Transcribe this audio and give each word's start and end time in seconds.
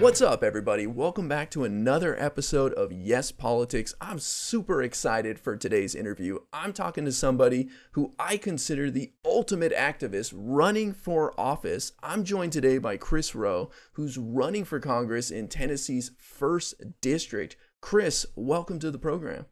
What's 0.00 0.22
up, 0.22 0.42
everybody? 0.42 0.86
Welcome 0.86 1.28
back 1.28 1.50
to 1.50 1.64
another 1.64 2.18
episode 2.18 2.72
of 2.72 2.90
Yes 2.90 3.30
Politics. 3.30 3.94
I'm 4.00 4.18
super 4.18 4.82
excited 4.82 5.38
for 5.38 5.58
today's 5.58 5.94
interview. 5.94 6.38
I'm 6.54 6.72
talking 6.72 7.04
to 7.04 7.12
somebody 7.12 7.68
who 7.92 8.14
I 8.18 8.38
consider 8.38 8.90
the 8.90 9.12
ultimate 9.26 9.74
activist 9.74 10.32
running 10.34 10.94
for 10.94 11.38
office. 11.38 11.92
I'm 12.02 12.24
joined 12.24 12.54
today 12.54 12.78
by 12.78 12.96
Chris 12.96 13.34
Rowe, 13.34 13.68
who's 13.92 14.16
running 14.16 14.64
for 14.64 14.80
Congress 14.80 15.30
in 15.30 15.48
Tennessee's 15.48 16.12
1st 16.18 16.94
District. 17.02 17.54
Chris, 17.82 18.24
welcome 18.34 18.78
to 18.78 18.90
the 18.90 18.98
program. 18.98 19.44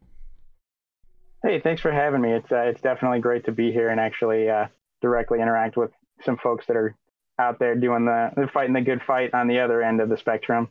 Hey, 1.43 1.61
thanks 1.63 1.83
for 1.83 1.91
having 1.91 2.21
me. 2.21 2.33
It's 2.33 2.51
uh, 2.51 2.61
it's 2.61 2.81
definitely 2.81 3.19
great 3.19 3.45
to 3.45 3.51
be 3.51 3.71
here 3.71 3.89
and 3.89 3.99
actually 3.99 4.49
uh, 4.49 4.65
directly 4.99 5.41
interact 5.41 5.77
with 5.77 5.91
some 6.25 6.37
folks 6.37 6.65
that 6.65 6.75
are 6.75 6.95
out 7.39 7.59
there 7.59 7.75
doing 7.75 8.05
the 8.05 8.31
they're 8.35 8.51
fighting 8.53 8.73
the 8.73 8.81
good 8.81 9.01
fight 9.05 9.33
on 9.33 9.47
the 9.47 9.59
other 9.59 9.81
end 9.81 10.01
of 10.01 10.09
the 10.09 10.17
spectrum. 10.17 10.69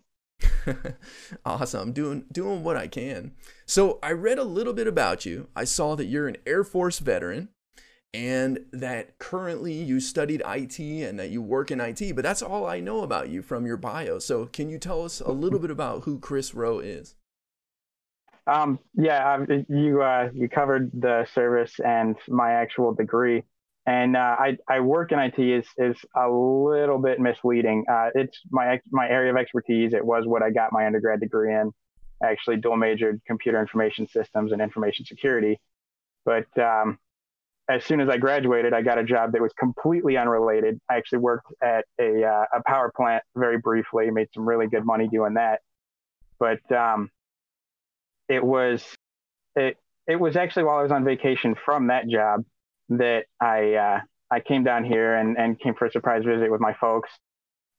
awesome. 1.44 1.92
Doing 1.92 2.24
doing 2.30 2.62
what 2.62 2.76
I 2.76 2.86
can. 2.86 3.32
So 3.66 3.98
I 4.02 4.12
read 4.12 4.38
a 4.38 4.44
little 4.44 4.72
bit 4.72 4.86
about 4.86 5.26
you. 5.26 5.48
I 5.56 5.64
saw 5.64 5.96
that 5.96 6.06
you're 6.06 6.28
an 6.28 6.36
Air 6.46 6.64
Force 6.64 6.98
veteran 6.98 7.48
and 8.14 8.64
that 8.72 9.18
currently 9.18 9.74
you 9.74 10.00
studied 10.00 10.42
IT 10.46 10.78
and 10.78 11.18
that 11.18 11.30
you 11.30 11.42
work 11.42 11.70
in 11.70 11.80
IT, 11.80 12.14
but 12.14 12.22
that's 12.22 12.42
all 12.42 12.66
I 12.66 12.80
know 12.80 13.02
about 13.02 13.28
you 13.28 13.42
from 13.42 13.66
your 13.66 13.76
bio. 13.76 14.18
So 14.18 14.46
can 14.46 14.70
you 14.70 14.78
tell 14.78 15.04
us 15.04 15.20
a 15.20 15.30
little 15.30 15.58
bit 15.58 15.70
about 15.70 16.04
who 16.04 16.18
Chris 16.18 16.54
Rowe 16.54 16.78
is? 16.78 17.16
Um, 18.46 18.78
yeah, 18.94 19.44
you 19.68 20.00
uh, 20.02 20.30
you 20.32 20.48
covered 20.48 20.90
the 20.94 21.26
service 21.34 21.78
and 21.84 22.16
my 22.28 22.52
actual 22.52 22.94
degree 22.94 23.44
and 23.88 24.18
uh, 24.18 24.36
I, 24.38 24.58
I 24.68 24.80
work 24.80 25.12
in 25.12 25.18
IT 25.18 25.38
is 25.38 25.66
is 25.78 25.96
a 26.14 26.28
little 26.28 26.98
bit 26.98 27.20
misleading. 27.20 27.86
Uh, 27.90 28.10
it's 28.14 28.38
my 28.50 28.78
my 28.90 29.08
area 29.08 29.30
of 29.30 29.38
expertise. 29.38 29.94
It 29.94 30.04
was 30.04 30.26
what 30.26 30.42
I 30.42 30.50
got 30.50 30.72
my 30.72 30.84
undergrad 30.84 31.20
degree 31.20 31.54
in. 31.54 31.72
I 32.22 32.26
actually 32.26 32.58
dual 32.58 32.76
majored 32.76 33.22
computer 33.26 33.58
information 33.58 34.06
systems 34.06 34.52
and 34.52 34.60
information 34.60 35.06
security. 35.06 35.58
But 36.26 36.46
um, 36.58 36.98
as 37.70 37.82
soon 37.82 38.02
as 38.02 38.10
I 38.10 38.18
graduated, 38.18 38.74
I 38.74 38.82
got 38.82 38.98
a 38.98 39.04
job 39.04 39.32
that 39.32 39.40
was 39.40 39.54
completely 39.58 40.18
unrelated. 40.18 40.78
I 40.90 40.96
actually 40.96 41.20
worked 41.20 41.50
at 41.62 41.86
a 41.98 42.24
uh, 42.24 42.44
a 42.58 42.62
power 42.66 42.92
plant 42.94 43.22
very 43.36 43.56
briefly, 43.56 44.10
made 44.10 44.28
some 44.34 44.46
really 44.46 44.66
good 44.66 44.84
money 44.84 45.08
doing 45.08 45.34
that. 45.34 45.60
But 46.38 46.60
um, 46.70 47.10
it 48.28 48.44
was 48.44 48.84
it 49.56 49.78
it 50.06 50.16
was 50.16 50.36
actually 50.36 50.64
while 50.64 50.76
I 50.76 50.82
was 50.82 50.92
on 50.92 51.06
vacation 51.06 51.54
from 51.64 51.86
that 51.86 52.06
job 52.06 52.44
that 52.90 53.24
I 53.40 53.74
uh, 53.74 54.00
I 54.30 54.40
came 54.40 54.64
down 54.64 54.84
here 54.84 55.14
and, 55.14 55.36
and 55.38 55.58
came 55.58 55.74
for 55.74 55.86
a 55.86 55.90
surprise 55.90 56.24
visit 56.24 56.50
with 56.50 56.60
my 56.60 56.74
folks 56.74 57.10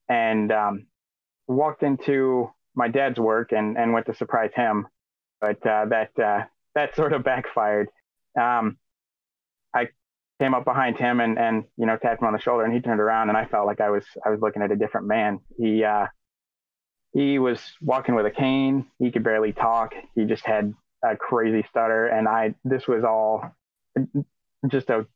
and 0.08 0.52
um, 0.52 0.88
walked 1.48 1.84
into 1.84 2.52
my 2.76 2.88
dad's 2.88 3.20
work 3.20 3.52
and, 3.52 3.78
and 3.78 3.94
went 3.94 4.06
to 4.08 4.16
surprise 4.16 4.52
him, 4.56 4.88
but 5.42 5.66
uh, 5.66 5.86
that 5.86 6.20
uh, 6.20 6.44
that 6.76 6.96
sort 6.96 7.14
of 7.14 7.24
backfired. 7.24 7.90
Um, 8.40 8.78
I 9.74 9.90
came 10.40 10.54
up 10.54 10.66
behind 10.66 10.98
him 10.98 11.20
and 11.20 11.38
and 11.38 11.66
you 11.78 11.86
know 11.86 11.98
tapped 11.98 12.22
him 12.22 12.28
on 12.28 12.34
the 12.34 12.40
shoulder 12.40 12.64
and 12.64 12.74
he 12.74 12.80
turned 12.80 13.02
around 13.02 13.30
and 13.30 13.38
I 13.38 13.46
felt 13.46 13.68
like 13.68 13.82
I 13.82 13.90
was 13.90 14.06
I 14.26 14.30
was 14.30 14.40
looking 14.42 14.62
at 14.62 14.72
a 14.72 14.76
different 14.76 15.08
man. 15.08 15.40
He 15.58 15.84
uh, 15.84 16.08
he 17.14 17.40
was 17.40 17.60
walking 17.82 18.16
with 18.16 18.26
a 18.26 18.32
cane. 18.32 18.86
He 19.00 19.12
could 19.12 19.24
barely 19.24 19.52
talk. 19.52 19.94
He 20.16 20.26
just 20.26 20.46
had 20.46 20.74
a 21.04 21.16
crazy 21.16 21.66
stutter 21.70 22.08
and 22.08 22.28
I 22.28 22.56
this 22.64 22.88
was 22.88 23.04
all 23.04 23.44
just 24.68 24.90
a 24.90 25.08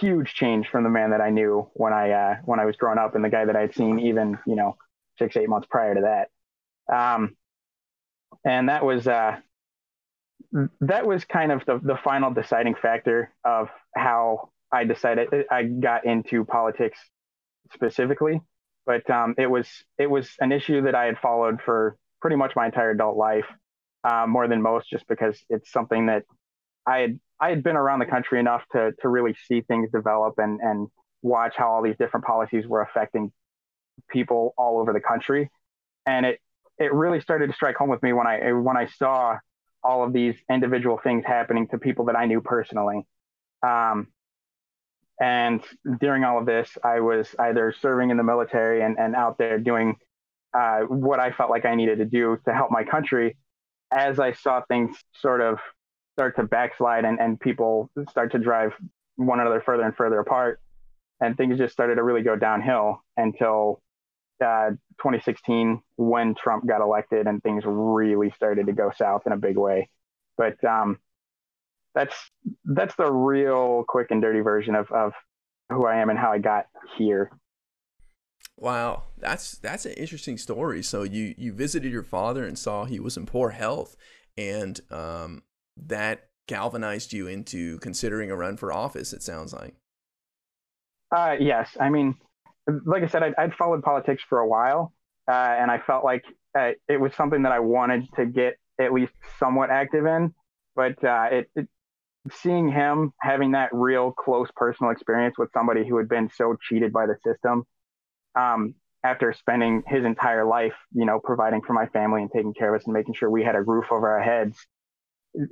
huge 0.00 0.34
change 0.34 0.68
from 0.68 0.84
the 0.84 0.90
man 0.90 1.10
that 1.10 1.20
I 1.20 1.30
knew 1.30 1.70
when 1.74 1.92
I 1.92 2.10
uh, 2.10 2.36
when 2.44 2.58
I 2.60 2.64
was 2.64 2.76
growing 2.76 2.98
up 2.98 3.14
and 3.14 3.24
the 3.24 3.28
guy 3.28 3.44
that 3.44 3.56
I'd 3.56 3.74
seen 3.74 4.00
even 4.00 4.38
you 4.46 4.56
know 4.56 4.76
six 5.18 5.36
eight 5.36 5.48
months 5.48 5.68
prior 5.70 5.94
to 5.94 6.00
that. 6.02 6.94
Um, 6.94 7.36
and 8.44 8.68
that 8.68 8.84
was 8.84 9.06
uh, 9.06 9.38
that 10.80 11.06
was 11.06 11.24
kind 11.24 11.52
of 11.52 11.64
the, 11.66 11.80
the 11.82 11.96
final 12.02 12.32
deciding 12.32 12.74
factor 12.74 13.32
of 13.44 13.68
how 13.94 14.50
I 14.72 14.84
decided 14.84 15.28
I 15.50 15.64
got 15.64 16.04
into 16.06 16.44
politics 16.44 16.98
specifically. 17.72 18.40
But 18.86 19.08
um, 19.08 19.34
it 19.38 19.46
was 19.46 19.68
it 19.98 20.10
was 20.10 20.30
an 20.40 20.52
issue 20.52 20.82
that 20.82 20.94
I 20.94 21.06
had 21.06 21.18
followed 21.18 21.60
for 21.64 21.96
pretty 22.20 22.36
much 22.36 22.54
my 22.54 22.66
entire 22.66 22.90
adult 22.90 23.16
life, 23.16 23.46
uh, 24.04 24.26
more 24.26 24.46
than 24.46 24.60
most, 24.62 24.88
just 24.90 25.06
because 25.08 25.42
it's 25.48 25.70
something 25.72 26.06
that 26.06 26.24
I 26.86 26.98
had 26.98 27.20
I 27.40 27.50
had 27.50 27.62
been 27.62 27.76
around 27.76 27.98
the 28.00 28.06
country 28.06 28.38
enough 28.40 28.62
to 28.72 28.92
to 29.00 29.08
really 29.08 29.34
see 29.46 29.62
things 29.62 29.90
develop 29.90 30.34
and 30.38 30.60
and 30.60 30.88
watch 31.22 31.54
how 31.56 31.70
all 31.70 31.82
these 31.82 31.96
different 31.98 32.26
policies 32.26 32.66
were 32.66 32.82
affecting 32.82 33.32
people 34.10 34.54
all 34.58 34.78
over 34.78 34.92
the 34.92 35.00
country, 35.00 35.50
and 36.06 36.26
it 36.26 36.40
it 36.78 36.92
really 36.92 37.20
started 37.20 37.48
to 37.48 37.52
strike 37.52 37.76
home 37.76 37.88
with 37.88 38.02
me 38.02 38.12
when 38.12 38.26
I 38.26 38.52
when 38.52 38.76
I 38.76 38.86
saw 38.86 39.38
all 39.82 40.02
of 40.02 40.12
these 40.12 40.34
individual 40.50 40.98
things 41.02 41.24
happening 41.26 41.68
to 41.68 41.78
people 41.78 42.06
that 42.06 42.16
I 42.16 42.26
knew 42.26 42.40
personally. 42.40 43.06
Um, 43.62 44.08
and 45.20 45.62
during 46.00 46.24
all 46.24 46.38
of 46.38 46.46
this, 46.46 46.76
I 46.82 47.00
was 47.00 47.34
either 47.38 47.72
serving 47.80 48.10
in 48.10 48.16
the 48.16 48.22
military 48.24 48.82
and, 48.82 48.98
and 48.98 49.14
out 49.14 49.38
there 49.38 49.58
doing 49.58 49.96
uh, 50.54 50.80
what 50.80 51.20
I 51.20 51.32
felt 51.32 51.50
like 51.50 51.64
I 51.64 51.74
needed 51.74 51.98
to 51.98 52.04
do 52.04 52.38
to 52.46 52.54
help 52.54 52.70
my 52.70 52.82
country 52.84 53.36
as 53.92 54.18
I 54.18 54.32
saw 54.32 54.62
things 54.68 54.96
sort 55.20 55.40
of 55.40 55.58
start 56.14 56.36
to 56.36 56.44
backslide 56.44 57.04
and, 57.04 57.20
and 57.20 57.38
people 57.38 57.90
start 58.08 58.32
to 58.32 58.38
drive 58.38 58.72
one 59.16 59.40
another 59.40 59.60
further 59.64 59.82
and 59.82 59.94
further 59.96 60.18
apart. 60.20 60.60
And 61.20 61.36
things 61.36 61.58
just 61.58 61.72
started 61.72 61.96
to 61.96 62.02
really 62.02 62.22
go 62.22 62.36
downhill 62.36 63.02
until 63.16 63.80
uh, 64.44 64.70
2016 64.98 65.80
when 65.96 66.34
Trump 66.34 66.66
got 66.66 66.80
elected 66.80 67.26
and 67.26 67.42
things 67.42 67.62
really 67.66 68.30
started 68.30 68.66
to 68.66 68.72
go 68.72 68.90
south 68.96 69.22
in 69.26 69.32
a 69.32 69.36
big 69.36 69.56
way. 69.56 69.88
But 70.36 70.62
um, 70.64 70.98
that's 71.94 72.14
that's 72.64 72.94
the 72.96 73.10
real 73.10 73.84
quick 73.86 74.10
and 74.10 74.20
dirty 74.20 74.40
version 74.40 74.74
of, 74.74 74.90
of 74.90 75.12
who 75.70 75.86
I 75.86 75.96
am 75.96 76.10
and 76.10 76.18
how 76.18 76.32
I 76.32 76.38
got 76.38 76.66
here. 76.96 77.30
Wow, 78.56 79.04
that's 79.18 79.52
that's 79.58 79.86
an 79.86 79.92
interesting 79.92 80.38
story. 80.38 80.82
So 80.82 81.02
you 81.02 81.34
you 81.36 81.52
visited 81.52 81.92
your 81.92 82.02
father 82.02 82.44
and 82.44 82.58
saw 82.58 82.84
he 82.84 83.00
was 83.00 83.16
in 83.16 83.26
poor 83.26 83.50
health, 83.50 83.96
and 84.36 84.80
um, 84.90 85.42
that 85.76 86.28
galvanized 86.46 87.12
you 87.12 87.26
into 87.26 87.78
considering 87.78 88.30
a 88.30 88.36
run 88.36 88.56
for 88.56 88.72
office, 88.72 89.12
it 89.12 89.22
sounds 89.22 89.52
like. 89.52 89.74
Uh, 91.14 91.36
yes. 91.38 91.76
I 91.80 91.90
mean, 91.90 92.16
like 92.84 93.02
I 93.02 93.06
said, 93.06 93.22
I'd, 93.22 93.34
I'd 93.38 93.54
followed 93.54 93.82
politics 93.82 94.22
for 94.28 94.40
a 94.40 94.48
while, 94.48 94.92
uh, 95.28 95.32
and 95.32 95.70
I 95.70 95.78
felt 95.78 96.04
like 96.04 96.24
uh, 96.58 96.72
it 96.88 97.00
was 97.00 97.12
something 97.14 97.42
that 97.42 97.52
I 97.52 97.60
wanted 97.60 98.06
to 98.16 98.26
get 98.26 98.56
at 98.80 98.92
least 98.92 99.12
somewhat 99.38 99.70
active 99.70 100.06
in. 100.06 100.34
But 100.76 101.02
uh, 101.04 101.28
it, 101.30 101.50
it, 101.54 101.68
seeing 102.32 102.70
him 102.70 103.12
having 103.20 103.52
that 103.52 103.70
real 103.72 104.12
close 104.12 104.48
personal 104.56 104.90
experience 104.90 105.36
with 105.38 105.50
somebody 105.52 105.86
who 105.86 105.98
had 105.98 106.08
been 106.08 106.30
so 106.34 106.56
cheated 106.68 106.92
by 106.92 107.06
the 107.06 107.16
system, 107.24 107.64
um, 108.34 108.74
after 109.04 109.32
spending 109.34 109.82
his 109.86 110.04
entire 110.04 110.46
life, 110.46 110.72
you 110.92 111.04
know, 111.04 111.20
providing 111.22 111.60
for 111.60 111.74
my 111.74 111.86
family 111.88 112.22
and 112.22 112.30
taking 112.32 112.54
care 112.54 112.74
of 112.74 112.80
us 112.80 112.86
and 112.86 112.94
making 112.94 113.14
sure 113.14 113.30
we 113.30 113.44
had 113.44 113.54
a 113.54 113.60
roof 113.60 113.84
over 113.90 114.10
our 114.10 114.22
heads, 114.22 114.66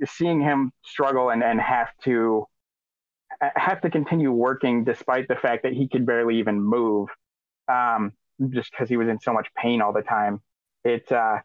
seeing 0.05 0.41
him 0.41 0.71
struggle 0.83 1.29
and, 1.29 1.43
and 1.43 1.59
have 1.59 1.89
to 2.03 2.47
have 3.55 3.81
to 3.81 3.89
continue 3.89 4.31
working 4.31 4.83
despite 4.83 5.27
the 5.27 5.35
fact 5.35 5.63
that 5.63 5.73
he 5.73 5.87
could 5.87 6.05
barely 6.05 6.39
even 6.39 6.61
move 6.61 7.09
um, 7.71 8.13
just 8.49 8.71
because 8.71 8.89
he 8.89 8.97
was 8.97 9.07
in 9.07 9.19
so 9.19 9.33
much 9.33 9.47
pain 9.55 9.81
all 9.81 9.93
the 9.93 10.01
time. 10.01 10.41
It 10.83 11.11
uh, 11.11 11.39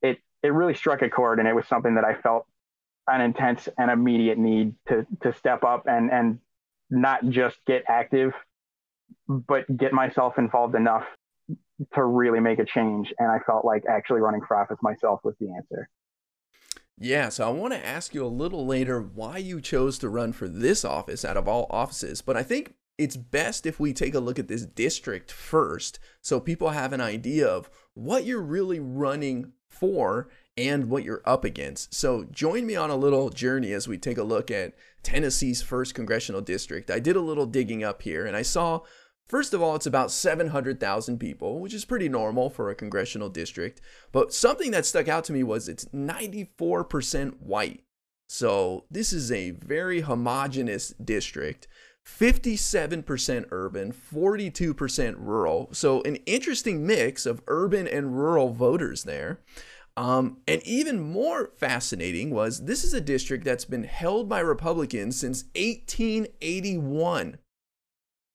it 0.00 0.18
it 0.42 0.48
really 0.48 0.74
struck 0.74 1.02
a 1.02 1.08
chord 1.08 1.38
and 1.38 1.48
it 1.48 1.54
was 1.54 1.66
something 1.66 1.94
that 1.94 2.04
I 2.04 2.14
felt 2.14 2.46
an 3.08 3.20
intense 3.20 3.68
and 3.78 3.90
immediate 3.90 4.38
need 4.38 4.74
to 4.88 5.06
to 5.22 5.32
step 5.32 5.64
up 5.64 5.86
and 5.86 6.10
and 6.10 6.38
not 6.90 7.28
just 7.28 7.56
get 7.66 7.84
active 7.88 8.34
but 9.28 9.64
get 9.76 9.92
myself 9.92 10.38
involved 10.38 10.74
enough 10.74 11.04
to 11.94 12.04
really 12.04 12.40
make 12.40 12.58
a 12.58 12.64
change. 12.64 13.12
And 13.18 13.30
I 13.30 13.38
felt 13.46 13.64
like 13.64 13.84
actually 13.88 14.20
running 14.20 14.42
for 14.46 14.56
office 14.56 14.78
myself 14.82 15.20
was 15.24 15.34
the 15.40 15.52
answer 15.56 15.88
yeah, 17.02 17.28
so 17.28 17.46
I 17.46 17.50
want 17.50 17.72
to 17.72 17.86
ask 17.86 18.14
you 18.14 18.24
a 18.24 18.28
little 18.28 18.64
later 18.64 19.00
why 19.00 19.38
you 19.38 19.60
chose 19.60 19.98
to 19.98 20.08
run 20.08 20.32
for 20.32 20.48
this 20.48 20.84
office 20.84 21.24
out 21.24 21.36
of 21.36 21.48
all 21.48 21.66
offices, 21.70 22.22
but 22.22 22.36
I 22.36 22.42
think 22.42 22.74
it's 22.96 23.16
best 23.16 23.66
if 23.66 23.80
we 23.80 23.92
take 23.92 24.14
a 24.14 24.20
look 24.20 24.38
at 24.38 24.48
this 24.48 24.64
district 24.64 25.32
first 25.32 25.98
so 26.20 26.38
people 26.38 26.70
have 26.70 26.92
an 26.92 27.00
idea 27.00 27.48
of 27.48 27.68
what 27.94 28.24
you're 28.24 28.42
really 28.42 28.78
running 28.78 29.52
for 29.68 30.28
and 30.56 30.90
what 30.90 31.02
you're 31.02 31.22
up 31.24 31.44
against. 31.44 31.94
So 31.94 32.24
join 32.30 32.66
me 32.66 32.76
on 32.76 32.90
a 32.90 32.96
little 32.96 33.30
journey 33.30 33.72
as 33.72 33.88
we 33.88 33.98
take 33.98 34.18
a 34.18 34.22
look 34.22 34.50
at 34.50 34.74
Tennessee's 35.02 35.62
first 35.62 35.94
congressional 35.94 36.40
district. 36.40 36.90
I 36.90 37.00
did 37.00 37.16
a 37.16 37.20
little 37.20 37.46
digging 37.46 37.82
up 37.82 38.02
here 38.02 38.26
and 38.26 38.36
I 38.36 38.42
saw 38.42 38.82
First 39.32 39.54
of 39.54 39.62
all, 39.62 39.74
it's 39.74 39.86
about 39.86 40.10
700,000 40.10 41.16
people, 41.16 41.58
which 41.58 41.72
is 41.72 41.86
pretty 41.86 42.06
normal 42.06 42.50
for 42.50 42.68
a 42.68 42.74
congressional 42.74 43.30
district. 43.30 43.80
But 44.12 44.34
something 44.34 44.72
that 44.72 44.84
stuck 44.84 45.08
out 45.08 45.24
to 45.24 45.32
me 45.32 45.42
was 45.42 45.70
it's 45.70 45.86
94% 45.86 47.40
white. 47.40 47.82
So 48.28 48.84
this 48.90 49.10
is 49.10 49.32
a 49.32 49.52
very 49.52 50.02
homogenous 50.02 50.90
district. 51.02 51.66
57% 52.06 53.46
urban, 53.50 53.90
42% 53.90 55.14
rural. 55.16 55.70
So, 55.72 56.02
an 56.02 56.16
interesting 56.26 56.86
mix 56.86 57.24
of 57.24 57.40
urban 57.46 57.88
and 57.88 58.14
rural 58.14 58.50
voters 58.50 59.04
there. 59.04 59.40
Um, 59.96 60.42
and 60.46 60.62
even 60.64 61.00
more 61.00 61.52
fascinating 61.56 62.32
was 62.32 62.64
this 62.64 62.84
is 62.84 62.92
a 62.92 63.00
district 63.00 63.44
that's 63.44 63.64
been 63.64 63.84
held 63.84 64.28
by 64.28 64.40
Republicans 64.40 65.18
since 65.18 65.44
1881. 65.54 67.38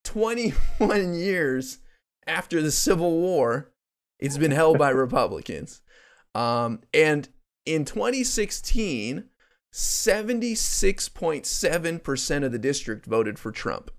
21 0.08 1.14
years 1.16 1.78
after 2.26 2.62
the 2.62 2.72
Civil 2.72 3.12
War, 3.12 3.74
it's 4.20 4.38
been 4.38 4.52
held 4.52 4.78
by 4.78 4.90
Republicans. 4.92 5.82
Um, 6.34 6.80
and 6.94 7.28
in 7.66 7.84
2016, 7.84 9.26
76.7% 9.74 12.46
of 12.46 12.54
the 12.54 12.60
district 12.60 13.06
voted 13.06 13.38
for 13.38 13.52
Trump. 13.52 13.92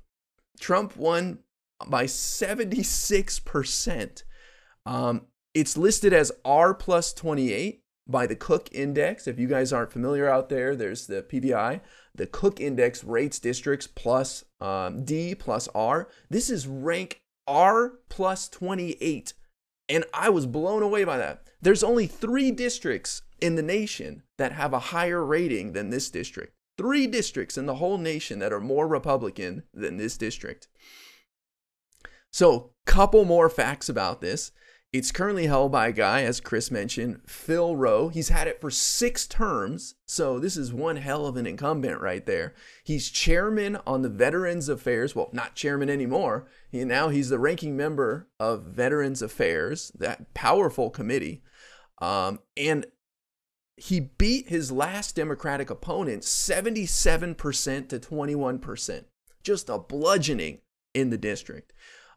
Trump 0.58 0.96
won 0.96 1.40
by 1.86 2.04
76%. 2.04 4.22
Um, 4.86 5.26
it's 5.52 5.76
listed 5.76 6.14
as 6.14 6.32
R 6.44 6.74
plus 6.74 7.12
28 7.12 7.82
by 8.06 8.26
the 8.26 8.34
Cook 8.34 8.70
Index. 8.72 9.26
If 9.26 9.38
you 9.38 9.46
guys 9.46 9.74
aren't 9.74 9.92
familiar 9.92 10.26
out 10.28 10.48
there, 10.48 10.74
there's 10.74 11.06
the 11.06 11.22
PVI. 11.22 11.82
The 12.18 12.26
Cook 12.26 12.60
Index 12.60 13.04
rates 13.04 13.38
districts 13.38 13.86
plus 13.86 14.44
um, 14.60 15.04
D 15.04 15.34
plus 15.34 15.68
R. 15.74 16.08
This 16.28 16.50
is 16.50 16.66
rank 16.66 17.22
R 17.46 17.94
plus 18.08 18.48
28. 18.48 19.32
And 19.88 20.04
I 20.12 20.28
was 20.28 20.44
blown 20.44 20.82
away 20.82 21.04
by 21.04 21.16
that. 21.16 21.44
There's 21.62 21.82
only 21.82 22.06
three 22.06 22.50
districts 22.50 23.22
in 23.40 23.54
the 23.54 23.62
nation 23.62 24.24
that 24.36 24.52
have 24.52 24.72
a 24.72 24.78
higher 24.78 25.24
rating 25.24 25.72
than 25.72 25.90
this 25.90 26.10
district. 26.10 26.52
Three 26.76 27.06
districts 27.06 27.56
in 27.56 27.66
the 27.66 27.76
whole 27.76 27.98
nation 27.98 28.40
that 28.40 28.52
are 28.52 28.60
more 28.60 28.86
Republican 28.86 29.62
than 29.72 29.96
this 29.96 30.16
district. 30.16 30.68
So, 32.30 32.72
couple 32.84 33.24
more 33.24 33.48
facts 33.48 33.88
about 33.88 34.20
this. 34.20 34.50
It's 34.90 35.12
currently 35.12 35.46
held 35.46 35.70
by 35.70 35.88
a 35.88 35.92
guy, 35.92 36.22
as 36.22 36.40
Chris 36.40 36.70
mentioned, 36.70 37.20
Phil 37.26 37.76
Roe. 37.76 38.08
He's 38.08 38.30
had 38.30 38.48
it 38.48 38.58
for 38.58 38.70
six 38.70 39.26
terms, 39.26 39.96
so 40.06 40.38
this 40.38 40.56
is 40.56 40.72
one 40.72 40.96
hell 40.96 41.26
of 41.26 41.36
an 41.36 41.46
incumbent 41.46 42.00
right 42.00 42.24
there. 42.24 42.54
He's 42.84 43.10
chairman 43.10 43.76
on 43.86 44.00
the 44.00 44.08
Veterans 44.08 44.66
Affairs, 44.66 45.14
well, 45.14 45.28
not 45.30 45.54
chairman 45.54 45.90
anymore. 45.90 46.46
He, 46.70 46.84
now 46.84 47.10
he's 47.10 47.28
the 47.28 47.38
ranking 47.38 47.76
member 47.76 48.28
of 48.40 48.62
Veterans 48.62 49.20
Affairs, 49.20 49.92
that 49.98 50.32
powerful 50.32 50.88
committee. 50.88 51.42
Um, 52.00 52.38
and 52.56 52.86
he 53.76 54.00
beat 54.00 54.48
his 54.48 54.72
last 54.72 55.14
Democratic 55.14 55.68
opponent 55.68 56.22
77% 56.22 57.88
to 57.90 57.98
21%. 57.98 59.04
Just 59.42 59.68
a 59.68 59.78
bludgeoning 59.78 60.60
in 60.94 61.10
the 61.10 61.18
district. 61.18 61.74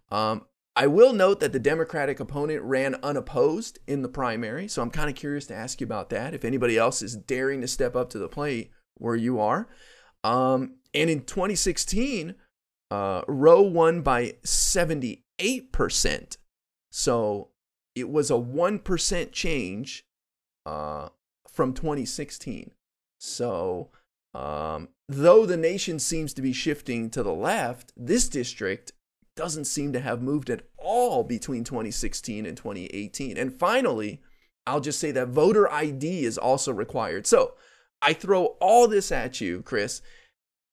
Um, 0.10 0.46
I 0.76 0.88
will 0.88 1.12
note 1.12 1.40
that 1.42 1.52
the 1.52 1.60
Democratic 1.60 2.20
opponent 2.20 2.64
ran 2.64 2.96
unopposed 3.04 3.80
in 3.88 4.02
the 4.04 4.10
primary, 4.10 4.68
so 4.68 4.82
I'm 4.82 4.90
kind 4.90 5.10
of 5.10 5.16
curious 5.16 5.46
to 5.48 5.56
ask 5.56 5.82
you 5.82 5.86
about 5.86 6.10
that. 6.12 6.34
If 6.34 6.46
anybody 6.46 6.78
else 6.78 7.02
is 7.02 7.16
daring 7.16 7.62
to 7.62 7.68
step 7.68 7.96
up 7.96 8.10
to 8.12 8.20
the 8.20 8.30
plate 8.30 8.72
where 8.96 9.16
you 9.16 9.40
are. 9.40 9.68
Um, 10.24 10.76
and 10.94 11.10
in 11.10 11.24
2016, 11.24 12.36
uh, 12.90 13.22
Roe 13.28 13.62
won 13.62 14.02
by 14.02 14.36
78%. 14.46 16.38
So 16.92 17.50
it 17.96 18.10
was 18.10 18.30
a 18.32 18.36
1% 18.36 19.32
change 19.32 20.06
uh, 20.66 21.10
from 21.48 21.74
2016. 21.74 22.72
So, 23.20 23.90
um, 24.34 24.90
though 25.08 25.46
the 25.46 25.58
nation 25.58 26.00
seems 26.00 26.34
to 26.34 26.42
be 26.42 26.54
shifting 26.54 27.10
to 27.12 27.24
the 27.24 27.34
left, 27.34 27.92
this 27.98 28.30
district 28.30 28.94
doesn't 29.36 29.66
seem 29.66 29.94
to 29.94 30.00
have 30.00 30.22
moved 30.22 30.50
at 30.50 30.64
all 30.78 31.24
between 31.24 31.64
2016 31.64 32.46
and 32.46 32.58
2018. 32.58 33.38
And 33.38 33.54
finally, 33.54 34.22
I'll 34.68 34.82
just 34.82 35.00
say 35.00 35.12
that 35.12 35.30
voter 35.30 35.72
ID 35.72 36.26
is 36.26 36.38
also 36.38 36.72
required. 36.72 37.26
So 37.28 37.54
I 38.02 38.14
throw 38.14 38.58
all 38.60 38.88
this 38.88 39.12
at 39.12 39.42
you, 39.42 39.62
Chris, 39.62 40.02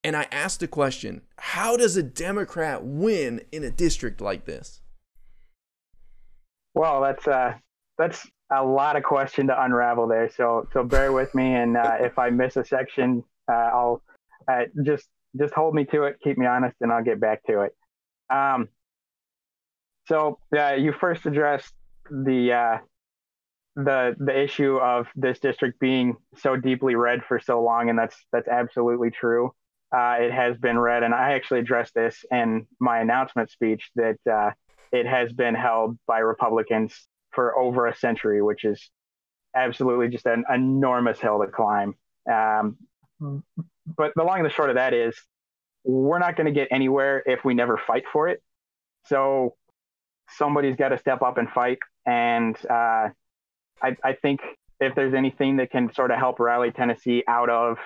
and 0.03 0.15
I 0.15 0.27
ask 0.31 0.59
the 0.59 0.67
question 0.67 1.21
how 1.37 1.77
does 1.77 1.97
a 1.97 2.03
Democrat 2.03 2.83
win 2.83 3.41
in 3.51 3.63
a 3.63 3.71
district 3.71 4.21
like 4.21 4.45
this? 4.45 4.81
Well, 6.73 7.01
that's 7.01 7.27
uh, 7.27 7.55
that's 7.97 8.27
a 8.51 8.63
lot 8.63 8.95
of 8.95 9.03
question 9.03 9.47
to 9.47 9.63
unravel 9.63 10.07
there. 10.07 10.29
So 10.29 10.67
so 10.71 10.83
bear 10.83 11.11
with 11.11 11.33
me, 11.35 11.55
and 11.55 11.75
uh, 11.75 11.97
if 11.99 12.17
I 12.17 12.29
miss 12.29 12.55
a 12.55 12.63
section, 12.63 13.23
uh, 13.51 13.69
I'll 13.73 14.03
uh, 14.47 14.63
just 14.83 15.07
just 15.37 15.53
hold 15.53 15.73
me 15.73 15.85
to 15.85 16.03
it, 16.03 16.17
keep 16.23 16.37
me 16.37 16.45
honest, 16.45 16.75
and 16.81 16.91
I'll 16.91 17.03
get 17.03 17.19
back 17.19 17.43
to 17.45 17.61
it. 17.61 17.75
Um, 18.29 18.69
so 20.07 20.39
uh, 20.57 20.73
you 20.73 20.91
first 20.93 21.25
addressed 21.25 21.73
the 22.09 22.53
uh, 22.53 22.77
the 23.75 24.15
the 24.19 24.37
issue 24.37 24.77
of 24.77 25.07
this 25.15 25.39
district 25.39 25.79
being 25.79 26.17
so 26.37 26.55
deeply 26.55 26.95
red 26.95 27.23
for 27.23 27.39
so 27.39 27.61
long, 27.61 27.89
and 27.89 27.97
that's 27.97 28.15
that's 28.31 28.47
absolutely 28.47 29.11
true. 29.11 29.53
Uh, 29.95 30.17
it 30.19 30.31
has 30.31 30.57
been 30.57 30.77
red, 30.77 31.03
and 31.03 31.13
I 31.13 31.33
actually 31.33 31.59
addressed 31.61 31.93
this 31.93 32.23
in 32.31 32.67
my 32.79 32.99
announcement 32.99 33.49
speech 33.49 33.89
that 33.95 34.17
uh, 34.31 34.51
it 34.91 35.05
has 35.05 35.31
been 35.33 35.55
held 35.55 35.97
by 36.07 36.19
Republicans 36.19 37.07
for 37.31 37.57
over 37.57 37.87
a 37.87 37.95
century, 37.95 38.41
which 38.41 38.63
is 38.65 38.89
absolutely 39.55 40.09
just 40.09 40.25
an 40.25 40.43
enormous 40.53 41.19
hill 41.19 41.39
to 41.39 41.47
climb. 41.47 41.95
Um, 42.31 42.77
but 43.19 44.13
the 44.15 44.23
long 44.23 44.37
and 44.37 44.45
the 44.45 44.51
short 44.51 44.69
of 44.69 44.75
that 44.75 44.93
is 44.93 45.15
we're 45.83 46.19
not 46.19 46.35
going 46.35 46.45
to 46.45 46.51
get 46.51 46.67
anywhere 46.71 47.23
if 47.25 47.43
we 47.45 47.53
never 47.53 47.79
fight 47.87 48.03
for 48.11 48.27
it. 48.27 48.41
So 49.05 49.55
somebody's 50.29 50.75
got 50.75 50.89
to 50.89 50.97
step 50.97 51.21
up 51.21 51.37
and 51.37 51.49
fight. 51.49 51.79
And 52.05 52.55
uh, 52.69 53.09
I, 53.81 53.95
I 54.03 54.13
think 54.21 54.41
if 54.79 54.95
there's 54.95 55.13
anything 55.13 55.57
that 55.57 55.71
can 55.71 55.93
sort 55.93 56.11
of 56.11 56.17
help 56.17 56.39
rally 56.39 56.71
Tennessee 56.71 57.23
out 57.27 57.49
of 57.49 57.77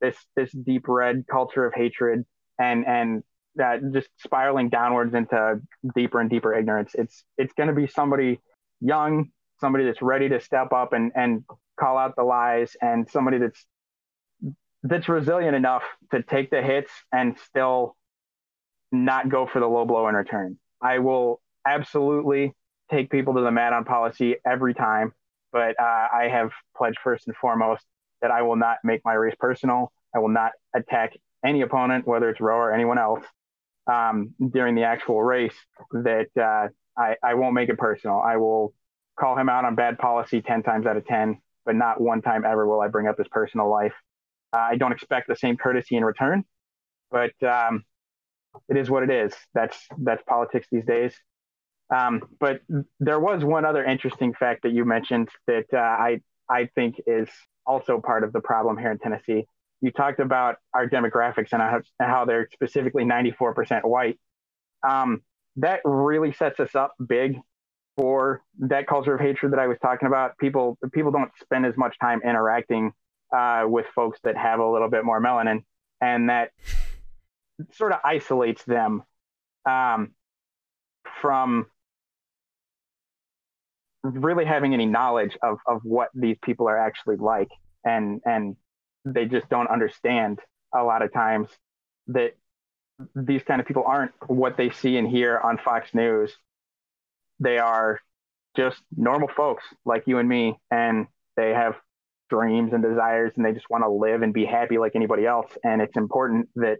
this 0.00 0.16
this 0.36 0.50
deep 0.52 0.86
red 0.88 1.24
culture 1.30 1.64
of 1.64 1.72
hatred 1.74 2.24
and 2.58 2.86
and 2.86 3.22
that 3.56 3.80
just 3.92 4.08
spiraling 4.18 4.68
downwards 4.68 5.14
into 5.14 5.60
deeper 5.94 6.20
and 6.20 6.28
deeper 6.28 6.54
ignorance, 6.54 6.92
it's 6.94 7.24
it's 7.38 7.54
going 7.54 7.68
to 7.68 7.74
be 7.74 7.86
somebody 7.86 8.40
young, 8.80 9.30
somebody 9.60 9.84
that's 9.84 10.02
ready 10.02 10.28
to 10.28 10.40
step 10.40 10.72
up 10.72 10.92
and 10.92 11.12
and 11.14 11.44
call 11.78 11.96
out 11.96 12.14
the 12.16 12.22
lies, 12.22 12.76
and 12.80 13.08
somebody 13.08 13.38
that's 13.38 13.64
that's 14.84 15.08
resilient 15.08 15.56
enough 15.56 15.82
to 16.12 16.22
take 16.22 16.50
the 16.50 16.62
hits 16.62 16.90
and 17.10 17.36
still 17.46 17.96
not 18.92 19.28
go 19.30 19.46
for 19.46 19.58
the 19.58 19.66
low 19.66 19.86
blow 19.86 20.06
in 20.08 20.14
return. 20.14 20.58
I 20.80 20.98
will 20.98 21.40
absolutely 21.66 22.52
take 22.90 23.10
people 23.10 23.34
to 23.34 23.40
the 23.40 23.50
mat 23.50 23.72
on 23.72 23.84
policy 23.84 24.36
every 24.46 24.74
time, 24.74 25.12
but 25.52 25.74
uh, 25.80 26.06
I 26.12 26.28
have 26.30 26.50
pledged 26.76 26.98
first 27.02 27.26
and 27.26 27.34
foremost 27.34 27.82
that 28.20 28.30
I 28.30 28.42
will 28.42 28.56
not 28.56 28.78
make 28.84 29.00
my 29.04 29.14
race 29.14 29.34
personal. 29.38 29.90
I 30.14 30.18
will 30.18 30.28
not 30.28 30.52
attack 30.74 31.14
any 31.44 31.62
opponent, 31.62 32.06
whether 32.06 32.28
it's 32.28 32.40
Roe 32.40 32.56
or 32.56 32.72
anyone 32.72 32.98
else, 32.98 33.24
um, 33.90 34.34
during 34.52 34.74
the 34.74 34.84
actual 34.84 35.22
race. 35.22 35.56
That 35.92 36.28
uh, 36.36 36.68
I, 37.00 37.16
I 37.22 37.34
won't 37.34 37.54
make 37.54 37.70
it 37.70 37.78
personal. 37.78 38.20
I 38.20 38.36
will 38.36 38.74
call 39.18 39.36
him 39.38 39.48
out 39.48 39.64
on 39.64 39.76
bad 39.76 39.98
policy 39.98 40.42
10 40.42 40.62
times 40.62 40.84
out 40.86 40.98
of 40.98 41.06
10, 41.06 41.40
but 41.64 41.74
not 41.74 42.02
one 42.02 42.20
time 42.20 42.44
ever 42.44 42.66
will 42.68 42.82
I 42.82 42.88
bring 42.88 43.08
up 43.08 43.16
his 43.16 43.28
personal 43.28 43.70
life. 43.70 43.94
I 44.56 44.76
don't 44.76 44.92
expect 44.92 45.28
the 45.28 45.36
same 45.36 45.56
courtesy 45.56 45.96
in 45.96 46.04
return, 46.04 46.44
but 47.10 47.32
um, 47.42 47.84
it 48.68 48.76
is 48.76 48.90
what 48.90 49.02
it 49.02 49.10
is. 49.10 49.32
That's 49.54 49.76
that's 49.98 50.22
politics 50.24 50.66
these 50.70 50.84
days. 50.84 51.14
Um, 51.94 52.22
but 52.40 52.60
there 53.00 53.20
was 53.20 53.44
one 53.44 53.64
other 53.64 53.84
interesting 53.84 54.32
fact 54.32 54.62
that 54.62 54.72
you 54.72 54.84
mentioned 54.84 55.28
that 55.46 55.66
uh, 55.72 55.78
I 55.78 56.20
I 56.48 56.66
think 56.74 57.00
is 57.06 57.28
also 57.66 58.00
part 58.00 58.24
of 58.24 58.32
the 58.32 58.40
problem 58.40 58.78
here 58.78 58.90
in 58.90 58.98
Tennessee. 58.98 59.46
You 59.80 59.90
talked 59.90 60.20
about 60.20 60.56
our 60.72 60.88
demographics 60.88 61.52
and 61.52 61.60
how, 61.60 61.80
how 62.00 62.24
they're 62.24 62.48
specifically 62.52 63.04
94% 63.04 63.84
white. 63.84 64.18
Um, 64.86 65.22
that 65.56 65.80
really 65.84 66.32
sets 66.32 66.58
us 66.60 66.74
up 66.74 66.94
big 67.06 67.38
for 67.96 68.42
that 68.60 68.86
culture 68.86 69.14
of 69.14 69.20
hatred 69.20 69.52
that 69.52 69.58
I 69.58 69.66
was 69.66 69.78
talking 69.80 70.08
about. 70.08 70.36
People 70.38 70.78
people 70.92 71.12
don't 71.12 71.30
spend 71.40 71.66
as 71.66 71.76
much 71.76 71.98
time 71.98 72.20
interacting 72.24 72.92
uh, 73.34 73.64
with 73.66 73.86
folks 73.94 74.18
that 74.24 74.36
have 74.36 74.60
a 74.60 74.70
little 74.70 74.88
bit 74.88 75.04
more 75.04 75.20
melanin, 75.20 75.64
and 76.00 76.30
that 76.30 76.50
sort 77.72 77.92
of 77.92 77.98
isolates 78.04 78.62
them 78.64 79.02
um, 79.66 80.12
from 81.20 81.66
really 84.02 84.44
having 84.44 84.74
any 84.74 84.86
knowledge 84.86 85.36
of, 85.42 85.58
of 85.66 85.80
what 85.82 86.10
these 86.14 86.36
people 86.42 86.68
are 86.68 86.76
actually 86.76 87.16
like 87.16 87.48
and 87.84 88.20
and 88.24 88.56
they 89.04 89.26
just 89.26 89.48
don't 89.48 89.68
understand 89.68 90.40
a 90.74 90.82
lot 90.82 91.02
of 91.02 91.12
times 91.12 91.48
that 92.08 92.34
these 93.14 93.42
kind 93.42 93.60
of 93.60 93.66
people 93.66 93.84
aren't 93.86 94.12
what 94.26 94.56
they 94.56 94.70
see 94.70 94.96
and 94.96 95.08
hear 95.08 95.38
on 95.38 95.58
Fox 95.58 95.92
News. 95.94 96.34
They 97.40 97.58
are 97.58 98.00
just 98.56 98.80
normal 98.96 99.28
folks 99.28 99.64
like 99.84 100.04
you 100.06 100.18
and 100.18 100.28
me, 100.28 100.58
and 100.70 101.06
they 101.36 101.50
have 101.50 101.74
dreams 102.30 102.72
and 102.72 102.82
desires 102.82 103.32
and 103.36 103.44
they 103.44 103.52
just 103.52 103.68
want 103.70 103.84
to 103.84 103.90
live 103.90 104.22
and 104.22 104.32
be 104.32 104.44
happy 104.44 104.78
like 104.78 104.92
anybody 104.94 105.26
else. 105.26 105.50
And 105.62 105.80
it's 105.82 105.96
important 105.96 106.48
that 106.56 106.78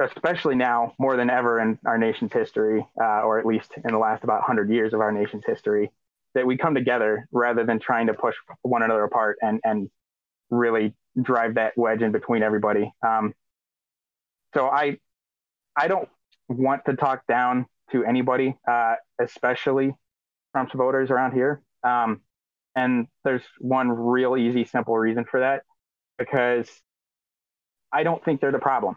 especially 0.00 0.54
now 0.54 0.94
more 0.98 1.16
than 1.16 1.30
ever 1.30 1.60
in 1.60 1.78
our 1.86 1.98
nation's 1.98 2.32
history, 2.32 2.86
uh, 3.00 3.22
or 3.22 3.38
at 3.38 3.46
least 3.46 3.72
in 3.76 3.92
the 3.92 3.98
last 3.98 4.24
about 4.24 4.40
100 4.40 4.70
years 4.70 4.92
of 4.94 5.00
our 5.00 5.12
nation's 5.12 5.44
history, 5.46 5.90
that 6.34 6.46
we 6.46 6.56
come 6.56 6.74
together 6.74 7.28
rather 7.30 7.64
than 7.64 7.78
trying 7.78 8.06
to 8.06 8.14
push 8.14 8.34
one 8.62 8.82
another 8.82 9.04
apart 9.04 9.38
and, 9.42 9.60
and 9.64 9.90
really 10.50 10.94
drive 11.20 11.54
that 11.54 11.72
wedge 11.76 12.02
in 12.02 12.10
between 12.10 12.42
everybody. 12.42 12.92
Um, 13.06 13.34
so 14.54 14.66
I, 14.66 14.98
I 15.76 15.88
don't 15.88 16.08
want 16.48 16.84
to 16.86 16.94
talk 16.96 17.26
down 17.26 17.66
to 17.92 18.04
anybody, 18.04 18.56
uh, 18.68 18.94
especially 19.20 19.94
Trump's 20.52 20.72
voters 20.74 21.10
around 21.10 21.32
here. 21.32 21.62
Um, 21.84 22.20
and 22.74 23.06
there's 23.24 23.42
one 23.58 23.88
real 23.90 24.36
easy, 24.36 24.64
simple 24.64 24.96
reason 24.96 25.24
for 25.24 25.40
that 25.40 25.62
because 26.18 26.68
I 27.92 28.02
don't 28.02 28.24
think 28.24 28.40
they're 28.40 28.52
the 28.52 28.58
problem. 28.58 28.96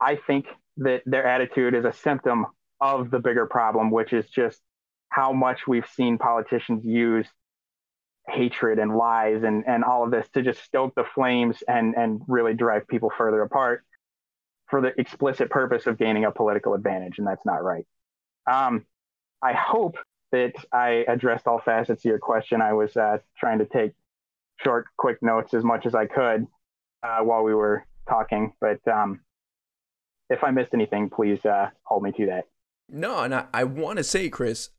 I 0.00 0.16
think 0.16 0.46
that 0.78 1.02
their 1.06 1.26
attitude 1.26 1.74
is 1.74 1.84
a 1.84 1.92
symptom 1.92 2.46
of 2.80 3.10
the 3.10 3.18
bigger 3.18 3.46
problem, 3.46 3.90
which 3.90 4.12
is 4.12 4.28
just 4.28 4.60
how 5.08 5.32
much 5.32 5.66
we've 5.66 5.88
seen 5.96 6.18
politicians 6.18 6.84
use 6.84 7.26
hatred 8.28 8.78
and 8.78 8.96
lies 8.96 9.42
and, 9.42 9.64
and 9.66 9.84
all 9.84 10.04
of 10.04 10.10
this 10.10 10.28
to 10.30 10.42
just 10.42 10.62
stoke 10.64 10.94
the 10.94 11.04
flames 11.14 11.62
and, 11.68 11.94
and 11.94 12.20
really 12.26 12.54
drive 12.54 12.86
people 12.88 13.12
further 13.16 13.42
apart 13.42 13.84
for 14.68 14.80
the 14.80 14.92
explicit 14.98 15.50
purpose 15.50 15.86
of 15.86 15.98
gaining 15.98 16.24
a 16.24 16.30
political 16.32 16.74
advantage. 16.74 17.18
And 17.18 17.26
that's 17.26 17.44
not 17.44 17.62
right. 17.62 17.86
Um, 18.50 18.84
I 19.42 19.52
hope 19.52 19.96
that 20.34 20.52
I 20.72 21.04
addressed 21.06 21.46
all 21.46 21.60
facets 21.60 22.04
of 22.04 22.08
your 22.08 22.18
question. 22.18 22.60
I 22.60 22.72
was 22.72 22.96
uh, 22.96 23.18
trying 23.38 23.60
to 23.60 23.66
take 23.66 23.92
short, 24.62 24.86
quick 24.96 25.22
notes 25.22 25.54
as 25.54 25.62
much 25.62 25.86
as 25.86 25.94
I 25.94 26.06
could 26.06 26.46
uh, 27.04 27.20
while 27.20 27.44
we 27.44 27.54
were 27.54 27.86
talking. 28.08 28.52
But 28.60 28.86
um, 28.88 29.20
if 30.28 30.42
I 30.42 30.50
missed 30.50 30.74
anything, 30.74 31.08
please 31.08 31.44
uh, 31.44 31.70
hold 31.84 32.02
me 32.02 32.10
to 32.16 32.26
that. 32.26 32.48
No, 32.88 33.20
and 33.20 33.32
I, 33.32 33.46
I 33.54 33.62
want 33.62 33.98
to 33.98 34.04
say, 34.04 34.28
Chris, 34.28 34.70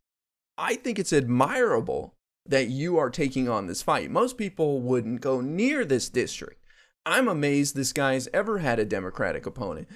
I 0.58 0.76
think 0.76 1.00
it's 1.00 1.14
admirable 1.14 2.16
that 2.46 2.68
you 2.68 2.98
are 2.98 3.10
taking 3.10 3.48
on 3.48 3.68
this 3.68 3.82
fight. 3.82 4.12
Most 4.12 4.38
people 4.38 4.82
wouldn't 4.82 5.22
go 5.22 5.40
near 5.40 5.86
this 5.86 6.10
district. 6.10 6.62
I'm 7.06 7.30
amazed 7.30 7.76
this 7.76 7.94
guy's 7.94 8.28
ever 8.34 8.58
had 8.58 8.78
a 8.78 8.86
Democratic 8.86 9.46
opponent. 9.46 9.88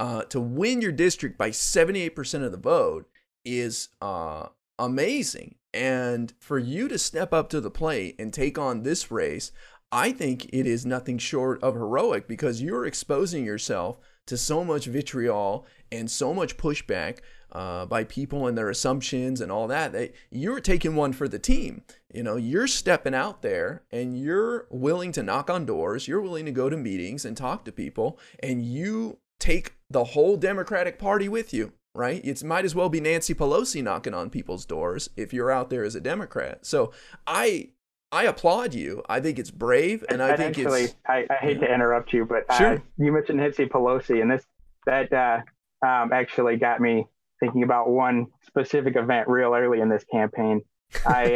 Uh, 0.00 0.22
to 0.24 0.40
win 0.40 0.80
your 0.80 0.90
district 0.90 1.38
by 1.38 1.50
78% 1.50 2.42
of 2.42 2.50
the 2.50 2.58
vote 2.58 3.08
is 3.44 3.90
uh, 4.02 4.46
amazing. 4.78 5.56
And 5.72 6.32
for 6.38 6.58
you 6.58 6.88
to 6.88 6.98
step 6.98 7.32
up 7.32 7.48
to 7.50 7.60
the 7.60 7.70
plate 7.70 8.14
and 8.18 8.32
take 8.32 8.58
on 8.58 8.82
this 8.82 9.10
race, 9.10 9.50
I 9.90 10.12
think 10.12 10.46
it 10.52 10.66
is 10.66 10.86
nothing 10.86 11.18
short 11.18 11.62
of 11.62 11.74
heroic 11.74 12.26
because 12.28 12.62
you're 12.62 12.86
exposing 12.86 13.44
yourself 13.44 13.98
to 14.26 14.36
so 14.36 14.64
much 14.64 14.86
vitriol 14.86 15.66
and 15.92 16.10
so 16.10 16.32
much 16.32 16.56
pushback 16.56 17.18
uh, 17.52 17.86
by 17.86 18.02
people 18.02 18.46
and 18.46 18.58
their 18.58 18.70
assumptions 18.70 19.40
and 19.40 19.52
all 19.52 19.68
that, 19.68 19.92
that 19.92 20.12
you're 20.30 20.60
taking 20.60 20.96
one 20.96 21.12
for 21.12 21.28
the 21.28 21.38
team. 21.38 21.82
You 22.12 22.22
know, 22.22 22.36
you're 22.36 22.66
stepping 22.66 23.14
out 23.14 23.42
there 23.42 23.82
and 23.90 24.18
you're 24.18 24.66
willing 24.70 25.12
to 25.12 25.22
knock 25.22 25.50
on 25.50 25.66
doors, 25.66 26.08
you're 26.08 26.20
willing 26.20 26.46
to 26.46 26.52
go 26.52 26.68
to 26.68 26.76
meetings 26.76 27.24
and 27.24 27.36
talk 27.36 27.64
to 27.64 27.72
people, 27.72 28.18
and 28.42 28.62
you 28.64 29.18
take 29.38 29.74
the 29.90 30.04
whole 30.04 30.36
Democratic 30.36 30.98
Party 30.98 31.28
with 31.28 31.54
you 31.54 31.72
right? 31.94 32.20
It 32.24 32.42
might 32.42 32.64
as 32.64 32.74
well 32.74 32.88
be 32.88 33.00
Nancy 33.00 33.34
Pelosi 33.34 33.82
knocking 33.82 34.14
on 34.14 34.30
people's 34.30 34.66
doors 34.66 35.08
if 35.16 35.32
you're 35.32 35.50
out 35.50 35.70
there 35.70 35.84
as 35.84 35.94
a 35.94 36.00
Democrat. 36.00 36.66
So 36.66 36.92
I 37.26 37.70
I 38.14 38.24
applaud 38.24 38.74
you. 38.74 39.02
I 39.08 39.20
think 39.20 39.38
it's 39.38 39.50
brave, 39.50 40.04
and 40.08 40.22
I 40.22 40.36
think 40.36 40.56
it's. 40.58 40.94
I, 41.06 41.26
I 41.28 41.34
hate 41.40 41.60
yeah. 41.60 41.66
to 41.66 41.74
interrupt 41.74 42.12
you, 42.12 42.24
but 42.24 42.44
uh, 42.48 42.78
you 42.96 43.12
mentioned 43.12 43.38
Nancy 43.38 43.66
Pelosi, 43.66 44.22
and 44.22 44.30
this 44.30 44.46
that 44.86 45.12
uh, 45.12 45.40
um, 45.84 46.12
actually 46.12 46.56
got 46.56 46.80
me 46.80 47.06
thinking 47.40 47.62
about 47.62 47.90
one 47.90 48.26
specific 48.46 48.96
event 48.96 49.28
real 49.28 49.54
early 49.54 49.80
in 49.80 49.88
this 49.88 50.04
campaign. 50.04 50.62
I 51.06 51.34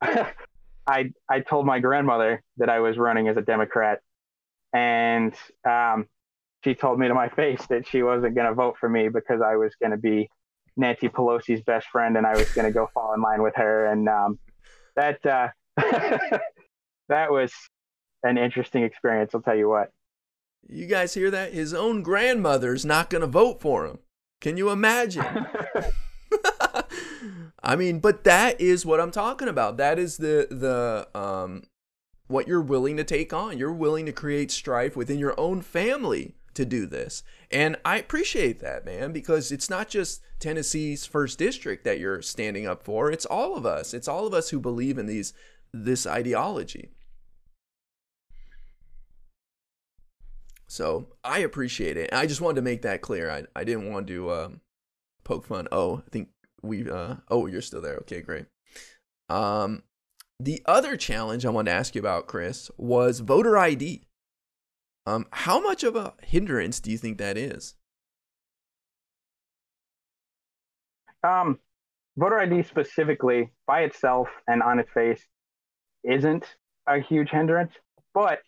uh, 0.02 0.26
I 0.86 1.12
I 1.28 1.40
told 1.40 1.66
my 1.66 1.78
grandmother 1.78 2.42
that 2.56 2.68
I 2.68 2.80
was 2.80 2.98
running 2.98 3.28
as 3.28 3.36
a 3.36 3.42
Democrat, 3.42 4.00
and 4.72 5.34
um, 5.64 6.08
she 6.64 6.74
told 6.74 6.98
me 6.98 7.08
to 7.08 7.14
my 7.14 7.28
face 7.28 7.64
that 7.68 7.86
she 7.86 8.02
wasn't 8.02 8.34
going 8.34 8.46
to 8.46 8.54
vote 8.54 8.76
for 8.78 8.88
me 8.88 9.08
because 9.08 9.40
I 9.40 9.56
was 9.56 9.74
going 9.80 9.92
to 9.92 9.96
be 9.96 10.28
Nancy 10.76 11.08
Pelosi's 11.08 11.62
best 11.62 11.88
friend 11.88 12.16
and 12.16 12.26
I 12.26 12.36
was 12.36 12.50
going 12.52 12.66
to 12.66 12.72
go 12.72 12.88
fall 12.92 13.14
in 13.14 13.20
line 13.20 13.42
with 13.42 13.54
her. 13.56 13.86
And 13.86 14.08
um, 14.08 14.38
that 14.96 15.24
uh, 15.24 15.48
that 17.08 17.30
was 17.30 17.52
an 18.22 18.38
interesting 18.38 18.82
experience. 18.82 19.32
I'll 19.34 19.42
tell 19.42 19.56
you 19.56 19.68
what. 19.68 19.92
You 20.66 20.86
guys 20.86 21.14
hear 21.14 21.30
that? 21.30 21.52
His 21.52 21.72
own 21.72 22.02
grandmother's 22.02 22.84
not 22.84 23.10
going 23.10 23.20
to 23.20 23.28
vote 23.28 23.60
for 23.60 23.86
him. 23.86 24.00
Can 24.40 24.56
you 24.56 24.70
imagine? 24.70 25.24
I 27.62 27.76
mean, 27.76 28.00
but 28.00 28.24
that 28.24 28.60
is 28.60 28.86
what 28.86 29.00
I'm 29.00 29.10
talking 29.10 29.48
about. 29.48 29.76
That 29.76 29.98
is 29.98 30.16
the 30.16 30.46
the 30.50 31.08
um 31.18 31.64
what 32.28 32.46
you're 32.46 32.60
willing 32.60 32.96
to 32.96 33.04
take 33.04 33.32
on. 33.32 33.58
You're 33.58 33.72
willing 33.72 34.06
to 34.06 34.12
create 34.12 34.50
strife 34.50 34.96
within 34.96 35.18
your 35.18 35.38
own 35.38 35.62
family 35.62 36.34
to 36.58 36.64
do 36.64 36.86
this. 36.86 37.22
And 37.52 37.76
I 37.84 37.98
appreciate 37.98 38.58
that, 38.60 38.84
man, 38.84 39.12
because 39.12 39.52
it's 39.52 39.70
not 39.70 39.88
just 39.88 40.20
Tennessee's 40.40 41.06
first 41.06 41.38
district 41.38 41.84
that 41.84 42.00
you're 42.00 42.20
standing 42.20 42.66
up 42.66 42.82
for. 42.82 43.12
It's 43.12 43.24
all 43.24 43.56
of 43.56 43.64
us. 43.64 43.94
It's 43.94 44.08
all 44.08 44.26
of 44.26 44.34
us 44.34 44.50
who 44.50 44.58
believe 44.58 44.98
in 44.98 45.06
these 45.06 45.32
this 45.72 46.04
ideology. 46.04 46.90
So 50.66 51.06
I 51.22 51.38
appreciate 51.38 51.96
it. 51.96 52.12
I 52.12 52.26
just 52.26 52.40
wanted 52.40 52.56
to 52.56 52.62
make 52.62 52.82
that 52.82 53.02
clear. 53.02 53.30
I, 53.30 53.44
I 53.54 53.62
didn't 53.62 53.92
want 53.92 54.08
to 54.08 54.32
um, 54.32 54.60
poke 55.22 55.46
fun. 55.46 55.68
Oh, 55.70 56.02
I 56.04 56.10
think 56.10 56.30
we. 56.60 56.90
Uh, 56.90 57.16
oh, 57.30 57.46
you're 57.46 57.62
still 57.62 57.80
there. 57.80 57.98
Okay, 57.98 58.20
great. 58.20 58.46
Um, 59.28 59.84
the 60.40 60.60
other 60.66 60.96
challenge 60.96 61.46
I 61.46 61.50
wanted 61.50 61.70
to 61.70 61.76
ask 61.76 61.94
you 61.94 62.00
about, 62.00 62.26
Chris, 62.26 62.68
was 62.76 63.20
voter 63.20 63.56
ID. 63.56 64.07
Um, 65.08 65.26
how 65.30 65.58
much 65.58 65.84
of 65.84 65.96
a 65.96 66.12
hindrance 66.22 66.80
do 66.80 66.90
you 66.90 66.98
think 66.98 67.16
that 67.16 67.38
is? 67.38 67.74
Um, 71.24 71.58
voter 72.18 72.38
ID 72.38 72.62
specifically, 72.64 73.50
by 73.66 73.80
itself 73.84 74.28
and 74.46 74.62
on 74.62 74.78
its 74.78 74.90
face, 74.92 75.24
isn't 76.04 76.44
a 76.86 77.00
huge 77.00 77.30
hindrance. 77.30 77.72
But 78.12 78.40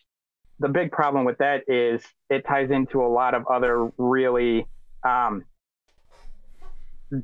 the 0.58 0.68
big 0.68 0.92
problem 0.92 1.24
with 1.24 1.38
that 1.38 1.64
is 1.66 2.04
it 2.28 2.44
ties 2.46 2.70
into 2.70 3.02
a 3.02 3.08
lot 3.08 3.32
of 3.32 3.46
other 3.46 3.90
really 3.96 4.66
um, 5.02 5.46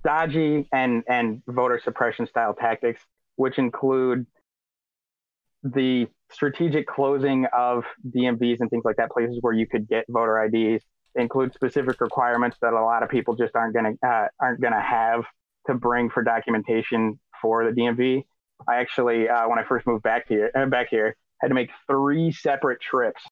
dodgy 0.02 0.66
and 0.72 1.04
and 1.08 1.42
voter 1.46 1.78
suppression 1.84 2.26
style 2.26 2.54
tactics, 2.54 3.02
which 3.36 3.58
include 3.58 4.26
the 5.62 6.06
strategic 6.30 6.86
closing 6.86 7.46
of 7.56 7.84
DMVs 8.08 8.58
and 8.60 8.70
things 8.70 8.84
like 8.84 8.96
that, 8.96 9.10
places 9.10 9.38
where 9.40 9.52
you 9.52 9.66
could 9.66 9.88
get 9.88 10.04
voter 10.08 10.44
IDs, 10.44 10.84
include 11.14 11.54
specific 11.54 12.00
requirements 12.00 12.56
that 12.60 12.72
a 12.72 12.82
lot 12.82 13.02
of 13.02 13.08
people 13.08 13.34
just 13.34 13.56
aren't 13.56 13.74
going 13.74 13.96
to 13.96 14.06
uh, 14.06 14.28
aren't 14.40 14.60
going 14.60 14.74
to 14.74 14.80
have 14.80 15.24
to 15.66 15.74
bring 15.74 16.10
for 16.10 16.22
documentation 16.22 17.18
for 17.40 17.64
the 17.64 17.70
DMV. 17.70 18.24
I 18.68 18.76
actually, 18.76 19.28
uh, 19.28 19.48
when 19.48 19.58
I 19.58 19.64
first 19.64 19.86
moved 19.86 20.02
back 20.02 20.26
here, 20.28 20.50
uh, 20.54 20.66
back 20.66 20.88
here, 20.90 21.16
had 21.40 21.48
to 21.48 21.54
make 21.54 21.70
three 21.86 22.32
separate 22.32 22.80
trips 22.80 23.22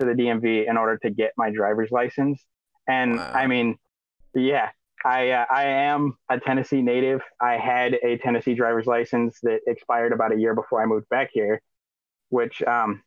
to 0.00 0.06
the 0.06 0.12
DMV 0.12 0.68
in 0.68 0.76
order 0.76 0.98
to 0.98 1.10
get 1.10 1.32
my 1.36 1.50
driver's 1.50 1.90
license. 1.90 2.42
And 2.88 3.16
wow. 3.16 3.32
I 3.34 3.46
mean, 3.46 3.76
yeah, 4.34 4.70
I 5.04 5.30
uh, 5.30 5.44
I 5.50 5.64
am 5.64 6.16
a 6.28 6.40
Tennessee 6.40 6.82
native. 6.82 7.20
I 7.40 7.56
had 7.56 7.94
a 8.02 8.18
Tennessee 8.18 8.54
driver's 8.54 8.86
license 8.86 9.38
that 9.42 9.60
expired 9.66 10.12
about 10.12 10.32
a 10.32 10.38
year 10.38 10.54
before 10.54 10.82
I 10.82 10.86
moved 10.86 11.08
back 11.08 11.30
here, 11.32 11.60
which 12.32 12.62
um, 12.62 13.02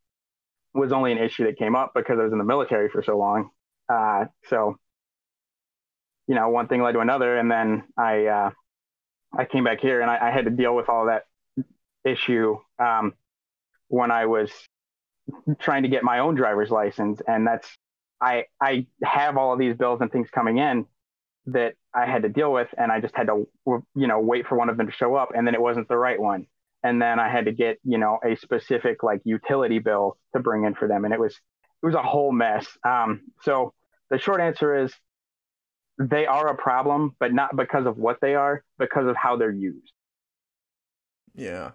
was 0.72 0.92
only 0.92 1.10
an 1.10 1.18
issue 1.18 1.46
that 1.46 1.58
came 1.58 1.74
up 1.74 1.90
because 1.96 2.16
I 2.20 2.22
was 2.22 2.32
in 2.32 2.38
the 2.38 2.44
military 2.44 2.88
for 2.88 3.02
so 3.02 3.18
long. 3.18 3.50
Uh, 3.88 4.26
so, 4.48 4.76
you 6.28 6.36
know, 6.36 6.48
one 6.48 6.68
thing 6.68 6.80
led 6.80 6.92
to 6.92 7.00
another, 7.00 7.36
and 7.36 7.50
then 7.50 7.82
I 7.98 8.26
uh, 8.26 8.50
I 9.36 9.44
came 9.44 9.64
back 9.64 9.80
here 9.80 10.00
and 10.00 10.08
I, 10.08 10.28
I, 10.28 10.30
had 10.30 10.44
to 10.44 10.50
deal 10.50 10.76
with 10.76 10.88
all 10.88 11.06
that 11.06 11.24
issue 12.04 12.56
um, 12.78 13.14
when 13.88 14.12
I 14.12 14.26
was 14.26 14.52
trying 15.58 15.82
to 15.82 15.88
get 15.88 16.04
my 16.04 16.20
own 16.20 16.36
driver's 16.36 16.70
license, 16.70 17.20
and 17.26 17.44
that's 17.44 17.68
I 18.20 18.44
I 18.62 18.86
have 19.02 19.36
all 19.36 19.52
of 19.52 19.58
these 19.58 19.74
bills 19.74 20.00
and 20.00 20.10
things 20.10 20.28
coming 20.30 20.58
in 20.58 20.86
that 21.46 21.74
I 21.92 22.06
had 22.06 22.22
to 22.22 22.28
deal 22.28 22.52
with, 22.52 22.68
and 22.78 22.92
I 22.92 23.00
just 23.00 23.16
had 23.16 23.26
to 23.26 23.48
you 23.66 24.06
know 24.06 24.20
wait 24.20 24.46
for 24.46 24.56
one 24.56 24.68
of 24.68 24.76
them 24.76 24.86
to 24.86 24.92
show 24.92 25.16
up, 25.16 25.30
and 25.34 25.44
then 25.44 25.56
it 25.56 25.60
wasn't 25.60 25.88
the 25.88 25.96
right 25.96 26.20
one 26.20 26.46
and 26.86 27.02
then 27.02 27.18
I 27.18 27.28
had 27.28 27.46
to 27.46 27.52
get 27.52 27.78
you 27.84 27.98
know 27.98 28.18
a 28.24 28.36
specific 28.36 29.02
like 29.02 29.20
utility 29.24 29.80
bill 29.80 30.16
to 30.34 30.40
bring 30.40 30.64
in 30.64 30.74
for 30.74 30.86
them, 30.86 31.04
and 31.04 31.12
it 31.12 31.18
was 31.18 31.32
it 31.32 31.86
was 31.86 31.96
a 31.96 32.02
whole 32.02 32.30
mess. 32.30 32.66
Um, 32.84 33.22
so 33.42 33.74
the 34.08 34.18
short 34.18 34.40
answer 34.40 34.84
is 34.84 34.94
they 35.98 36.26
are 36.26 36.48
a 36.48 36.54
problem, 36.54 37.16
but 37.18 37.34
not 37.34 37.56
because 37.56 37.86
of 37.86 37.98
what 37.98 38.20
they 38.20 38.36
are, 38.36 38.62
because 38.78 39.06
of 39.06 39.16
how 39.16 39.36
they're 39.36 39.50
used. 39.50 39.92
Yeah. 41.34 41.72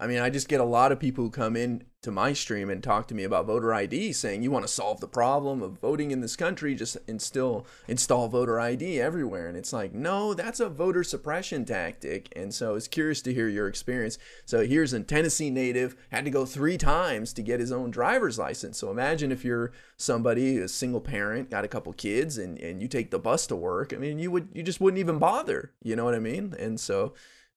I 0.00 0.06
mean, 0.06 0.20
I 0.20 0.30
just 0.30 0.48
get 0.48 0.60
a 0.60 0.64
lot 0.64 0.92
of 0.92 1.00
people 1.00 1.24
who 1.24 1.30
come 1.30 1.56
in 1.56 1.82
to 2.02 2.12
my 2.12 2.32
stream 2.32 2.70
and 2.70 2.80
talk 2.80 3.08
to 3.08 3.14
me 3.16 3.24
about 3.24 3.46
voter 3.46 3.74
ID, 3.74 4.12
saying 4.12 4.42
you 4.44 4.52
want 4.52 4.64
to 4.64 4.72
solve 4.72 5.00
the 5.00 5.08
problem 5.08 5.60
of 5.60 5.80
voting 5.80 6.12
in 6.12 6.20
this 6.20 6.36
country, 6.36 6.76
just 6.76 6.96
instill 7.08 7.66
install 7.88 8.28
voter 8.28 8.60
ID 8.60 9.00
everywhere. 9.00 9.48
And 9.48 9.56
it's 9.56 9.72
like, 9.72 9.92
no, 9.92 10.34
that's 10.34 10.60
a 10.60 10.68
voter 10.68 11.02
suppression 11.02 11.64
tactic. 11.64 12.32
And 12.36 12.54
so 12.54 12.76
it's 12.76 12.86
curious 12.86 13.20
to 13.22 13.34
hear 13.34 13.48
your 13.48 13.66
experience. 13.66 14.18
So 14.44 14.64
here's 14.64 14.92
a 14.92 15.00
Tennessee 15.00 15.50
native 15.50 15.96
had 16.10 16.24
to 16.26 16.30
go 16.30 16.46
three 16.46 16.78
times 16.78 17.32
to 17.32 17.42
get 17.42 17.58
his 17.58 17.72
own 17.72 17.90
driver's 17.90 18.38
license. 18.38 18.78
So 18.78 18.92
imagine 18.92 19.32
if 19.32 19.44
you're 19.44 19.72
somebody, 19.96 20.58
a 20.58 20.68
single 20.68 21.00
parent, 21.00 21.50
got 21.50 21.64
a 21.64 21.68
couple 21.68 21.92
kids, 21.92 22.38
and 22.38 22.56
and 22.58 22.80
you 22.80 22.86
take 22.86 23.10
the 23.10 23.18
bus 23.18 23.48
to 23.48 23.56
work. 23.56 23.92
I 23.92 23.96
mean, 23.96 24.20
you 24.20 24.30
would 24.30 24.50
you 24.54 24.62
just 24.62 24.80
wouldn't 24.80 25.00
even 25.00 25.18
bother. 25.18 25.72
You 25.82 25.96
know 25.96 26.04
what 26.04 26.14
I 26.14 26.20
mean? 26.20 26.54
And 26.56 26.78
so 26.78 27.14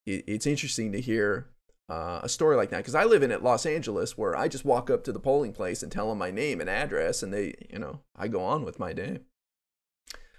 it's 0.07 0.47
interesting 0.47 0.91
to 0.93 0.99
hear 0.99 1.45
uh, 1.91 2.21
a 2.23 2.29
story 2.29 2.55
like 2.55 2.69
that 2.69 2.77
because 2.77 2.95
I 2.95 3.03
live 3.03 3.21
in 3.21 3.31
at 3.31 3.43
Los 3.43 3.65
Angeles 3.65 4.17
where 4.17 4.33
I 4.33 4.47
just 4.47 4.63
walk 4.63 4.89
up 4.89 5.03
to 5.03 5.11
the 5.11 5.19
polling 5.19 5.51
place 5.51 5.83
and 5.83 5.91
tell 5.91 6.07
them 6.07 6.19
my 6.19 6.31
name 6.31 6.61
and 6.61 6.69
address 6.69 7.21
and 7.21 7.33
they 7.33 7.53
you 7.69 7.79
know 7.79 7.99
I 8.15 8.29
go 8.29 8.41
on 8.41 8.63
with 8.63 8.79
my 8.79 8.93
day. 8.93 9.19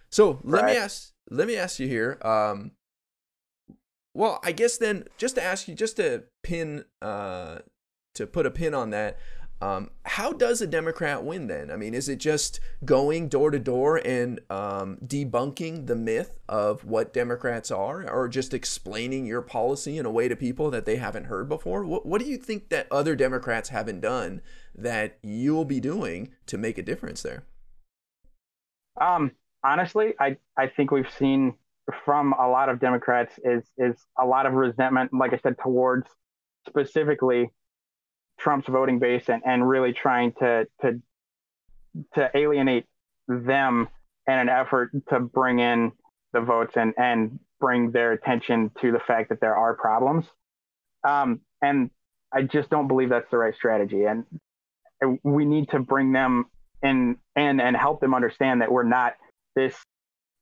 So 0.08 0.40
let 0.44 0.64
me 0.64 0.76
ask 0.76 1.12
let 1.30 1.46
me 1.46 1.56
ask 1.56 1.78
you 1.78 1.88
here. 1.88 2.18
Um, 2.22 2.72
well, 4.14 4.40
I 4.42 4.52
guess 4.52 4.78
then 4.78 5.04
just 5.18 5.34
to 5.34 5.42
ask 5.42 5.68
you 5.68 5.74
just 5.74 5.96
to 5.96 6.24
pin 6.42 6.86
uh, 7.02 7.58
to 8.14 8.26
put 8.26 8.46
a 8.46 8.50
pin 8.50 8.72
on 8.72 8.88
that. 8.90 9.18
Um, 9.62 9.90
how 10.02 10.32
does 10.32 10.60
a 10.60 10.66
Democrat 10.66 11.22
win 11.22 11.46
then? 11.46 11.70
I 11.70 11.76
mean, 11.76 11.94
is 11.94 12.08
it 12.08 12.16
just 12.16 12.58
going 12.84 13.28
door 13.28 13.52
to 13.52 13.60
door 13.60 14.00
and 14.04 14.40
um, 14.50 14.98
debunking 15.06 15.86
the 15.86 15.94
myth 15.94 16.40
of 16.48 16.84
what 16.84 17.12
Democrats 17.12 17.70
are, 17.70 18.10
or 18.10 18.26
just 18.26 18.52
explaining 18.52 19.24
your 19.24 19.40
policy 19.40 19.98
in 19.98 20.04
a 20.04 20.10
way 20.10 20.26
to 20.26 20.34
people 20.34 20.68
that 20.72 20.84
they 20.84 20.96
haven't 20.96 21.26
heard 21.26 21.48
before? 21.48 21.84
What, 21.84 22.04
what 22.04 22.20
do 22.20 22.26
you 22.26 22.38
think 22.38 22.70
that 22.70 22.88
other 22.90 23.14
Democrats 23.14 23.68
haven't 23.68 24.00
done 24.00 24.42
that 24.74 25.18
you'll 25.22 25.64
be 25.64 25.78
doing 25.78 26.32
to 26.46 26.58
make 26.58 26.76
a 26.76 26.82
difference 26.82 27.22
there? 27.22 27.44
Um, 29.00 29.30
honestly, 29.62 30.14
I, 30.18 30.38
I 30.56 30.66
think 30.66 30.90
we've 30.90 31.10
seen 31.12 31.54
from 32.04 32.32
a 32.32 32.48
lot 32.48 32.68
of 32.68 32.80
Democrats 32.80 33.38
is 33.44 33.62
is 33.78 33.94
a 34.18 34.26
lot 34.26 34.46
of 34.46 34.54
resentment, 34.54 35.14
like 35.14 35.32
I 35.32 35.38
said, 35.38 35.56
towards 35.62 36.08
specifically 36.66 37.52
Trump's 38.42 38.68
voting 38.68 38.98
base 38.98 39.28
and, 39.28 39.42
and 39.46 39.66
really 39.68 39.92
trying 39.92 40.32
to 40.40 40.66
to 40.80 41.00
to 42.14 42.30
alienate 42.34 42.86
them 43.28 43.88
in 44.26 44.34
an 44.34 44.48
effort 44.48 44.90
to 45.10 45.20
bring 45.20 45.60
in 45.60 45.92
the 46.32 46.40
votes 46.40 46.76
and 46.76 46.92
and 46.96 47.38
bring 47.60 47.92
their 47.92 48.12
attention 48.12 48.70
to 48.80 48.90
the 48.90 48.98
fact 48.98 49.28
that 49.28 49.40
there 49.40 49.56
are 49.56 49.74
problems. 49.74 50.26
Um, 51.04 51.40
and 51.60 51.90
I 52.32 52.42
just 52.42 52.70
don't 52.70 52.88
believe 52.88 53.10
that's 53.10 53.30
the 53.30 53.36
right 53.38 53.54
strategy. 53.54 54.04
And 54.04 54.24
we 55.22 55.44
need 55.44 55.68
to 55.70 55.78
bring 55.78 56.12
them 56.12 56.46
in 56.82 57.16
and 57.36 57.60
and 57.60 57.76
help 57.76 58.00
them 58.00 58.14
understand 58.14 58.62
that 58.62 58.72
we're 58.72 58.82
not 58.82 59.14
this 59.54 59.74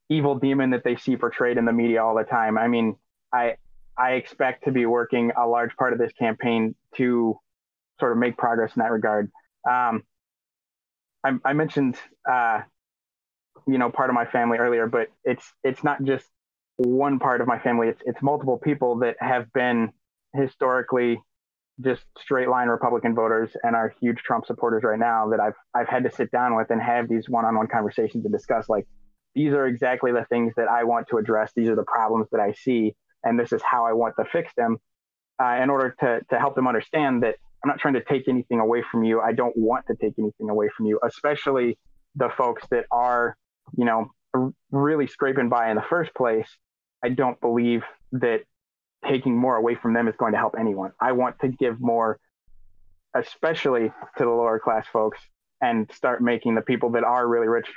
evil 0.09 0.37
demon 0.37 0.71
that 0.71 0.85
they 0.85 0.97
see 0.97 1.17
portrayed 1.17 1.59
in 1.59 1.67
the 1.67 1.73
media 1.73 2.03
all 2.03 2.15
the 2.15 2.25
time. 2.25 2.57
I 2.57 2.69
mean, 2.69 2.97
I 3.33 3.57
I 3.99 4.13
expect 4.13 4.65
to 4.65 4.73
be 4.73 4.87
working 4.87 5.33
a 5.37 5.47
large 5.47 5.77
part 5.77 5.93
of 5.93 5.99
this 5.99 6.13
campaign 6.13 6.75
to 6.97 7.39
sort 8.01 8.13
of 8.13 8.19
make 8.19 8.37
progress 8.37 8.75
in 8.75 8.81
that 8.81 8.91
regard. 8.91 9.31
Um, 9.69 10.03
I, 11.23 11.33
I, 11.45 11.53
mentioned, 11.53 11.97
uh, 12.29 12.61
you 13.67 13.79
know, 13.79 13.91
part 13.91 14.11
of 14.11 14.15
my 14.15 14.25
family 14.25 14.59
earlier, 14.59 14.87
but 14.87 15.09
it's 15.25 15.45
it's 15.63 15.85
not 15.85 16.03
just 16.03 16.27
one 16.77 17.19
part 17.19 17.41
of 17.41 17.47
my 17.47 17.59
family. 17.59 17.89
It's 17.89 18.03
it's 18.07 18.23
multiple 18.23 18.59
people 18.59 19.01
that 19.01 19.17
have 19.21 19.53
been 19.53 19.93
historically 20.35 21.21
just 21.81 22.05
straight 22.19 22.49
line 22.49 22.69
Republican 22.69 23.15
voters 23.15 23.51
and 23.63 23.75
are 23.75 23.95
huge 24.01 24.19
Trump 24.19 24.47
supporters 24.47 24.83
right 24.83 24.99
now 24.99 25.29
that 25.31 25.41
I've 25.41 25.55
I've 25.75 25.89
had 25.89 26.05
to 26.05 26.11
sit 26.11 26.31
down 26.31 26.57
with 26.57 26.71
and 26.71 26.81
have 26.81 27.09
these 27.09 27.29
one-on-one 27.29 27.69
conversations 27.69 28.25
and 28.25 28.33
discuss 28.33 28.69
like 28.69 28.87
these 29.35 29.53
are 29.53 29.67
exactly 29.67 30.13
the 30.13 30.25
things 30.29 30.55
that 30.57 30.69
I 30.69 30.85
want 30.85 31.09
to 31.09 31.19
address. 31.19 31.53
These 31.55 31.69
are 31.69 31.77
the 31.77 31.85
problems 31.85 32.29
that 32.33 32.41
I 32.41 32.53
see, 32.53 32.95
and 33.23 33.39
this 33.39 33.53
is 33.53 33.63
how 33.63 33.87
I 33.87 33.93
want 33.93 34.15
to 34.19 34.25
fix 34.25 34.53
them. 34.57 34.79
Uh, 35.43 35.59
in 35.63 35.71
order 35.71 35.95
to 36.01 36.21
to 36.31 36.39
help 36.39 36.55
them 36.55 36.67
understand 36.67 37.23
that 37.23 37.37
I'm 37.63 37.69
not 37.69 37.79
trying 37.79 37.95
to 37.95 38.05
take 38.05 38.29
anything 38.29 38.61
away 38.61 38.83
from 38.91 39.05
you. 39.05 39.21
I 39.21 39.33
don't 39.33 39.57
want 39.57 39.87
to 39.87 39.95
take 39.95 40.15
anything 40.19 40.49
away 40.49 40.69
from 40.77 40.87
you, 40.87 40.99
especially 41.05 41.79
the 42.17 42.31
folks 42.37 42.63
that 42.71 42.87
are, 42.91 43.37
you 43.77 43.85
know, 43.85 44.11
really 44.71 45.07
scraping 45.07 45.49
by 45.49 45.71
in 45.71 45.77
the 45.77 45.85
first 45.89 46.15
place. 46.15 46.49
I 47.05 47.11
don't 47.11 47.41
believe 47.41 47.83
that 48.13 48.41
taking 49.07 49.37
more 49.37 49.57
away 49.57 49.75
from 49.75 49.95
them 49.95 50.09
is 50.09 50.15
going 50.17 50.33
to 50.33 50.39
help 50.39 50.55
anyone. 50.59 50.93
I 51.01 51.13
want 51.13 51.39
to 51.41 51.49
give 51.49 51.81
more, 51.81 52.19
especially 53.15 53.93
to 54.19 54.25
the 54.25 54.31
lower 54.31 54.59
class 54.59 54.87
folks, 54.93 55.19
and 55.61 55.91
start 55.93 56.23
making 56.23 56.55
the 56.55 56.63
people 56.63 56.91
that 56.93 57.05
are 57.05 57.27
really 57.27 57.49
rich 57.49 57.69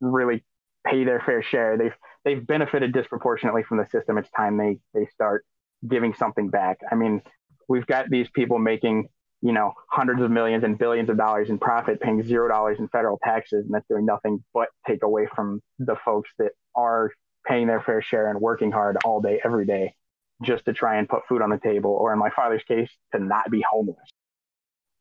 really 0.00 0.44
pay 0.86 1.04
their 1.04 1.20
fair 1.20 1.42
share. 1.42 1.78
They've 1.78 1.94
they've 2.24 2.46
benefited 2.46 2.92
disproportionately 2.92 3.62
from 3.62 3.78
the 3.78 3.86
system. 3.86 4.18
It's 4.18 4.30
time 4.30 4.56
they 4.56 4.78
they 4.94 5.06
start 5.06 5.44
giving 5.88 6.14
something 6.14 6.48
back. 6.48 6.80
I 6.90 6.94
mean, 6.94 7.22
we've 7.68 7.86
got 7.86 8.10
these 8.10 8.28
people 8.30 8.58
making 8.58 9.08
you 9.42 9.52
know 9.52 9.72
hundreds 9.90 10.22
of 10.22 10.30
millions 10.30 10.64
and 10.64 10.78
billions 10.78 11.10
of 11.10 11.16
dollars 11.16 11.50
in 11.50 11.58
profit 11.58 12.00
paying 12.00 12.22
zero 12.22 12.48
dollars 12.48 12.78
in 12.78 12.88
federal 12.88 13.18
taxes 13.22 13.64
and 13.64 13.74
that's 13.74 13.86
doing 13.88 14.06
nothing 14.06 14.42
but 14.54 14.68
take 14.86 15.02
away 15.02 15.26
from 15.34 15.60
the 15.78 15.96
folks 16.04 16.30
that 16.38 16.52
are 16.74 17.10
paying 17.46 17.66
their 17.66 17.80
fair 17.80 18.00
share 18.00 18.30
and 18.30 18.40
working 18.40 18.70
hard 18.70 18.96
all 19.04 19.20
day 19.20 19.40
every 19.44 19.66
day 19.66 19.94
just 20.42 20.64
to 20.64 20.72
try 20.72 20.98
and 20.98 21.08
put 21.08 21.22
food 21.28 21.42
on 21.42 21.50
the 21.50 21.58
table 21.58 21.90
or 21.90 22.12
in 22.12 22.18
my 22.18 22.30
father's 22.30 22.62
case 22.64 22.90
to 23.12 23.22
not 23.22 23.50
be 23.50 23.64
homeless. 23.68 24.08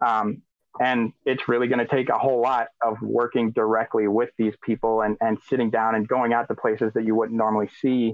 Um, 0.06 0.41
and 0.80 1.12
it's 1.25 1.47
really 1.47 1.67
going 1.67 1.80
to 1.80 1.88
take 1.88 2.10
a 2.10 2.17
whole 2.17 2.41
lot 2.41 2.67
of 2.82 2.97
working 3.01 3.51
directly 3.51 4.08
with 4.08 4.30
these 4.38 4.54
people 4.63 5.01
and, 5.01 5.17
and 5.19 5.38
sitting 5.49 5.69
down 5.69 5.95
and 5.95 6.08
going 6.08 6.34
out 6.34 6.47
to 6.47 6.56
places 6.56 6.91
that 6.93 7.04
you 7.04 7.13
wouldn't 7.15 7.38
normally 7.38 7.69
see 7.82 8.13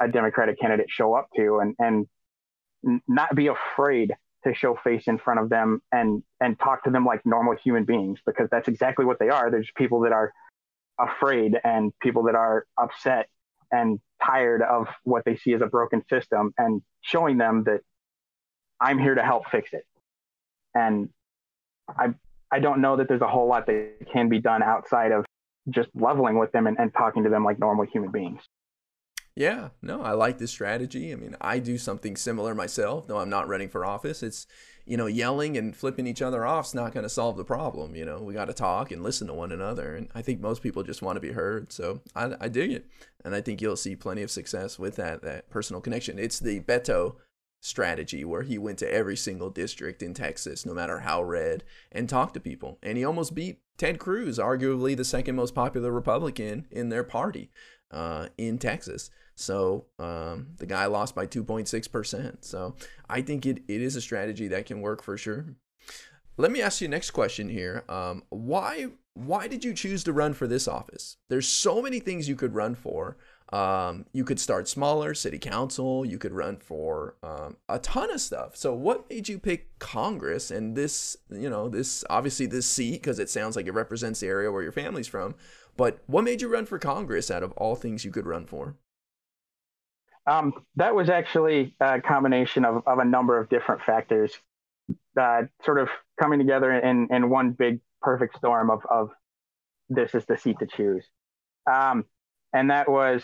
a 0.00 0.08
democratic 0.08 0.60
candidate 0.60 0.86
show 0.88 1.14
up 1.14 1.28
to 1.36 1.58
and, 1.58 1.74
and 1.78 3.00
not 3.08 3.34
be 3.34 3.48
afraid 3.48 4.12
to 4.44 4.54
show 4.54 4.76
face 4.84 5.08
in 5.08 5.18
front 5.18 5.40
of 5.40 5.48
them 5.48 5.82
and 5.92 6.22
and 6.40 6.58
talk 6.58 6.84
to 6.84 6.90
them 6.90 7.04
like 7.04 7.24
normal 7.26 7.56
human 7.56 7.84
beings 7.84 8.20
because 8.24 8.48
that's 8.50 8.68
exactly 8.68 9.04
what 9.04 9.18
they 9.18 9.28
are. 9.28 9.50
They're 9.50 9.60
just 9.60 9.74
people 9.74 10.00
that 10.00 10.12
are 10.12 10.32
afraid 10.98 11.56
and 11.64 11.92
people 12.00 12.24
that 12.24 12.34
are 12.34 12.66
upset 12.80 13.28
and 13.70 14.00
tired 14.24 14.62
of 14.62 14.88
what 15.04 15.24
they 15.24 15.36
see 15.36 15.52
as 15.52 15.60
a 15.60 15.66
broken 15.66 16.02
system 16.08 16.52
and 16.58 16.82
showing 17.02 17.38
them 17.38 17.64
that 17.64 17.80
I'm 18.80 18.98
here 18.98 19.14
to 19.14 19.22
help 19.22 19.48
fix 19.50 19.72
it. 19.72 19.86
And 20.74 21.10
I 21.88 22.14
I 22.50 22.60
don't 22.60 22.80
know 22.80 22.96
that 22.96 23.08
there's 23.08 23.20
a 23.20 23.28
whole 23.28 23.48
lot 23.48 23.66
that 23.66 24.06
can 24.12 24.28
be 24.28 24.40
done 24.40 24.62
outside 24.62 25.12
of 25.12 25.24
just 25.68 25.88
leveling 25.94 26.38
with 26.38 26.50
them 26.52 26.66
and, 26.66 26.78
and 26.78 26.92
talking 26.94 27.24
to 27.24 27.30
them 27.30 27.44
like 27.44 27.58
normal 27.58 27.84
human 27.84 28.10
beings. 28.10 28.40
Yeah, 29.38 29.68
no, 29.80 30.02
I 30.02 30.14
like 30.14 30.38
this 30.38 30.50
strategy. 30.50 31.12
I 31.12 31.14
mean, 31.14 31.36
I 31.40 31.60
do 31.60 31.78
something 31.78 32.16
similar 32.16 32.56
myself, 32.56 33.06
though 33.06 33.20
I'm 33.20 33.30
not 33.30 33.46
running 33.46 33.68
for 33.68 33.86
office. 33.86 34.20
It's, 34.20 34.48
you 34.84 34.96
know, 34.96 35.06
yelling 35.06 35.56
and 35.56 35.76
flipping 35.76 36.08
each 36.08 36.20
other 36.20 36.44
off 36.44 36.66
is 36.66 36.74
not 36.74 36.92
going 36.92 37.04
to 37.04 37.08
solve 37.08 37.36
the 37.36 37.44
problem. 37.44 37.94
You 37.94 38.04
know, 38.04 38.18
we 38.18 38.34
got 38.34 38.46
to 38.46 38.52
talk 38.52 38.90
and 38.90 39.00
listen 39.00 39.28
to 39.28 39.34
one 39.34 39.52
another. 39.52 39.94
And 39.94 40.08
I 40.12 40.22
think 40.22 40.40
most 40.40 40.60
people 40.60 40.82
just 40.82 41.02
want 41.02 41.14
to 41.14 41.20
be 41.20 41.30
heard. 41.30 41.72
So 41.72 42.00
I, 42.16 42.32
I 42.40 42.48
dig 42.48 42.72
it. 42.72 42.86
And 43.24 43.32
I 43.32 43.40
think 43.40 43.62
you'll 43.62 43.76
see 43.76 43.94
plenty 43.94 44.22
of 44.22 44.30
success 44.32 44.76
with 44.76 44.96
that, 44.96 45.22
that 45.22 45.48
personal 45.50 45.80
connection. 45.80 46.18
It's 46.18 46.40
the 46.40 46.58
Beto 46.58 47.14
strategy 47.60 48.24
where 48.24 48.42
he 48.42 48.58
went 48.58 48.78
to 48.78 48.92
every 48.92 49.16
single 49.16 49.50
district 49.50 50.02
in 50.02 50.14
Texas, 50.14 50.66
no 50.66 50.74
matter 50.74 50.98
how 50.98 51.22
red, 51.22 51.62
and 51.92 52.08
talked 52.08 52.34
to 52.34 52.40
people. 52.40 52.80
And 52.82 52.98
he 52.98 53.04
almost 53.04 53.36
beat 53.36 53.60
Ted 53.76 54.00
Cruz, 54.00 54.38
arguably 54.38 54.96
the 54.96 55.04
second 55.04 55.36
most 55.36 55.54
popular 55.54 55.92
Republican 55.92 56.66
in 56.72 56.88
their 56.88 57.04
party 57.04 57.52
uh, 57.92 58.26
in 58.36 58.58
Texas. 58.58 59.10
So 59.38 59.86
um, 59.98 60.48
the 60.56 60.66
guy 60.66 60.86
lost 60.86 61.14
by 61.14 61.26
2.6%. 61.26 62.44
So 62.44 62.74
I 63.08 63.22
think 63.22 63.46
it, 63.46 63.62
it 63.68 63.80
is 63.80 63.94
a 63.94 64.00
strategy 64.00 64.48
that 64.48 64.66
can 64.66 64.80
work 64.80 65.02
for 65.02 65.16
sure. 65.16 65.54
Let 66.36 66.50
me 66.50 66.60
ask 66.60 66.80
you 66.80 66.88
next 66.88 67.12
question 67.12 67.48
here. 67.48 67.84
Um, 67.88 68.22
why 68.30 68.88
why 69.14 69.48
did 69.48 69.64
you 69.64 69.74
choose 69.74 70.04
to 70.04 70.12
run 70.12 70.32
for 70.32 70.46
this 70.46 70.68
office? 70.68 71.16
There's 71.28 71.48
so 71.48 71.82
many 71.82 71.98
things 71.98 72.28
you 72.28 72.36
could 72.36 72.54
run 72.54 72.76
for. 72.76 73.16
Um, 73.52 74.06
you 74.12 74.24
could 74.24 74.38
start 74.38 74.68
smaller, 74.68 75.14
city 75.14 75.38
council. 75.38 76.04
You 76.04 76.18
could 76.18 76.32
run 76.32 76.56
for 76.56 77.16
um, 77.24 77.56
a 77.68 77.80
ton 77.80 78.12
of 78.12 78.20
stuff. 78.20 78.54
So, 78.56 78.74
what 78.74 79.10
made 79.10 79.28
you 79.28 79.40
pick 79.40 79.76
Congress 79.80 80.52
and 80.52 80.76
this? 80.76 81.16
You 81.30 81.50
know, 81.50 81.68
this 81.68 82.04
obviously 82.08 82.46
this 82.46 82.66
seat 82.66 83.02
because 83.02 83.18
it 83.18 83.30
sounds 83.30 83.56
like 83.56 83.66
it 83.66 83.74
represents 83.74 84.20
the 84.20 84.28
area 84.28 84.52
where 84.52 84.62
your 84.62 84.72
family's 84.72 85.08
from. 85.08 85.34
But 85.76 86.02
what 86.06 86.24
made 86.24 86.40
you 86.40 86.48
run 86.48 86.66
for 86.66 86.78
Congress 86.78 87.30
out 87.30 87.42
of 87.42 87.52
all 87.52 87.74
things 87.74 88.04
you 88.04 88.12
could 88.12 88.26
run 88.26 88.46
for? 88.46 88.76
Um, 90.28 90.52
that 90.76 90.94
was 90.94 91.08
actually 91.08 91.74
a 91.80 92.00
combination 92.00 92.64
of, 92.64 92.82
of 92.86 92.98
a 92.98 93.04
number 93.04 93.38
of 93.38 93.48
different 93.48 93.82
factors, 93.82 94.32
uh, 95.18 95.42
sort 95.64 95.78
of 95.78 95.88
coming 96.20 96.38
together 96.38 96.72
in, 96.72 97.08
in 97.10 97.30
one 97.30 97.52
big 97.52 97.80
perfect 98.02 98.36
storm 98.36 98.70
of, 98.70 98.82
of 98.90 99.10
this 99.88 100.14
is 100.14 100.26
the 100.26 100.36
seat 100.36 100.58
to 100.58 100.66
choose. 100.66 101.04
Um, 101.70 102.04
and 102.52 102.70
that 102.70 102.90
was 102.90 103.22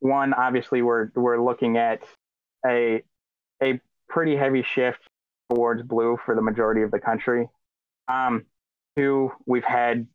one, 0.00 0.32
obviously, 0.32 0.80
we're, 0.80 1.10
we're 1.14 1.42
looking 1.42 1.76
at 1.76 2.00
a, 2.66 3.02
a 3.62 3.80
pretty 4.08 4.34
heavy 4.34 4.62
shift 4.62 5.00
towards 5.50 5.82
blue 5.82 6.18
for 6.24 6.34
the 6.34 6.42
majority 6.42 6.82
of 6.82 6.90
the 6.90 6.98
country. 6.98 7.48
Um, 8.08 8.46
two, 8.96 9.32
we've 9.46 9.64
had 9.64 10.06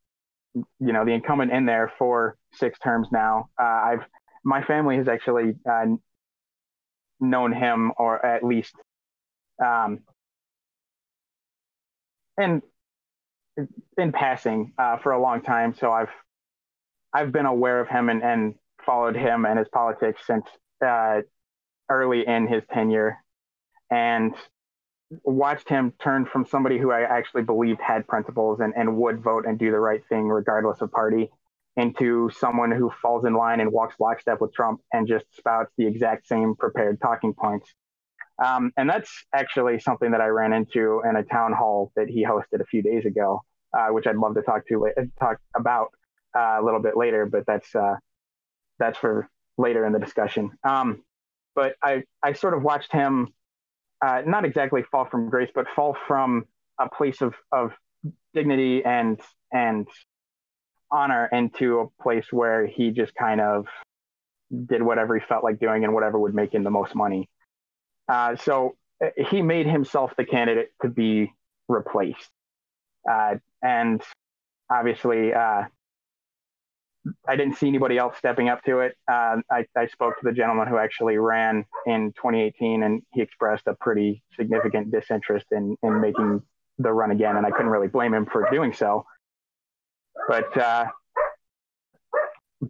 you 0.80 0.94
know 0.94 1.06
the 1.06 1.12
incumbent 1.12 1.52
in 1.52 1.66
there 1.66 1.92
for 2.00 2.38
six 2.54 2.80
terms 2.80 3.08
now. 3.12 3.50
Uh, 3.60 3.64
I've 3.64 4.06
my 4.44 4.64
family 4.64 4.98
has 4.98 5.08
actually 5.08 5.56
uh, 5.70 5.86
known 7.20 7.54
him, 7.54 7.92
or 7.98 8.24
at 8.26 8.44
least, 8.44 8.76
um, 9.64 10.00
and 12.38 12.62
in 13.98 14.12
passing 14.12 14.74
uh, 14.78 14.98
for 14.98 15.12
a 15.12 15.22
long 15.22 15.42
time. 15.42 15.74
So 15.74 15.92
I've 15.92 16.12
I've 17.14 17.32
been 17.32 17.46
aware 17.46 17.80
of 17.80 17.88
him 17.88 18.10
and, 18.10 18.24
and 18.24 18.56
followed 18.86 19.16
him 19.16 19.46
and 19.46 19.58
his 19.58 19.68
politics 19.70 20.22
since 20.26 20.46
uh, 20.86 21.22
early 21.90 22.28
in 22.28 22.48
his 22.48 22.64
tenure, 22.72 23.18
and 23.90 24.34
watched 25.24 25.70
him 25.70 25.94
turn 26.02 26.26
from 26.26 26.46
somebody 26.46 26.78
who 26.78 26.92
I 26.92 27.02
actually 27.02 27.44
believed 27.44 27.82
had 27.82 28.08
principles 28.08 28.60
and, 28.60 28.74
and 28.76 28.98
would 28.98 29.22
vote 29.22 29.46
and 29.48 29.58
do 29.58 29.72
the 29.72 29.80
right 29.80 30.02
thing 30.10 30.28
regardless 30.28 30.82
of 30.82 30.92
party 30.92 31.30
into 31.78 32.30
someone 32.38 32.72
who 32.72 32.92
falls 33.02 33.24
in 33.24 33.34
line 33.34 33.60
and 33.60 33.72
walks 33.72 33.96
lockstep 34.00 34.42
with 34.42 34.54
Trump 34.54 34.82
and 34.92 35.08
just 35.08 35.26
spouts 35.38 35.72
the 35.78 35.86
exact 35.86 36.28
same 36.28 36.56
prepared 36.56 37.00
talking 37.00 37.34
points. 37.34 37.72
Um, 38.44 38.72
and 38.78 38.90
that's 38.90 39.12
actually 39.34 39.80
something 39.80 40.12
that 40.12 40.22
I 40.22 40.28
ran 40.28 40.54
into 40.54 41.02
in 41.08 41.16
a 41.16 41.24
town 41.24 41.54
hall 41.54 41.92
that 41.96 42.08
he 42.08 42.26
hosted 42.26 42.62
a 42.62 42.66
few 42.66 42.82
days 42.82 43.06
ago, 43.06 43.44
uh, 43.78 43.88
which 43.88 44.06
I'd 44.08 44.16
love 44.16 44.36
to 44.36 44.42
talk 44.42 44.68
to 44.68 44.92
talk 45.20 45.38
about 45.56 45.92
uh, 46.36 46.58
a 46.60 46.64
little 46.64 46.82
bit 46.82 46.98
later. 46.98 47.26
But 47.26 47.46
that's 47.48 47.74
uh, 47.76 47.96
that's 48.80 48.98
for 48.98 49.30
later 49.58 49.86
in 49.86 49.94
the 49.94 50.00
discussion. 50.00 50.52
Um, 50.64 51.04
but 51.56 51.76
I 51.82 52.04
I 52.22 52.34
sort 52.34 52.54
of 52.54 52.64
watched 52.64 52.92
him 52.92 53.34
uh, 54.06 54.22
not 54.26 54.46
exactly 54.46 54.84
fall 54.92 55.06
from 55.06 55.30
grace, 55.30 55.50
but 55.54 55.66
fall 55.76 55.98
from 56.08 56.46
a 56.80 56.90
place 56.90 57.22
of 57.22 57.34
of 57.52 57.72
dignity 58.34 58.84
and 58.86 59.20
and 59.52 59.88
honor 60.92 61.28
into 61.32 61.80
a 61.80 62.04
place 62.04 62.26
where 62.32 62.66
he 62.66 62.92
just 62.92 63.14
kind 63.16 63.42
of 63.42 63.68
did 64.66 64.82
whatever 64.82 65.18
he 65.18 65.26
felt 65.26 65.44
like 65.44 65.60
doing 65.60 65.84
and 65.84 65.94
whatever 65.94 66.18
would 66.20 66.34
make 66.34 66.54
him 66.54 66.64
the 66.64 66.72
most 66.72 66.96
money. 66.96 67.30
Uh, 68.08 68.36
so 68.38 68.76
uh, 69.04 69.10
he 69.30 69.42
made 69.42 69.68
himself 69.68 70.14
the 70.18 70.26
candidate 70.26 70.70
to 70.82 70.90
be 70.90 71.32
replaced. 71.68 72.30
Uh, 73.10 73.36
and 73.62 74.02
obviously, 74.70 75.34
uh, 75.34 75.64
I 77.28 77.36
didn't 77.36 77.56
see 77.56 77.68
anybody 77.68 77.98
else 77.98 78.18
stepping 78.18 78.50
up 78.50 78.64
to 78.64 78.80
it. 78.80 78.98
Uh, 79.08 79.38
I, 79.52 79.66
I, 79.78 79.88
spoke 79.88 80.20
to 80.20 80.24
the 80.24 80.34
gentleman 80.34 80.68
who 80.68 80.78
actually 80.78 81.18
ran 81.18 81.66
in 81.86 82.12
2018, 82.18 82.84
and 82.84 83.02
he 83.14 83.22
expressed 83.22 83.68
a 83.68 83.76
pretty 83.76 84.24
significant 84.36 84.92
disinterest 84.92 85.46
in, 85.52 85.78
in 85.84 86.02
making 86.02 86.42
the 86.80 86.92
run 86.92 87.12
again. 87.12 87.38
And 87.38 87.46
I 87.46 87.52
couldn't 87.52 87.70
really 87.70 87.88
blame 87.88 88.14
him 88.14 88.26
for 88.26 88.48
doing 88.52 88.74
so. 88.74 89.06
But 90.28 90.58
uh, 90.58 90.86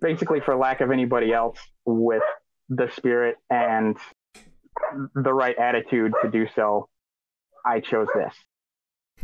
basically, 0.02 0.40
for 0.40 0.56
lack 0.56 0.82
of 0.82 0.92
anybody 0.92 1.34
else 1.34 1.58
with 1.86 2.24
the 2.70 2.90
spirit 2.96 3.38
and 3.50 3.98
the 5.16 5.34
right 5.34 5.58
attitude 5.58 6.14
to 6.22 6.30
do 6.30 6.48
so, 6.56 6.88
I 7.66 7.80
chose 7.80 8.08
this. 8.14 8.34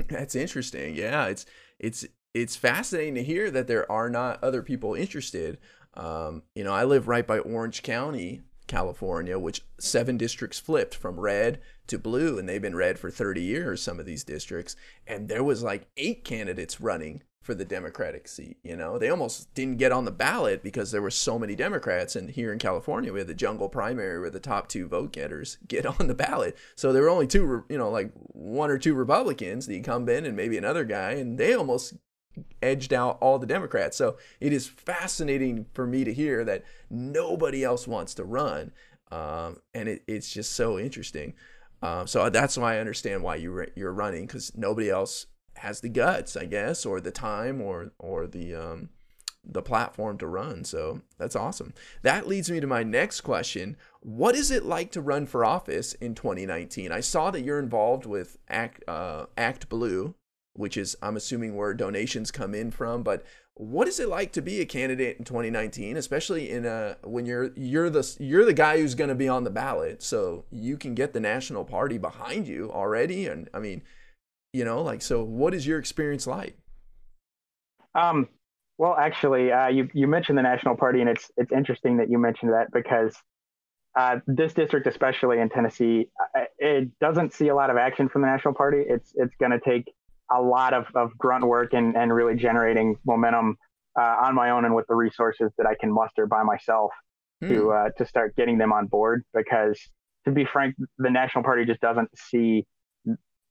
That's 0.08 0.36
interesting. 0.36 0.96
Yeah, 0.96 1.28
it's 1.28 1.46
it's 1.80 2.06
it's 2.34 2.56
fascinating 2.56 3.16
to 3.16 3.24
hear 3.24 3.52
that 3.52 3.68
there 3.68 3.90
are 3.92 4.10
not 4.10 4.44
other 4.44 4.64
people 4.64 4.96
interested. 4.96 5.60
Um, 5.94 6.44
you 6.56 6.64
know, 6.64 6.74
I 6.74 6.84
live 6.84 7.08
right 7.08 7.26
by 7.26 7.38
Orange 7.38 7.84
County, 7.84 8.42
California, 8.66 9.38
which 9.38 9.62
seven 9.80 10.18
districts 10.18 10.60
flipped 10.60 10.96
from 10.96 11.20
red 11.20 11.62
to 11.88 12.00
blue, 12.00 12.40
and 12.40 12.50
they've 12.50 12.62
been 12.62 12.76
red 12.76 12.98
for 12.98 13.12
30 13.12 13.42
years, 13.42 13.84
some 13.84 14.00
of 14.00 14.06
these 14.08 14.24
districts. 14.24 14.76
And 15.06 15.30
there 15.30 15.44
was 15.44 15.62
like 15.62 15.88
eight 15.98 16.24
candidates 16.24 16.82
running 16.82 17.22
for 17.44 17.54
the 17.54 17.66
Democratic 17.66 18.28
seat. 18.28 18.58
You 18.64 18.78
know, 18.78 18.98
they 18.98 19.10
almost 19.10 19.54
didn't 19.54 19.78
get 19.78 19.92
on 19.92 20.06
the 20.06 20.12
ballot 20.12 20.64
because 20.64 20.92
there 20.92 21.02
were 21.02 21.12
so 21.12 21.38
many 21.38 21.56
Democrats. 21.56 22.16
And 22.16 22.30
here 22.30 22.54
in 22.54 22.58
California, 22.58 23.12
we 23.12 23.20
had 23.20 23.28
the 23.28 23.34
jungle 23.34 23.68
primary 23.68 24.20
where 24.20 24.30
the 24.30 24.40
top 24.40 24.70
two 24.70 24.88
vote 24.88 25.12
getters 25.12 25.58
get 25.68 25.86
on 25.86 26.08
the 26.08 26.16
ballot. 26.16 26.58
So 26.76 26.94
there 26.94 27.04
were 27.04 27.10
only 27.10 27.28
two, 27.28 27.66
you 27.70 27.78
know, 27.78 27.90
like 27.90 28.12
one 28.30 28.72
or 28.72 28.78
two 28.78 28.94
Republicans, 28.94 29.68
the 29.68 29.76
incumbent 29.76 30.26
and 30.26 30.38
maybe 30.38 30.58
another 30.58 30.86
guy, 30.86 31.12
and 31.12 31.38
they 31.38 31.54
almost 31.54 31.96
edged 32.62 32.94
out 32.94 33.18
all 33.20 33.38
the 33.38 33.46
Democrats. 33.46 33.98
So 33.98 34.18
it 34.40 34.54
is 34.54 34.68
fascinating 34.68 35.66
for 35.74 35.86
me 35.86 36.06
to 36.06 36.14
hear 36.14 36.46
that 36.46 36.64
nobody 36.90 37.64
else 37.64 37.88
wants 37.88 38.14
to 38.16 38.24
run. 38.24 38.72
Um, 39.12 39.58
and 39.74 39.90
it, 39.90 40.04
it's 40.08 40.32
just 40.32 40.54
so 40.54 40.80
interesting. 40.80 41.34
Um, 41.84 42.08
so 42.08 42.30
that's 42.30 42.58
why 42.58 42.76
I 42.76 42.80
understand 42.80 43.22
why 43.22 43.36
you 43.36 43.66
you're 43.76 43.92
running 43.92 44.26
because 44.26 44.56
nobody 44.56 44.90
else 44.90 45.28
has 45.58 45.82
the 45.82 45.90
guts, 45.90 46.36
I 46.36 46.46
guess, 46.46 46.86
or 46.86 47.00
the 47.00 47.12
time, 47.12 47.62
or 47.62 47.92
or 48.00 48.28
the 48.28 48.56
um, 48.56 48.90
the 49.46 49.62
platform 49.62 50.18
to 50.18 50.28
run. 50.28 50.64
So 50.64 51.02
that's 51.18 51.36
awesome. 51.36 51.74
That 52.02 52.28
leads 52.28 52.50
me 52.50 52.60
to 52.60 52.68
my 52.68 52.84
next 52.84 53.22
question. 53.22 53.76
What 54.02 54.36
is 54.36 54.52
it 54.52 54.66
like 54.66 54.92
to 54.92 55.02
run 55.02 55.26
for 55.26 55.44
office 55.44 55.94
in 55.94 56.16
2019? 56.16 56.92
I 56.92 57.02
saw 57.02 57.32
that 57.32 57.42
you're 57.42 57.60
involved 57.60 58.06
with 58.06 58.38
Act 58.50 58.84
uh, 58.88 59.26
Act 59.38 59.70
Blue, 59.70 60.16
which 60.54 60.78
is 60.78 60.96
I'm 61.02 61.18
assuming 61.18 61.56
where 61.56 61.74
donations 61.74 62.32
come 62.32 62.56
in 62.56 62.72
from. 62.72 63.04
But 63.04 63.26
what 63.56 63.88
is 63.88 64.00
it 64.00 64.10
like 64.10 64.32
to 64.34 64.42
be 64.42 64.62
a 64.62 64.66
candidate 64.66 65.18
in 65.18 65.26
2019, 65.26 65.98
especially 65.98 66.50
in 66.50 66.66
a 66.66 66.98
when 67.04 67.26
you're 67.26 67.52
you're 67.56 67.90
the 67.90 68.16
you're 68.20 68.46
the 68.46 68.54
guy 68.54 68.80
who's 68.80 68.96
going 68.96 69.10
to 69.10 69.16
be 69.16 69.28
on 69.28 69.44
the 69.44 69.52
ballot, 69.52 70.02
so 70.02 70.46
you 70.50 70.78
can 70.78 70.96
get 70.96 71.14
the 71.14 71.20
national 71.20 71.66
party 71.66 71.98
behind 71.98 72.48
you 72.48 72.72
already. 72.72 73.28
And 73.28 73.50
I 73.54 73.60
mean, 73.60 73.84
you 74.54 74.64
know, 74.64 74.82
like 74.82 75.02
so, 75.02 75.24
what 75.24 75.54
is 75.54 75.68
your 75.68 75.80
experience 75.80 76.28
like? 76.28 76.58
Um, 77.96 78.30
well, 78.78 78.96
actually, 78.96 79.52
uh, 79.52 79.68
you 79.68 79.90
you 79.94 80.08
mentioned 80.08 80.38
the 80.38 80.44
national 80.44 80.78
party, 80.78 81.02
and 81.02 81.10
it's 81.10 81.30
it's 81.38 81.52
interesting 81.52 81.98
that 81.98 82.10
you 82.10 82.18
mentioned 82.18 82.54
that 82.54 82.68
because 82.72 83.16
uh, 83.96 84.18
this 84.26 84.54
district, 84.54 84.88
especially 84.88 85.40
in 85.40 85.50
Tennessee, 85.50 86.08
uh, 86.36 86.44
it 86.58 86.90
doesn't 87.00 87.34
see 87.34 87.50
a 87.50 87.56
lot 87.56 87.70
of 87.70 87.78
action 87.78 88.10
from 88.10 88.22
the 88.22 88.28
national 88.28 88.54
party. 88.54 88.84
It's 88.88 89.12
it's 89.16 89.36
going 89.40 89.52
to 89.52 89.60
take 89.60 89.92
a 90.32 90.42
lot 90.42 90.74
of, 90.74 90.86
of 90.96 91.16
grunt 91.18 91.46
work 91.46 91.74
and, 91.74 91.96
and 91.96 92.12
really 92.12 92.36
generating 92.36 92.96
momentum 93.06 93.58
uh, 94.00 94.16
on 94.24 94.34
my 94.34 94.50
own 94.50 94.66
and 94.66 94.74
with 94.74 94.88
the 94.88 94.96
resources 94.96 95.52
that 95.58 95.68
I 95.68 95.76
can 95.80 95.92
muster 95.92 96.26
by 96.26 96.42
myself 96.44 96.92
hmm. 97.42 97.50
to 97.50 97.72
uh, 97.72 97.90
to 97.98 98.06
start 98.06 98.36
getting 98.36 98.58
them 98.58 98.72
on 98.72 98.88
board. 98.88 99.24
Because 99.34 99.80
to 100.26 100.32
be 100.32 100.46
frank, 100.46 100.76
the 100.98 101.12
National 101.12 101.44
Party 101.44 101.66
just 101.66 101.82
doesn't 101.82 102.10
see 102.18 102.66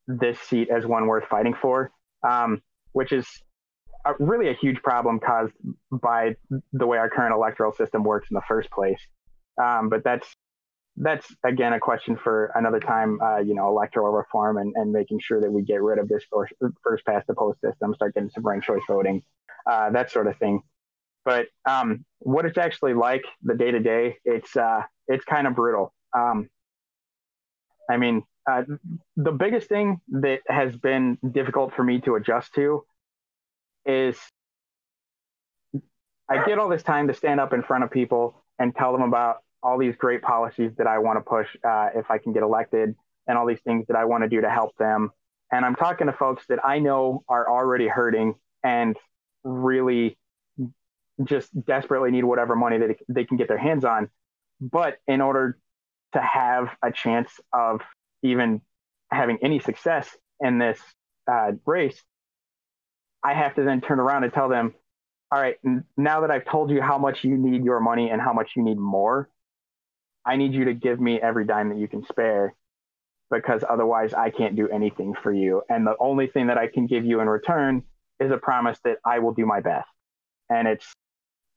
this 0.06 0.38
seat 0.40 0.68
as 0.70 0.86
one 0.86 1.06
worth 1.06 1.24
fighting 1.28 1.54
for, 1.60 1.90
um, 2.28 2.60
which 2.92 3.12
is 3.12 3.26
a, 4.04 4.12
really 4.18 4.48
a 4.48 4.54
huge 4.54 4.82
problem 4.82 5.20
caused 5.20 5.52
by 5.90 6.34
the 6.72 6.86
way 6.86 6.98
our 6.98 7.08
current 7.08 7.34
electoral 7.34 7.72
system 7.72 8.02
works 8.02 8.28
in 8.30 8.34
the 8.34 8.42
first 8.48 8.70
place. 8.70 9.00
Um, 9.62 9.88
but 9.88 10.02
that's 10.04 10.26
that's 10.96 11.34
again 11.44 11.72
a 11.72 11.80
question 11.80 12.18
for 12.22 12.52
another 12.54 12.80
time. 12.80 13.18
Uh, 13.20 13.38
you 13.38 13.54
know, 13.54 13.68
electoral 13.68 14.12
reform 14.12 14.58
and, 14.58 14.74
and 14.76 14.92
making 14.92 15.20
sure 15.20 15.40
that 15.40 15.50
we 15.50 15.62
get 15.62 15.82
rid 15.82 15.98
of 15.98 16.08
this 16.08 16.22
first, 16.30 16.52
first 16.82 17.04
past 17.06 17.26
the 17.26 17.34
post 17.34 17.60
system, 17.60 17.94
start 17.94 18.14
getting 18.14 18.30
some 18.30 18.46
ranked 18.46 18.66
choice 18.66 18.82
voting, 18.86 19.22
uh, 19.70 19.90
that 19.90 20.10
sort 20.10 20.26
of 20.26 20.36
thing. 20.36 20.60
But 21.24 21.46
um, 21.68 22.04
what 22.18 22.44
it's 22.44 22.58
actually 22.58 22.94
like 22.94 23.24
the 23.42 23.54
day 23.54 23.70
to 23.70 23.80
day, 23.80 24.16
it's 24.24 24.56
uh, 24.56 24.82
it's 25.08 25.24
kind 25.24 25.46
of 25.46 25.54
brutal. 25.54 25.94
Um, 26.14 26.50
I 27.90 27.96
mean, 27.96 28.22
uh, 28.50 28.62
the 29.16 29.33
biggest 29.33 29.68
thing 29.68 30.00
that 30.09 30.40
has 30.46 30.76
been 30.76 31.18
difficult 31.33 31.74
for 31.74 31.85
me 31.85 32.00
to 32.00 32.16
adjust 32.16 32.55
to 32.55 32.85
is 33.87 34.16
I 36.28 36.44
get 36.44 36.59
all 36.59 36.68
this 36.68 36.83
time 36.83 37.09
to 37.09 37.14
stand 37.14 37.40
up 37.40 37.52
in 37.52 37.62
front 37.62 37.85
of 37.85 37.90
people 37.90 38.42
and 38.59 38.74
tell 38.74 38.92
them 38.92 39.02
about 39.02 39.38
all 39.62 39.78
these 39.78 39.94
great 39.96 40.22
policies 40.22 40.72
that 40.78 40.87
I 40.87 40.98
want 40.98 41.18
to 41.18 41.20
push 41.20 41.48
uh, 41.64 41.90
if 41.94 42.11
I 42.11 42.18
can 42.18 42.33
get 42.33 42.42
elected, 42.42 42.94
and 43.26 43.38
all 43.38 43.46
these 43.46 43.61
things 43.61 43.87
that 43.87 43.96
I 43.96 44.05
want 44.05 44.24
to 44.24 44.28
do 44.28 44.40
to 44.40 44.50
help 44.50 44.76
them. 44.76 45.11
And 45.52 45.64
I'm 45.64 45.76
talking 45.76 46.07
to 46.07 46.12
folks 46.12 46.44
that 46.48 46.64
I 46.64 46.78
know 46.78 47.22
are 47.28 47.48
already 47.48 47.87
hurting 47.87 48.35
and 48.64 48.96
really 49.44 50.18
just 51.24 51.50
desperately 51.64 52.11
need 52.11 52.24
whatever 52.24 52.57
money 52.57 52.78
that 52.78 52.96
they 53.09 53.24
can 53.24 53.37
get 53.37 53.48
their 53.48 53.59
hands 53.59 53.85
on. 53.85 54.09
But 54.61 54.98
in 55.07 55.20
order 55.20 55.59
to 56.14 56.20
have 56.20 56.68
a 56.83 56.90
chance 56.90 57.31
of 57.52 57.83
even 58.22 58.61
having 59.11 59.38
any 59.42 59.61
success 59.61 60.08
in 60.40 60.58
this 60.58 60.78
uh, 61.30 61.52
race, 61.66 62.00
I 63.22 63.35
have 63.35 63.54
to 63.56 63.62
then 63.62 63.80
turn 63.80 64.00
around 64.00 64.24
and 64.24 64.32
tell 64.32 64.48
them, 64.48 64.74
all 65.30 65.40
right, 65.40 65.56
now 65.96 66.20
that 66.20 66.30
I've 66.30 66.44
told 66.44 66.70
you 66.70 66.82
how 66.82 66.98
much 66.98 67.24
you 67.24 67.37
need 67.37 67.64
your 67.64 67.80
money 67.80 68.11
and 68.11 68.20
how 68.20 68.32
much 68.32 68.50
you 68.56 68.62
need 68.62 68.78
more, 68.78 69.30
I 70.26 70.37
need 70.37 70.52
you 70.52 70.66
to 70.66 70.74
give 70.74 71.00
me 71.00 71.20
every 71.20 71.44
dime 71.44 71.70
that 71.70 71.78
you 71.78 71.88
can 71.88 72.04
spare 72.04 72.54
because 73.30 73.64
otherwise 73.68 74.12
I 74.12 74.30
can't 74.30 74.56
do 74.56 74.68
anything 74.68 75.14
for 75.14 75.32
you. 75.32 75.62
And 75.68 75.87
the 75.87 75.96
only 75.98 76.26
thing 76.26 76.48
that 76.48 76.58
I 76.58 76.66
can 76.66 76.87
give 76.87 77.04
you 77.04 77.20
in 77.20 77.28
return 77.28 77.82
is 78.20 78.30
a 78.30 78.37
promise 78.37 78.78
that 78.85 78.98
I 79.04 79.20
will 79.20 79.32
do 79.32 79.46
my 79.46 79.61
best. 79.61 79.88
And 80.50 80.68
it's 80.68 80.92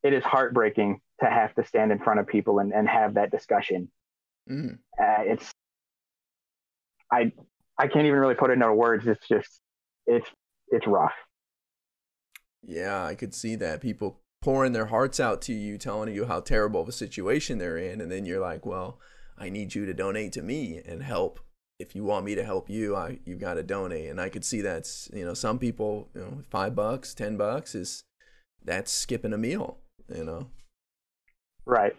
it 0.03 0.13
is 0.13 0.23
heartbreaking 0.23 1.01
to 1.21 1.29
have 1.29 1.53
to 1.55 1.65
stand 1.65 1.91
in 1.91 1.99
front 1.99 2.19
of 2.19 2.27
people 2.27 2.59
and, 2.59 2.71
and 2.71 2.87
have 2.87 3.15
that 3.15 3.31
discussion. 3.31 3.91
Mm. 4.49 4.77
Uh, 4.99 5.23
it's 5.25 5.51
I 7.11 7.31
I 7.77 7.87
can't 7.87 8.05
even 8.05 8.19
really 8.19 8.35
put 8.35 8.49
it 8.49 8.53
into 8.53 8.73
words. 8.73 9.05
It's 9.07 9.27
just 9.27 9.61
it's 10.05 10.27
it's 10.69 10.87
rough. 10.87 11.13
Yeah, 12.63 13.03
I 13.05 13.15
could 13.15 13.33
see 13.33 13.55
that 13.55 13.81
people 13.81 14.21
pouring 14.41 14.73
their 14.73 14.87
hearts 14.87 15.19
out 15.19 15.41
to 15.43 15.53
you, 15.53 15.77
telling 15.77 16.13
you 16.13 16.25
how 16.25 16.39
terrible 16.39 16.81
of 16.81 16.89
a 16.89 16.91
situation 16.91 17.57
they're 17.57 17.77
in, 17.77 18.01
and 18.01 18.11
then 18.11 18.25
you're 18.25 18.39
like, 18.39 18.65
well, 18.65 18.99
I 19.37 19.49
need 19.49 19.75
you 19.75 19.85
to 19.85 19.93
donate 19.93 20.31
to 20.33 20.41
me 20.41 20.81
and 20.85 21.03
help. 21.03 21.39
If 21.77 21.95
you 21.95 22.03
want 22.03 22.25
me 22.25 22.35
to 22.35 22.43
help 22.43 22.69
you, 22.69 22.95
I 22.95 23.19
you've 23.25 23.39
got 23.39 23.55
to 23.55 23.63
donate. 23.63 24.09
And 24.09 24.21
I 24.21 24.29
could 24.29 24.45
see 24.45 24.61
that's 24.61 25.09
you 25.13 25.25
know 25.25 25.33
some 25.33 25.59
people 25.59 26.09
you 26.13 26.21
know 26.21 26.43
five 26.49 26.75
bucks, 26.75 27.13
ten 27.13 27.37
bucks 27.37 27.75
is 27.75 28.03
that's 28.63 28.91
skipping 28.91 29.33
a 29.33 29.37
meal. 29.37 29.79
You 30.13 30.23
know. 30.23 30.47
Right, 31.65 31.95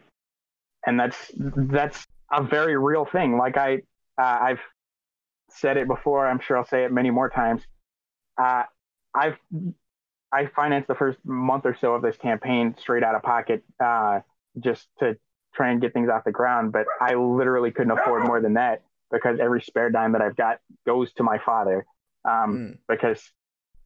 and 0.86 0.98
that's 0.98 1.30
that's 1.34 2.06
a 2.32 2.42
very 2.42 2.78
real 2.78 3.04
thing. 3.04 3.36
Like 3.36 3.56
I 3.56 3.82
uh, 4.18 4.38
I've 4.40 4.60
said 5.50 5.76
it 5.76 5.86
before. 5.86 6.26
I'm 6.26 6.40
sure 6.40 6.56
I'll 6.56 6.66
say 6.66 6.84
it 6.84 6.92
many 6.92 7.10
more 7.10 7.30
times. 7.30 7.62
Uh, 8.40 8.64
I've 9.14 9.38
I 10.32 10.46
financed 10.46 10.88
the 10.88 10.94
first 10.94 11.18
month 11.24 11.64
or 11.64 11.76
so 11.80 11.94
of 11.94 12.02
this 12.02 12.16
campaign 12.16 12.74
straight 12.78 13.02
out 13.02 13.14
of 13.14 13.22
pocket, 13.22 13.64
uh, 13.82 14.20
just 14.58 14.88
to 14.98 15.16
try 15.54 15.70
and 15.70 15.80
get 15.80 15.92
things 15.92 16.10
off 16.10 16.24
the 16.24 16.32
ground. 16.32 16.72
But 16.72 16.86
I 17.00 17.14
literally 17.14 17.70
couldn't 17.70 17.92
afford 17.92 18.26
more 18.26 18.40
than 18.40 18.54
that 18.54 18.82
because 19.10 19.38
every 19.40 19.62
spare 19.62 19.90
dime 19.90 20.12
that 20.12 20.20
I've 20.20 20.36
got 20.36 20.58
goes 20.86 21.12
to 21.14 21.22
my 21.22 21.38
father. 21.38 21.86
Um, 22.24 22.56
mm. 22.56 22.78
Because 22.88 23.22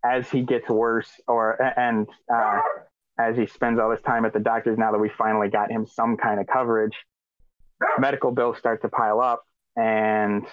as 0.04 0.28
he 0.30 0.42
gets 0.42 0.68
worse, 0.68 1.10
or 1.28 1.60
and 1.78 2.08
uh, 2.32 2.60
as 3.18 3.36
he 3.36 3.46
spends 3.46 3.78
all 3.78 3.90
this 3.90 4.02
time 4.02 4.24
at 4.24 4.32
the 4.32 4.40
doctors, 4.40 4.78
now 4.78 4.92
that 4.92 4.98
we 4.98 5.10
finally 5.10 5.48
got 5.48 5.70
him 5.70 5.86
some 5.86 6.16
kind 6.16 6.40
of 6.40 6.46
coverage, 6.46 6.96
medical 7.98 8.32
bills 8.32 8.56
start 8.58 8.82
to 8.82 8.88
pile 8.88 9.20
up, 9.20 9.44
and 9.76 10.46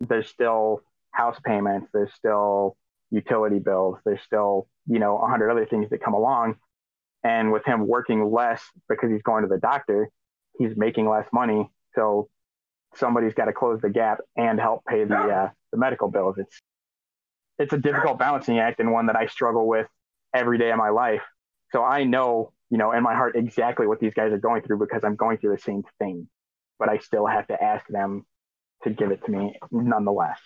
there's 0.00 0.28
still 0.28 0.82
house 1.12 1.38
payments, 1.44 1.88
there's 1.92 2.12
still 2.14 2.76
utility 3.10 3.58
bills, 3.58 3.98
there's 4.04 4.22
still 4.22 4.68
you 4.86 4.98
know 4.98 5.18
a 5.18 5.28
hundred 5.28 5.50
other 5.50 5.66
things 5.66 5.90
that 5.90 6.02
come 6.02 6.14
along. 6.14 6.56
And 7.24 7.50
with 7.52 7.64
him 7.64 7.88
working 7.88 8.30
less 8.30 8.62
because 8.88 9.10
he's 9.10 9.22
going 9.22 9.42
to 9.42 9.48
the 9.48 9.58
doctor, 9.58 10.10
he's 10.58 10.76
making 10.76 11.08
less 11.08 11.26
money. 11.32 11.68
So 11.94 12.28
somebody's 12.94 13.34
got 13.34 13.46
to 13.46 13.52
close 13.52 13.80
the 13.80 13.90
gap 13.90 14.18
and 14.36 14.60
help 14.60 14.84
pay 14.84 15.04
the 15.04 15.16
uh, 15.16 15.48
the 15.72 15.78
medical 15.78 16.08
bills. 16.08 16.36
It's 16.38 16.60
it's 17.58 17.72
a 17.72 17.78
difficult 17.78 18.18
balancing 18.18 18.58
act 18.58 18.80
and 18.80 18.92
one 18.92 19.06
that 19.06 19.16
I 19.16 19.26
struggle 19.26 19.66
with 19.66 19.86
every 20.34 20.58
day 20.58 20.70
of 20.70 20.78
my 20.78 20.90
life. 20.90 21.22
So 21.72 21.82
I 21.82 22.04
know, 22.04 22.52
you 22.70 22.78
know, 22.78 22.92
in 22.92 23.02
my 23.02 23.14
heart 23.14 23.36
exactly 23.36 23.86
what 23.86 23.98
these 23.98 24.14
guys 24.14 24.32
are 24.32 24.38
going 24.38 24.62
through 24.62 24.78
because 24.78 25.02
I'm 25.04 25.16
going 25.16 25.38
through 25.38 25.56
the 25.56 25.62
same 25.62 25.82
thing. 25.98 26.28
But 26.78 26.88
I 26.90 26.98
still 26.98 27.26
have 27.26 27.46
to 27.48 27.62
ask 27.62 27.86
them 27.88 28.26
to 28.86 28.94
give 28.94 29.10
it 29.10 29.20
to 29.26 29.32
me 29.32 29.58
nonetheless. 29.70 30.38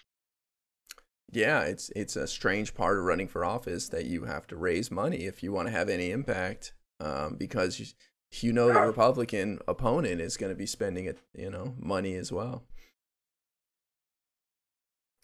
Yeah, 1.33 1.62
it's 1.62 1.90
it's 1.94 2.16
a 2.16 2.26
strange 2.26 2.74
part 2.74 2.98
of 2.98 3.05
running 3.05 3.29
for 3.29 3.44
office 3.44 3.88
that 3.90 4.07
you 4.07 4.24
have 4.24 4.46
to 4.48 4.57
raise 4.57 4.90
money 4.90 5.26
if 5.26 5.42
you 5.42 5.53
want 5.53 5.68
to 5.68 5.72
have 5.72 5.88
any 5.88 6.11
impact, 6.11 6.72
um, 6.98 7.37
because 7.37 7.79
you, 7.79 7.87
you 8.40 8.53
know 8.53 8.72
the 8.72 8.81
Republican 8.81 9.61
opponent 9.68 10.20
is 10.20 10.37
going 10.37 10.50
to 10.50 10.57
be 10.57 10.66
spending 10.66 11.05
it, 11.05 11.18
you 11.37 11.50
know, 11.50 11.74
money 11.79 12.14
as 12.14 12.33
well. 12.33 12.64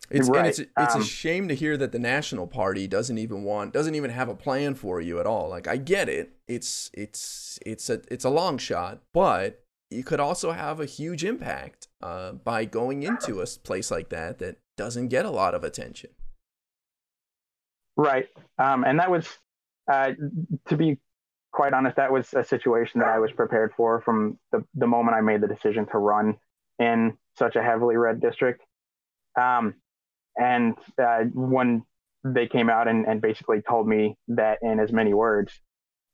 It's 0.08 0.28
right. 0.28 0.46
it's 0.46 0.60
it's 0.60 0.94
um, 0.94 1.00
a 1.00 1.04
shame 1.04 1.48
to 1.48 1.54
hear 1.54 1.76
that 1.76 1.90
the 1.90 1.98
National 1.98 2.46
Party 2.46 2.86
doesn't 2.86 3.18
even 3.18 3.42
want 3.42 3.72
doesn't 3.72 3.96
even 3.96 4.10
have 4.10 4.28
a 4.28 4.36
plan 4.36 4.76
for 4.76 5.00
you 5.00 5.18
at 5.18 5.26
all. 5.26 5.48
Like 5.48 5.66
I 5.66 5.76
get 5.76 6.08
it. 6.08 6.34
It's 6.46 6.90
it's 6.94 7.58
it's 7.66 7.90
a 7.90 8.00
it's 8.08 8.24
a 8.24 8.30
long 8.30 8.58
shot, 8.58 9.02
but 9.12 9.64
you 9.90 10.04
could 10.04 10.20
also 10.20 10.52
have 10.52 10.80
a 10.80 10.86
huge 10.86 11.24
impact 11.24 11.88
uh, 12.02 12.32
by 12.32 12.64
going 12.64 13.02
into 13.02 13.40
a 13.40 13.46
place 13.46 13.90
like 13.90 14.08
that 14.10 14.38
that 14.38 14.58
doesn't 14.76 15.08
get 15.08 15.24
a 15.24 15.30
lot 15.30 15.54
of 15.54 15.64
attention. 15.64 16.10
Right, 17.96 18.28
um, 18.58 18.84
and 18.84 18.98
that 18.98 19.10
was 19.10 19.26
uh, 19.90 20.12
to 20.68 20.76
be 20.76 20.98
quite 21.52 21.72
honest, 21.72 21.96
that 21.96 22.12
was 22.12 22.34
a 22.34 22.44
situation 22.44 23.00
that 23.00 23.08
I 23.08 23.18
was 23.18 23.32
prepared 23.32 23.72
for 23.76 24.02
from 24.02 24.38
the, 24.52 24.62
the 24.74 24.86
moment 24.86 25.16
I 25.16 25.22
made 25.22 25.40
the 25.40 25.48
decision 25.48 25.86
to 25.86 25.98
run 25.98 26.36
in 26.78 27.16
such 27.38 27.56
a 27.56 27.62
heavily 27.62 27.96
red 27.96 28.20
district. 28.20 28.62
Um, 29.40 29.74
and 30.36 30.76
uh, 31.02 31.24
when 31.32 31.84
they 32.24 32.46
came 32.46 32.68
out 32.68 32.88
and, 32.88 33.06
and 33.06 33.22
basically 33.22 33.62
told 33.62 33.88
me 33.88 34.16
that 34.28 34.58
in 34.60 34.80
as 34.80 34.92
many 34.92 35.14
words, 35.14 35.52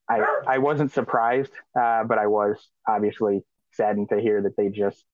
I, 0.09 0.21
I 0.47 0.59
wasn't 0.59 0.93
surprised, 0.93 1.53
uh, 1.79 2.05
but 2.05 2.19
I 2.19 2.29
was 2.29 2.57
obviously 2.87 3.43
saddened 3.73 4.09
to 4.11 4.21
hear 4.21 4.43
that 4.43 4.57
they 4.57 4.69
just 4.69 5.05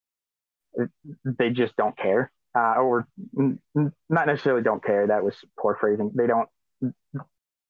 they 1.25 1.51
just 1.51 1.77
don't 1.77 1.97
care, 1.97 2.31
uh, 2.55 2.77
or 2.77 3.07
not 3.35 4.27
necessarily 4.27 4.63
don't 4.63 4.85
care. 4.85 5.07
That 5.07 5.25
was 5.25 5.37
poor 5.59 5.77
phrasing. 5.81 6.13
They 6.15 6.27
don't 6.27 6.49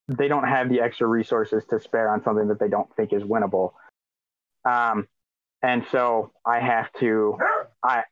they 0.08 0.28
don't 0.28 0.48
have 0.48 0.68
the 0.68 0.80
extra 0.80 1.06
resources 1.06 1.64
to 1.66 1.78
spare 1.78 2.10
on 2.10 2.22
something 2.22 2.48
that 2.48 2.58
they 2.58 2.68
don't 2.68 2.88
think 2.96 3.12
is 3.12 3.22
winnable. 3.22 3.72
Um, 4.64 5.06
and 5.62 5.84
so 5.90 6.32
I 6.46 6.60
have 6.60 6.90
to, 7.00 7.36
I, 7.82 8.04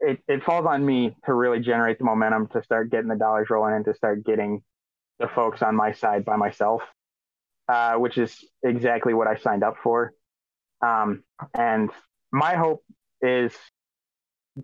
it, 0.00 0.20
it 0.28 0.44
falls 0.44 0.66
on 0.66 0.84
me 0.84 1.16
to 1.26 1.34
really 1.34 1.60
generate 1.60 1.98
the 1.98 2.04
momentum 2.04 2.48
to 2.48 2.62
start 2.62 2.90
getting 2.90 3.08
the 3.08 3.16
dollars 3.16 3.48
rolling 3.50 3.74
and 3.74 3.84
to 3.86 3.94
start 3.94 4.24
getting 4.24 4.62
the 5.18 5.28
folks 5.28 5.62
on 5.62 5.74
my 5.74 5.92
side 5.92 6.24
by 6.24 6.36
myself, 6.36 6.82
uh, 7.68 7.94
which 7.94 8.18
is 8.18 8.44
exactly 8.62 9.14
what 9.14 9.26
I 9.26 9.36
signed 9.36 9.64
up 9.64 9.76
for. 9.82 10.12
Um, 10.80 11.22
and 11.54 11.90
my 12.32 12.54
hope 12.54 12.82
is 13.20 13.52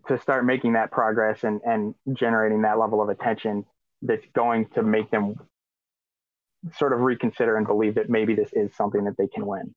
to 0.08 0.18
start 0.18 0.44
making 0.44 0.74
that 0.74 0.90
progress 0.90 1.44
and, 1.44 1.60
and 1.64 1.94
generating 2.12 2.62
that 2.62 2.78
level 2.78 3.00
of 3.02 3.08
attention 3.08 3.64
that's 4.02 4.26
going 4.34 4.66
to 4.74 4.82
make 4.82 5.10
them 5.10 5.36
sort 6.76 6.92
of 6.92 7.00
reconsider 7.00 7.56
and 7.56 7.66
believe 7.66 7.94
that 7.94 8.10
maybe 8.10 8.34
this 8.34 8.50
is 8.52 8.74
something 8.74 9.04
that 9.04 9.16
they 9.16 9.28
can 9.28 9.46
win. 9.46 9.74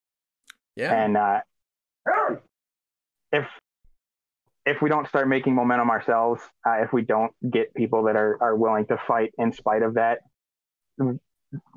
Yeah. 0.76 0.94
And 0.94 1.18
uh, 1.18 1.42
if 3.32 3.46
if 4.66 4.82
we 4.82 4.90
don't 4.90 5.08
start 5.08 5.28
making 5.28 5.56
momentum 5.56 5.90
ourselves, 5.90 6.42
uh, 6.68 6.84
if 6.84 6.94
we 6.94 7.02
don't 7.02 7.34
get 7.50 7.74
people 7.74 8.04
that 8.04 8.16
are, 8.16 8.38
are 8.42 8.56
willing 8.56 8.86
to 8.88 8.98
fight 9.08 9.34
in 9.38 9.52
spite 9.52 9.82
of 9.82 9.96
that, 9.96 10.20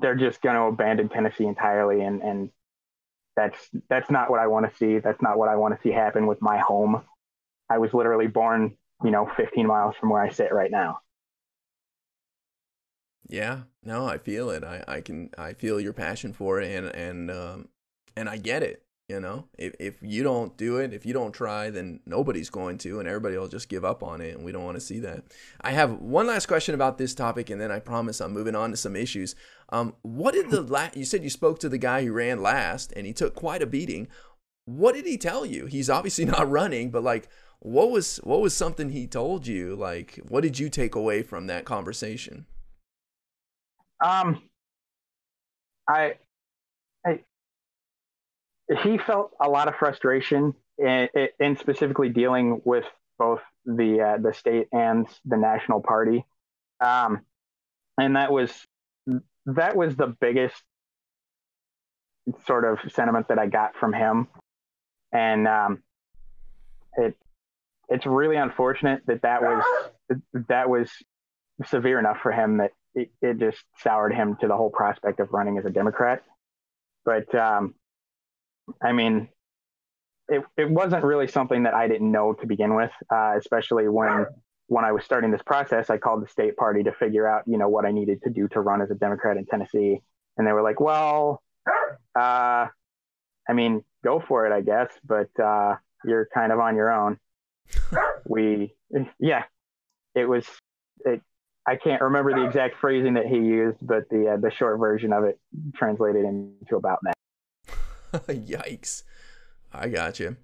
they're 0.01 0.15
just 0.15 0.41
going 0.41 0.55
to 0.55 0.61
abandon 0.63 1.09
Tennessee 1.09 1.45
entirely. 1.45 2.01
And, 2.01 2.21
and 2.21 2.49
that's, 3.35 3.57
that's 3.89 4.09
not 4.09 4.29
what 4.29 4.39
I 4.39 4.47
want 4.47 4.69
to 4.69 4.77
see. 4.77 4.99
That's 4.99 5.21
not 5.21 5.37
what 5.37 5.49
I 5.49 5.55
want 5.55 5.75
to 5.75 5.81
see 5.81 5.91
happen 5.91 6.27
with 6.27 6.41
my 6.41 6.57
home. 6.59 7.03
I 7.69 7.79
was 7.79 7.93
literally 7.93 8.27
born, 8.27 8.77
you 9.03 9.11
know, 9.11 9.29
15 9.37 9.67
miles 9.67 9.95
from 9.99 10.09
where 10.09 10.21
I 10.21 10.29
sit 10.29 10.53
right 10.53 10.71
now. 10.71 10.99
Yeah, 13.27 13.63
no, 13.83 14.07
I 14.07 14.17
feel 14.17 14.49
it. 14.51 14.63
I, 14.63 14.83
I 14.87 15.01
can 15.01 15.31
I 15.37 15.53
feel 15.53 15.79
your 15.79 15.93
passion 15.93 16.31
for 16.33 16.61
it, 16.61 16.71
and 16.71 16.87
and 16.87 17.31
um, 17.31 17.69
and 18.15 18.29
I 18.29 18.37
get 18.37 18.61
it. 18.61 18.84
You 19.07 19.19
know, 19.19 19.45
if 19.59 19.75
if 19.79 20.01
you 20.01 20.23
don't 20.23 20.57
do 20.57 20.77
it, 20.77 20.91
if 20.91 21.05
you 21.05 21.13
don't 21.13 21.31
try, 21.31 21.69
then 21.69 21.99
nobody's 22.07 22.49
going 22.49 22.79
to, 22.79 22.99
and 22.99 23.07
everybody 23.07 23.37
will 23.37 23.47
just 23.47 23.69
give 23.69 23.85
up 23.85 24.01
on 24.01 24.19
it, 24.19 24.35
and 24.35 24.43
we 24.43 24.51
don't 24.51 24.63
want 24.63 24.77
to 24.77 24.81
see 24.81 24.99
that. 25.01 25.25
I 25.61 25.71
have 25.71 25.99
one 25.99 26.25
last 26.25 26.47
question 26.47 26.73
about 26.73 26.97
this 26.97 27.13
topic, 27.13 27.51
and 27.51 27.61
then 27.61 27.71
I 27.71 27.77
promise 27.77 28.19
I'm 28.19 28.33
moving 28.33 28.55
on 28.55 28.71
to 28.71 28.77
some 28.77 28.95
issues. 28.95 29.35
Um, 29.69 29.93
what 30.01 30.33
did 30.33 30.49
the 30.49 30.61
la- 30.61 30.89
you 30.95 31.05
said 31.05 31.23
you 31.23 31.29
spoke 31.29 31.59
to 31.59 31.69
the 31.69 31.77
guy 31.77 32.03
who 32.03 32.13
ran 32.13 32.41
last, 32.41 32.93
and 32.95 33.05
he 33.05 33.13
took 33.13 33.35
quite 33.35 33.61
a 33.61 33.67
beating. 33.67 34.07
What 34.65 34.95
did 34.95 35.05
he 35.05 35.17
tell 35.17 35.45
you? 35.45 35.67
He's 35.67 35.89
obviously 35.89 36.25
not 36.35 36.49
running, 36.49 36.89
but 36.89 37.03
like, 37.03 37.29
what 37.59 37.91
was 37.91 38.17
what 38.23 38.41
was 38.41 38.55
something 38.55 38.89
he 38.89 39.05
told 39.05 39.45
you? 39.45 39.75
Like, 39.75 40.19
what 40.27 40.41
did 40.41 40.57
you 40.57 40.67
take 40.67 40.95
away 40.95 41.21
from 41.21 41.45
that 41.45 41.63
conversation? 41.63 42.47
Um, 44.03 44.41
I, 45.87 46.15
he 48.83 48.97
felt 48.97 49.31
a 49.39 49.49
lot 49.49 49.67
of 49.67 49.75
frustration 49.75 50.53
in, 50.77 51.09
in 51.39 51.57
specifically 51.57 52.09
dealing 52.09 52.61
with 52.65 52.85
both 53.17 53.41
the 53.65 54.01
uh, 54.01 54.17
the 54.21 54.33
state 54.33 54.67
and 54.71 55.07
the 55.25 55.37
national 55.37 55.81
party, 55.81 56.25
um, 56.83 57.21
and 57.97 58.15
that 58.15 58.31
was 58.31 58.51
that 59.45 59.75
was 59.75 59.95
the 59.95 60.07
biggest 60.07 60.61
sort 62.45 62.65
of 62.65 62.79
sentiment 62.91 63.27
that 63.29 63.39
I 63.39 63.47
got 63.47 63.75
from 63.75 63.93
him, 63.93 64.27
and 65.13 65.47
um, 65.47 65.83
it 66.97 67.15
it's 67.87 68.05
really 68.05 68.35
unfortunate 68.35 69.03
that 69.07 69.21
that 69.21 69.41
was 69.41 69.63
that 70.49 70.69
was 70.69 70.91
severe 71.65 71.99
enough 71.99 72.17
for 72.21 72.31
him 72.31 72.57
that 72.57 72.71
it, 72.95 73.11
it 73.21 73.39
just 73.39 73.63
soured 73.79 74.13
him 74.13 74.37
to 74.41 74.47
the 74.47 74.55
whole 74.55 74.69
prospect 74.69 75.19
of 75.19 75.31
running 75.31 75.57
as 75.57 75.65
a 75.65 75.69
Democrat. 75.69 76.23
But 77.05 77.33
um, 77.35 77.75
I 78.81 78.91
mean, 78.91 79.29
it, 80.27 80.43
it 80.57 80.69
wasn't 80.69 81.03
really 81.03 81.27
something 81.27 81.63
that 81.63 81.73
I 81.73 81.87
didn't 81.87 82.11
know 82.11 82.33
to 82.33 82.47
begin 82.47 82.75
with, 82.75 82.91
uh, 83.11 83.35
especially 83.37 83.87
when 83.87 84.25
when 84.67 84.83
I 84.83 84.91
was 84.91 85.03
starting 85.03 85.29
this 85.29 85.43
process, 85.43 85.91
I 85.91 85.97
called 85.97 86.23
the 86.23 86.27
state 86.27 86.57
party 86.57 86.81
to 86.83 86.91
figure 86.91 87.27
out, 87.27 87.43
you 87.45 87.57
know, 87.57 87.69
what 87.69 87.85
I 87.85 87.91
needed 87.91 88.23
to 88.23 88.31
do 88.31 88.47
to 88.47 88.61
run 88.61 88.81
as 88.81 88.89
a 88.89 88.95
Democrat 88.95 89.37
in 89.37 89.45
Tennessee. 89.45 90.01
And 90.37 90.47
they 90.47 90.51
were 90.53 90.63
like, 90.63 90.79
well, 90.79 91.43
uh, 92.15 92.67
I 93.47 93.53
mean, 93.53 93.83
go 94.03 94.19
for 94.19 94.47
it, 94.47 94.51
I 94.51 94.61
guess, 94.61 94.89
but 95.05 95.29
uh, 95.39 95.75
you're 96.03 96.27
kind 96.33 96.51
of 96.51 96.59
on 96.59 96.75
your 96.75 96.91
own. 96.91 97.19
we, 98.25 98.73
yeah, 99.19 99.43
it 100.15 100.25
was 100.25 100.45
it, 101.05 101.21
I 101.67 101.75
can't 101.75 102.01
remember 102.01 102.33
the 102.33 102.45
exact 102.45 102.77
phrasing 102.77 103.15
that 103.15 103.25
he 103.25 103.37
used, 103.37 103.77
but 103.81 104.09
the 104.09 104.33
uh, 104.33 104.37
the 104.37 104.51
short 104.51 104.79
version 104.79 105.13
of 105.13 105.23
it 105.23 105.39
translated 105.75 106.23
into 106.23 106.75
about 106.75 106.99
that. 107.03 107.14
Yikes! 108.27 109.03
I 109.73 109.89
got 109.89 110.19
you. 110.19 110.37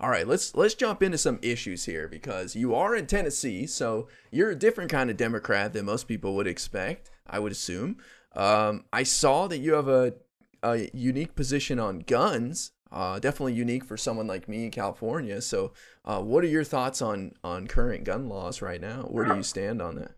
All 0.00 0.08
right, 0.08 0.26
let's 0.26 0.54
let's 0.54 0.74
jump 0.74 1.02
into 1.02 1.18
some 1.18 1.38
issues 1.42 1.84
here 1.84 2.08
because 2.08 2.54
you 2.54 2.74
are 2.74 2.94
in 2.94 3.06
Tennessee, 3.06 3.66
so 3.66 4.08
you're 4.30 4.50
a 4.50 4.56
different 4.56 4.90
kind 4.90 5.10
of 5.10 5.16
Democrat 5.16 5.72
than 5.72 5.86
most 5.86 6.06
people 6.06 6.34
would 6.36 6.46
expect. 6.46 7.10
I 7.26 7.38
would 7.38 7.52
assume. 7.52 7.96
Um, 8.36 8.84
I 8.92 9.02
saw 9.02 9.46
that 9.48 9.58
you 9.58 9.74
have 9.74 9.88
a, 9.88 10.14
a 10.62 10.90
unique 10.92 11.34
position 11.34 11.78
on 11.78 12.00
guns. 12.00 12.72
Uh, 12.92 13.18
definitely 13.18 13.54
unique 13.54 13.84
for 13.84 13.96
someone 13.96 14.26
like 14.28 14.48
me 14.48 14.64
in 14.64 14.70
California. 14.70 15.40
So, 15.40 15.72
uh, 16.04 16.20
what 16.20 16.44
are 16.44 16.48
your 16.48 16.64
thoughts 16.64 17.02
on 17.02 17.32
on 17.42 17.66
current 17.66 18.04
gun 18.04 18.28
laws 18.28 18.62
right 18.62 18.80
now? 18.80 19.02
Where 19.10 19.24
do 19.24 19.34
you 19.34 19.42
stand 19.42 19.82
on 19.82 19.96
that? 19.96 20.12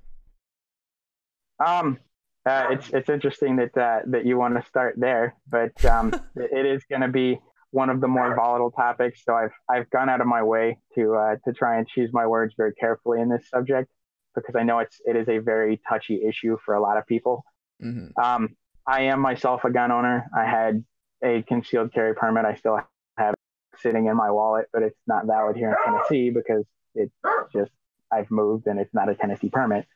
Um, 1.65 1.99
uh, 2.47 2.69
it's 2.71 2.89
it's 2.91 3.09
interesting 3.09 3.57
that 3.57 3.77
uh, 3.77 4.01
that 4.07 4.25
you 4.25 4.39
want 4.39 4.61
to 4.61 4.67
start 4.69 4.95
there, 4.97 5.35
but 5.49 5.85
um, 5.85 6.15
it 6.37 6.65
is 6.65 6.85
going 6.89 7.03
to 7.03 7.09
be 7.09 7.39
one 7.73 7.91
of 7.91 8.01
the 8.01 8.09
more 8.09 8.35
volatile 8.37 8.71
topics. 8.71 9.25
So 9.25 9.35
I've 9.35 9.53
I've 9.69 9.91
gone 9.91 10.09
out 10.09 10.21
of 10.21 10.29
my 10.29 10.43
way 10.43 10.79
to 10.95 11.15
uh, 11.15 11.37
to 11.45 11.53
try 11.53 11.79
and 11.79 11.89
choose 11.89 12.11
my 12.13 12.27
words 12.27 12.55
very 12.57 12.73
carefully 12.75 13.21
in 13.21 13.29
this 13.29 13.49
subject 13.49 13.91
because 14.35 14.55
I 14.55 14.63
know 14.63 14.79
it's 14.79 15.01
it 15.05 15.17
is 15.17 15.29
a 15.29 15.39
very 15.39 15.81
touchy 15.89 16.23
issue 16.25 16.57
for 16.65 16.75
a 16.75 16.81
lot 16.81 16.99
of 16.99 17.07
people. 17.07 17.45
Mm-hmm. 17.85 18.19
Um, 18.23 18.57
I 18.87 19.03
am 19.03 19.21
myself 19.21 19.65
a 19.65 19.71
gun 19.71 19.91
owner. 19.91 20.31
I 20.37 20.45
had 20.45 20.85
a 21.25 21.43
concealed 21.43 21.93
carry 21.93 22.15
permit. 22.15 22.45
I 22.45 22.55
still 22.55 22.79
have 23.19 23.33
it 23.33 23.81
sitting 23.81 24.07
in 24.07 24.17
my 24.17 24.31
wallet, 24.31 24.67
but 24.73 24.83
it's 24.83 25.01
not 25.09 25.27
valid 25.27 25.57
here 25.57 25.71
in 25.71 25.77
Tennessee 25.85 26.31
because 26.31 26.65
it's 26.95 27.13
just 27.53 27.73
I've 28.13 28.31
moved 28.31 28.69
and 28.69 28.79
it's 28.79 28.95
not 28.95 29.09
a 29.09 29.17
Tennessee 29.17 29.51
permit. 29.51 29.87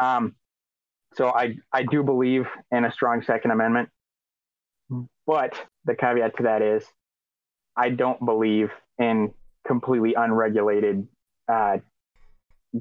Um, 0.00 0.34
so 1.14 1.28
I 1.28 1.56
I 1.72 1.82
do 1.82 2.02
believe 2.02 2.46
in 2.70 2.84
a 2.84 2.92
strong 2.92 3.22
Second 3.22 3.50
Amendment, 3.50 3.88
but 5.26 5.54
the 5.84 5.94
caveat 5.94 6.36
to 6.38 6.42
that 6.44 6.62
is 6.62 6.84
I 7.76 7.90
don't 7.90 8.24
believe 8.24 8.70
in 8.98 9.32
completely 9.66 10.14
unregulated 10.14 11.06
uh, 11.50 11.78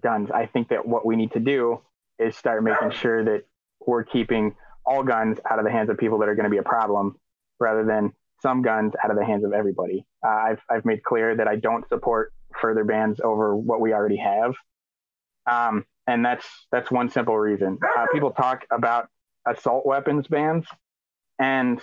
guns. 0.02 0.30
I 0.32 0.46
think 0.46 0.70
that 0.70 0.88
what 0.88 1.06
we 1.06 1.16
need 1.16 1.32
to 1.34 1.40
do 1.40 1.82
is 2.18 2.36
start 2.36 2.64
making 2.64 2.92
sure 2.92 3.24
that 3.24 3.44
we're 3.86 4.04
keeping 4.04 4.56
all 4.86 5.04
guns 5.04 5.40
out 5.50 5.60
of 5.60 5.66
the 5.66 5.72
hands 5.72 5.90
of 5.90 5.98
people 5.98 6.20
that 6.20 6.30
are 6.30 6.36
going 6.36 6.46
to 6.46 6.50
be 6.50 6.58
a 6.58 6.64
problem 6.64 7.16
rather 7.60 7.86
than 7.86 8.14
some 8.42 8.62
guns 8.62 8.94
out 9.04 9.12
of 9.12 9.18
the 9.18 9.26
hands 9.26 9.44
of 9.44 9.54
everybody. 9.54 10.06
Uh, 10.26 10.30
I've, 10.30 10.62
I've 10.70 10.86
made 10.86 11.04
clear 11.04 11.36
that 11.36 11.48
I 11.48 11.56
don't 11.58 11.88
support 11.90 12.34
further 12.60 12.84
bans 12.84 13.20
over 13.22 13.56
what 13.56 13.82
we 13.82 13.94
already 13.94 14.18
have. 14.18 14.54
Um, 15.46 15.86
and 16.10 16.26
that's, 16.26 16.46
that's 16.72 16.90
one 16.90 17.10
simple 17.10 17.38
reason. 17.38 17.78
Uh, 17.98 18.08
people 18.12 18.32
talk 18.32 18.66
about 18.72 19.10
assault 19.48 19.86
weapons 19.86 20.26
bans, 20.28 20.66
and 21.38 21.80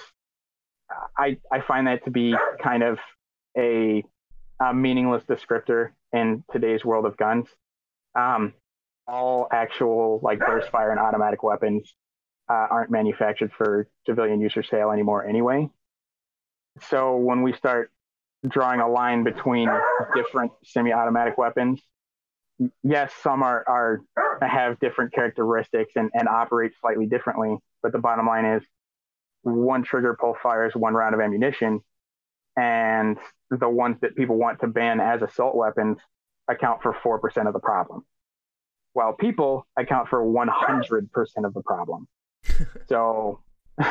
I, 1.17 1.39
I 1.53 1.61
find 1.61 1.87
that 1.87 2.05
to 2.05 2.11
be 2.11 2.35
kind 2.63 2.83
of 2.83 2.99
a, 3.57 4.03
a 4.61 4.75
meaningless 4.75 5.23
descriptor 5.29 5.91
in 6.13 6.43
today's 6.53 6.85
world 6.85 7.07
of 7.07 7.17
guns. 7.17 7.47
Um, 8.15 8.53
all 9.07 9.47
actual 9.53 10.19
like 10.23 10.41
burst 10.41 10.71
fire 10.71 10.91
and 10.91 10.99
automatic 10.99 11.45
weapons 11.45 11.95
uh, 12.51 12.67
aren't 12.71 12.91
manufactured 12.91 13.53
for 13.57 13.89
civilian 14.07 14.41
use 14.41 14.57
or 14.57 14.65
sale 14.65 14.91
anymore 14.91 15.25
anyway. 15.25 15.69
So 16.89 17.17
when 17.17 17.43
we 17.43 17.53
start 17.53 17.93
drawing 18.49 18.81
a 18.81 18.89
line 18.89 19.23
between 19.23 19.69
different 20.15 20.53
semi-automatic 20.65 21.39
weapons, 21.39 21.81
yes, 22.83 23.13
some 23.23 23.43
are, 23.43 23.65
are 23.67 24.01
have 24.47 24.79
different 24.81 25.13
characteristics 25.13 25.93
and, 25.97 26.11
and 26.15 26.29
operate 26.29 26.73
slightly 26.81 27.07
differently. 27.07 27.57
But 27.83 27.93
the 27.93 27.99
bottom 27.99 28.27
line 28.27 28.45
is 28.45 28.63
one 29.43 29.83
trigger 29.83 30.17
pull 30.19 30.37
fires 30.43 30.75
one 30.75 30.95
round 30.95 31.15
of 31.15 31.21
ammunition. 31.21 31.81
And 32.57 33.19
the 33.51 33.69
ones 33.69 33.99
that 34.01 34.17
people 34.17 34.37
want 34.37 34.61
to 34.61 34.67
ban 34.67 35.01
as 35.01 35.23
assault 35.23 35.55
weapons 35.55 35.99
account 36.49 36.83
for 36.83 36.95
4% 36.95 37.47
of 37.47 37.53
the 37.53 37.61
problem. 37.61 38.05
While 38.95 39.13
people 39.13 39.67
account 39.77 40.09
for 40.09 40.25
100% 40.25 41.09
of 41.45 41.55
the 41.55 41.63
problem. 41.63 42.09
so, 42.89 43.41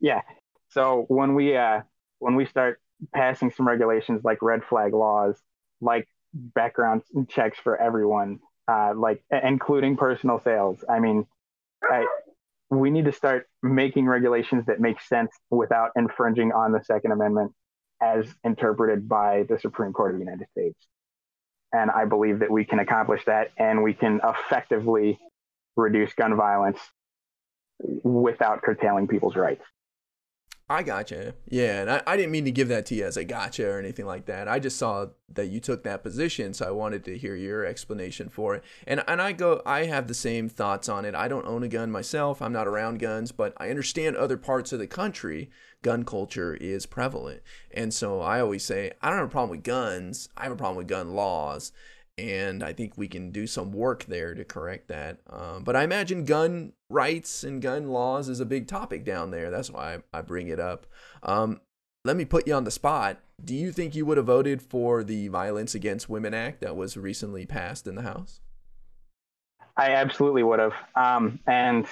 yeah. 0.00 0.20
So 0.68 1.04
when 1.08 1.34
we, 1.34 1.56
uh, 1.56 1.80
when 2.20 2.36
we 2.36 2.46
start 2.46 2.80
passing 3.12 3.50
some 3.50 3.66
regulations 3.66 4.22
like 4.24 4.38
red 4.40 4.64
flag 4.64 4.94
laws, 4.94 5.36
like 5.80 6.08
background 6.36 7.02
checks 7.28 7.58
for 7.62 7.80
everyone, 7.80 8.40
uh, 8.68 8.92
like 8.94 9.22
including 9.44 9.96
personal 9.96 10.40
sales. 10.40 10.84
I 10.88 11.00
mean, 11.00 11.26
I, 11.82 12.06
we 12.70 12.90
need 12.90 13.04
to 13.06 13.12
start 13.12 13.48
making 13.62 14.06
regulations 14.06 14.66
that 14.66 14.80
make 14.80 15.00
sense 15.00 15.30
without 15.50 15.90
infringing 15.96 16.52
on 16.52 16.72
the 16.72 16.82
Second 16.84 17.12
Amendment 17.12 17.52
as 18.02 18.26
interpreted 18.44 19.08
by 19.08 19.44
the 19.48 19.58
Supreme 19.58 19.92
Court 19.92 20.14
of 20.14 20.18
the 20.18 20.24
United 20.24 20.48
States. 20.50 20.86
And 21.72 21.90
I 21.90 22.04
believe 22.04 22.40
that 22.40 22.50
we 22.50 22.64
can 22.64 22.78
accomplish 22.78 23.24
that 23.26 23.50
and 23.56 23.82
we 23.82 23.94
can 23.94 24.20
effectively 24.22 25.18
reduce 25.76 26.12
gun 26.14 26.36
violence 26.36 26.78
without 27.78 28.62
curtailing 28.62 29.08
people's 29.08 29.36
rights. 29.36 29.64
I 30.68 30.82
gotcha. 30.82 31.34
Yeah, 31.48 31.80
and 31.80 31.90
I, 31.90 32.02
I 32.08 32.16
didn't 32.16 32.32
mean 32.32 32.44
to 32.44 32.50
give 32.50 32.66
that 32.68 32.86
to 32.86 32.96
you 32.96 33.04
as 33.04 33.16
a 33.16 33.22
gotcha 33.22 33.68
or 33.68 33.78
anything 33.78 34.04
like 34.04 34.26
that. 34.26 34.48
I 34.48 34.58
just 34.58 34.76
saw 34.76 35.06
that 35.32 35.46
you 35.46 35.60
took 35.60 35.84
that 35.84 36.02
position, 36.02 36.54
so 36.54 36.66
I 36.66 36.72
wanted 36.72 37.04
to 37.04 37.16
hear 37.16 37.36
your 37.36 37.64
explanation 37.64 38.28
for 38.28 38.56
it. 38.56 38.64
And 38.84 39.04
and 39.06 39.22
I 39.22 39.30
go 39.30 39.62
I 39.64 39.84
have 39.84 40.08
the 40.08 40.14
same 40.14 40.48
thoughts 40.48 40.88
on 40.88 41.04
it. 41.04 41.14
I 41.14 41.28
don't 41.28 41.46
own 41.46 41.62
a 41.62 41.68
gun 41.68 41.92
myself. 41.92 42.42
I'm 42.42 42.52
not 42.52 42.66
around 42.66 42.98
guns, 42.98 43.30
but 43.30 43.52
I 43.58 43.70
understand 43.70 44.16
other 44.16 44.36
parts 44.36 44.72
of 44.72 44.80
the 44.80 44.88
country 44.88 45.50
gun 45.82 46.04
culture 46.04 46.54
is 46.54 46.84
prevalent. 46.84 47.42
And 47.72 47.94
so 47.94 48.20
I 48.20 48.40
always 48.40 48.64
say, 48.64 48.90
I 49.00 49.10
don't 49.10 49.18
have 49.18 49.28
a 49.28 49.30
problem 49.30 49.50
with 49.50 49.62
guns. 49.62 50.30
I 50.36 50.44
have 50.44 50.52
a 50.52 50.56
problem 50.56 50.78
with 50.78 50.88
gun 50.88 51.14
laws 51.14 51.70
and 52.18 52.62
I 52.62 52.72
think 52.72 52.96
we 52.96 53.08
can 53.08 53.30
do 53.30 53.46
some 53.46 53.72
work 53.72 54.04
there 54.04 54.34
to 54.34 54.44
correct 54.44 54.88
that. 54.88 55.18
Um, 55.28 55.64
but 55.64 55.76
I 55.76 55.84
imagine 55.84 56.24
gun 56.24 56.72
rights 56.88 57.44
and 57.44 57.60
gun 57.60 57.88
laws 57.88 58.28
is 58.28 58.40
a 58.40 58.46
big 58.46 58.66
topic 58.68 59.04
down 59.04 59.30
there. 59.30 59.50
That's 59.50 59.70
why 59.70 59.96
I, 60.12 60.18
I 60.18 60.22
bring 60.22 60.48
it 60.48 60.58
up. 60.58 60.86
Um, 61.22 61.60
let 62.04 62.16
me 62.16 62.24
put 62.24 62.46
you 62.46 62.54
on 62.54 62.64
the 62.64 62.70
spot. 62.70 63.18
Do 63.44 63.54
you 63.54 63.70
think 63.70 63.94
you 63.94 64.06
would 64.06 64.16
have 64.16 64.26
voted 64.26 64.62
for 64.62 65.04
the 65.04 65.28
Violence 65.28 65.74
Against 65.74 66.08
Women 66.08 66.32
Act 66.32 66.62
that 66.62 66.76
was 66.76 66.96
recently 66.96 67.44
passed 67.44 67.86
in 67.86 67.96
the 67.96 68.02
House? 68.02 68.40
I 69.76 69.90
absolutely 69.90 70.42
would 70.42 70.60
have. 70.60 70.72
Um, 70.94 71.38
and 71.46 71.84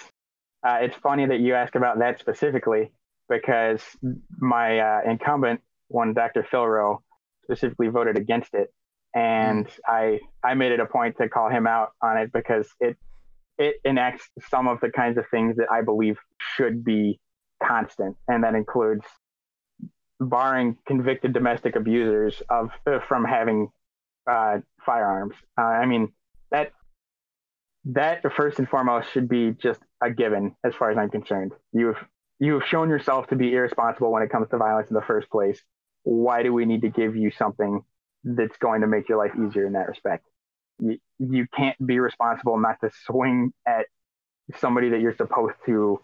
uh, 0.62 0.78
it's 0.80 0.96
funny 0.96 1.26
that 1.26 1.40
you 1.40 1.54
ask 1.54 1.74
about 1.74 1.98
that 1.98 2.18
specifically 2.18 2.92
because 3.28 3.82
my 4.38 4.78
uh, 4.78 5.00
incumbent, 5.04 5.60
one 5.88 6.14
Dr. 6.14 6.46
Phil 6.50 6.66
Roe, 6.66 7.02
specifically 7.42 7.88
voted 7.88 8.16
against 8.16 8.54
it 8.54 8.72
and 9.14 9.66
mm. 9.66 9.78
I 9.86 10.20
I 10.42 10.54
made 10.54 10.72
it 10.72 10.80
a 10.80 10.86
point 10.86 11.16
to 11.18 11.28
call 11.28 11.48
him 11.48 11.66
out 11.66 11.92
on 12.02 12.18
it 12.18 12.32
because 12.32 12.68
it 12.80 12.96
it 13.58 13.76
enacts 13.84 14.28
some 14.50 14.66
of 14.66 14.80
the 14.80 14.90
kinds 14.90 15.16
of 15.16 15.24
things 15.30 15.56
that 15.56 15.70
I 15.70 15.82
believe 15.82 16.18
should 16.56 16.84
be 16.84 17.20
constant, 17.62 18.16
and 18.26 18.42
that 18.44 18.54
includes 18.54 19.04
barring 20.20 20.76
convicted 20.86 21.32
domestic 21.32 21.76
abusers 21.76 22.42
of 22.48 22.70
uh, 22.86 22.98
from 23.08 23.24
having 23.24 23.68
uh, 24.28 24.58
firearms. 24.84 25.34
Uh, 25.58 25.62
I 25.62 25.86
mean 25.86 26.12
that 26.50 26.72
that 27.86 28.22
first 28.34 28.58
and 28.58 28.68
foremost 28.68 29.12
should 29.12 29.28
be 29.28 29.52
just 29.52 29.80
a 30.02 30.10
given 30.10 30.56
as 30.64 30.74
far 30.74 30.90
as 30.90 30.98
I'm 30.98 31.10
concerned. 31.10 31.52
You've 31.72 31.98
you've 32.40 32.64
shown 32.64 32.88
yourself 32.88 33.28
to 33.28 33.36
be 33.36 33.52
irresponsible 33.54 34.10
when 34.10 34.22
it 34.22 34.30
comes 34.30 34.48
to 34.50 34.56
violence 34.56 34.88
in 34.90 34.94
the 34.94 35.02
first 35.02 35.30
place. 35.30 35.62
Why 36.02 36.42
do 36.42 36.52
we 36.52 36.64
need 36.64 36.82
to 36.82 36.88
give 36.88 37.16
you 37.16 37.30
something 37.30 37.82
that's 38.24 38.56
going 38.58 38.80
to 38.80 38.86
make 38.86 39.08
your 39.08 39.18
life 39.18 39.32
easier 39.34 39.66
in 39.66 39.74
that 39.74 39.88
respect. 39.88 40.26
You, 40.78 40.98
you 41.18 41.46
can't 41.54 41.76
be 41.84 42.00
responsible 42.00 42.58
not 42.58 42.80
to 42.80 42.90
swing 43.06 43.52
at 43.66 43.86
somebody 44.56 44.90
that 44.90 45.00
you're 45.00 45.16
supposed 45.16 45.54
to 45.66 46.00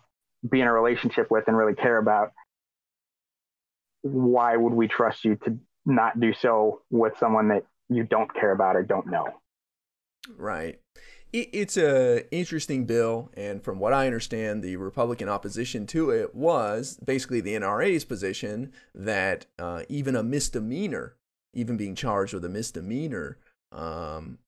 be 0.49 0.61
in 0.61 0.67
a 0.67 0.73
relationship 0.73 1.31
with 1.31 1.45
and 1.49 1.57
really 1.57 1.75
care 1.75 1.99
about. 1.99 2.33
Why 4.03 4.57
would 4.57 4.73
we 4.73 4.89
trust 4.89 5.25
you 5.25 5.37
to 5.45 5.59
not 5.85 6.21
do 6.21 6.33
so 6.33 6.83
with 6.91 7.15
someone 7.19 7.49
that 7.49 7.65
you 7.89 8.05
don't 8.05 8.33
care 8.33 8.53
about 8.53 8.77
or 8.77 8.83
don't 8.83 9.09
know? 9.09 9.27
Right. 10.37 10.79
It's 11.33 11.77
a 11.77 12.29
interesting 12.35 12.87
bill, 12.87 13.31
and 13.35 13.63
from 13.63 13.79
what 13.79 13.93
I 13.93 14.07
understand, 14.07 14.65
the 14.65 14.75
Republican 14.75 15.29
opposition 15.29 15.87
to 15.89 16.11
it 16.11 16.35
was 16.35 16.99
basically 17.05 17.41
the 17.41 17.55
NRA's 17.55 18.05
position 18.05 18.73
that 18.97 19.47
uh, 19.57 19.85
even 19.89 20.17
a 20.17 20.25
misdemeanor 20.25 21.15
even 21.53 21.77
being 21.77 21.95
charged 21.95 22.35
with 22.35 22.45
a 22.45 22.49
misdemeanor 22.49 23.39
um, 23.73 24.39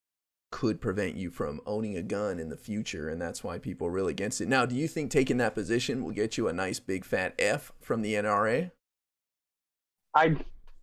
could 0.50 0.80
prevent 0.80 1.16
you 1.16 1.30
from 1.30 1.60
owning 1.66 1.96
a 1.96 2.02
gun 2.02 2.38
in 2.38 2.48
the 2.48 2.56
future, 2.56 3.08
and 3.08 3.20
that's 3.20 3.42
why 3.42 3.58
people 3.58 3.86
are 3.86 3.90
really 3.90 4.12
against 4.12 4.40
it. 4.40 4.48
Now, 4.48 4.66
do 4.66 4.74
you 4.74 4.86
think 4.88 5.10
taking 5.10 5.38
that 5.38 5.54
position 5.54 6.04
will 6.04 6.12
get 6.12 6.36
you 6.36 6.48
a 6.48 6.52
nice 6.52 6.78
big 6.80 7.04
fat 7.04 7.34
F 7.38 7.72
from 7.80 8.02
the 8.02 8.14
NRA? 8.14 8.70
I 10.14 10.36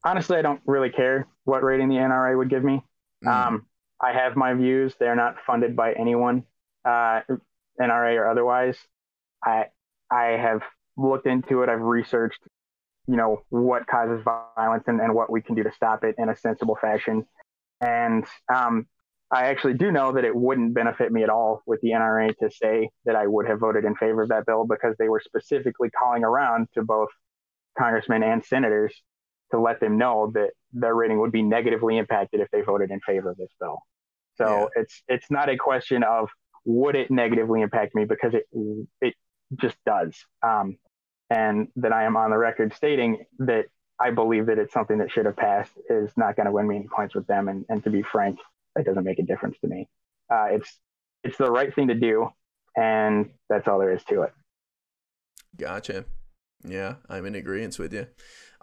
honestly, 0.04 0.38
I 0.38 0.42
don't 0.42 0.62
really 0.66 0.90
care 0.90 1.28
what 1.44 1.64
rating 1.64 1.90
the 1.90 1.96
NRA 1.96 2.38
would 2.38 2.50
give 2.50 2.64
me. 2.64 2.84
Mm. 3.24 3.48
Um, 3.48 3.66
I 4.02 4.14
have 4.14 4.36
my 4.36 4.54
views; 4.54 4.96
they're 5.00 5.16
not 5.16 5.36
funded 5.46 5.76
by 5.76 5.94
anyone. 5.94 6.46
uh, 6.86 7.22
NRA 7.80 8.18
or 8.18 8.30
otherwise. 8.30 8.78
I 9.44 9.66
I 10.12 10.38
have 10.38 10.62
looked 10.98 11.28
into 11.28 11.64
it. 11.64 11.70
I've 11.70 11.82
researched, 11.82 12.40
you 13.10 13.16
know, 13.16 13.42
what 13.50 13.88
causes 13.88 14.24
violence 14.24 14.84
and, 14.86 15.02
and 15.02 15.16
what 15.16 15.32
we 15.32 15.42
can 15.42 15.56
do 15.56 15.64
to 15.64 15.72
stop 15.72 16.04
it 16.04 16.14
in 16.20 16.30
a 16.30 16.36
sensible 16.36 16.78
fashion. 16.80 17.26
And 17.82 18.24
um, 18.54 18.86
I 19.32 19.46
actually 19.46 19.74
do 19.74 19.92
know 19.92 20.12
that 20.12 20.26
it 20.26 20.36
wouldn't 20.36 20.76
benefit 20.76 21.12
me 21.12 21.24
at 21.24 21.30
all 21.30 21.64
with 21.66 21.82
the 21.82 21.90
NRA 21.90 22.38
to 22.38 22.52
say 22.52 22.92
that 23.06 23.16
I 23.16 23.26
would 23.26 23.48
have 23.48 23.60
voted 23.60 23.84
in 23.84 23.96
favor 23.96 24.22
of 24.22 24.30
that 24.30 24.46
bill 24.46 24.64
because 24.70 24.96
they 25.00 25.10
were 25.10 25.22
specifically 25.26 25.90
calling 25.90 26.24
around 26.24 26.68
to 26.76 26.84
both 26.84 27.10
congressmen 27.80 28.22
and 28.22 28.46
senators 28.46 28.94
to 29.52 29.60
let 29.60 29.80
them 29.80 29.98
know 29.98 30.32
that 30.36 30.52
their 30.72 30.94
rating 30.94 31.20
would 31.20 31.32
be 31.32 31.42
negatively 31.42 31.98
impacted 31.98 32.42
if 32.42 32.52
they 32.52 32.62
voted 32.62 32.92
in 32.92 33.00
favor 33.00 33.32
of 33.32 33.38
this 33.38 33.50
bill. 33.60 33.80
So 34.36 34.70
yeah. 34.76 34.82
it's 34.84 35.02
it's 35.08 35.32
not 35.32 35.50
a 35.50 35.58
question 35.58 36.04
of 36.04 36.30
would 36.64 36.96
it 36.96 37.10
negatively 37.10 37.64
impact 37.64 37.96
me 37.96 38.06
because 38.06 38.36
it 38.36 38.46
it 39.02 39.16
just 39.60 39.78
does. 39.84 40.16
Um, 40.44 40.78
and 41.30 41.68
that 41.76 41.94
I 41.94 42.04
am 42.04 42.18
on 42.18 42.32
the 42.32 42.38
record 42.38 42.74
stating 42.74 43.26
that 43.40 43.66
I 44.00 44.12
believe 44.12 44.46
that 44.48 44.58
it's 44.58 44.74
something 44.74 44.98
that 45.00 45.12
should 45.12 45.26
have 45.26 45.36
passed 45.36 45.72
is 45.90 46.12
not 46.16 46.36
going 46.36 46.46
to 46.46 46.52
win 46.52 46.68
me 46.68 46.78
any 46.78 46.88
points 46.88 47.14
with 47.14 47.28
them. 47.28 47.50
And, 47.50 47.66
and 47.70 47.84
to 47.84 47.90
be 47.90 48.02
frank, 48.02 48.40
it 48.76 48.86
doesn't 48.86 49.04
make 49.04 49.20
a 49.20 49.24
difference 49.24 49.58
to 49.60 49.68
me. 49.68 49.88
Uh, 50.32 50.48
it's 50.52 50.78
it's 51.24 51.38
the 51.38 51.52
right 51.52 51.74
thing 51.74 51.90
to 51.90 51.96
do, 51.96 52.30
and 52.78 53.30
that's 53.50 53.68
all 53.68 53.80
there 53.80 53.92
is 53.92 54.04
to 54.06 54.22
it. 54.22 54.34
Gotcha. 55.58 56.06
Yeah, 56.64 56.96
I'm 57.10 57.26
in 57.26 57.36
agreement 57.36 57.78
with 57.78 57.94
you. 57.94 58.08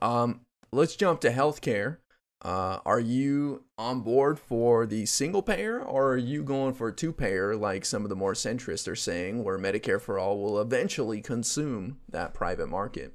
Um, 0.00 0.42
let's 0.72 0.96
jump 0.96 1.20
to 1.20 1.30
healthcare. 1.30 1.98
Uh, 2.43 2.80
are 2.84 3.01
you 3.01 3.64
on 3.78 4.01
board 4.01 4.39
for 4.39 4.87
the 4.87 5.07
single 5.07 5.43
payer 5.43 5.80
or 5.82 6.12
are 6.12 6.16
you 6.16 6.43
going 6.43 6.74
for 6.74 6.93
two 6.93 7.12
payer 7.12 7.57
like 7.57 7.84
some 7.84 8.05
of 8.05 8.09
the 8.11 8.16
more 8.16 8.34
centrists 8.34 8.87
are 8.87 8.97
saying, 8.97 9.43
where 9.43 9.59
Medicare 9.59 10.01
for 10.01 10.18
all 10.18 10.39
will 10.39 10.61
eventually 10.61 11.20
consume 11.22 11.99
that 12.09 12.34
private 12.34 12.68
market? 12.68 13.14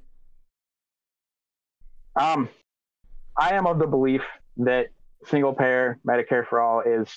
Um, 2.20 2.48
I 3.36 3.54
am 3.54 3.66
of 3.66 3.78
the 3.78 3.86
belief 3.86 4.22
that 4.58 4.88
single 5.24 5.54
payer 5.54 5.98
Medicare 6.06 6.46
for 6.46 6.60
all 6.60 6.80
is 6.80 7.08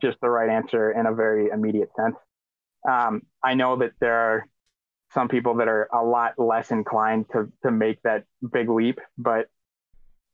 just 0.00 0.18
the 0.20 0.28
right 0.28 0.50
answer 0.50 0.92
in 0.92 1.06
a 1.06 1.14
very 1.14 1.48
immediate 1.48 1.90
sense. 1.96 2.16
Um, 2.88 3.22
I 3.42 3.54
know 3.54 3.76
that 3.76 3.92
there 4.00 4.14
are 4.14 4.46
some 5.12 5.28
people 5.28 5.54
that 5.56 5.68
are 5.68 5.88
a 5.92 6.04
lot 6.04 6.38
less 6.38 6.70
inclined 6.70 7.26
to 7.32 7.50
to 7.62 7.70
make 7.70 8.02
that 8.02 8.24
big 8.52 8.68
leap, 8.68 9.00
but 9.16 9.46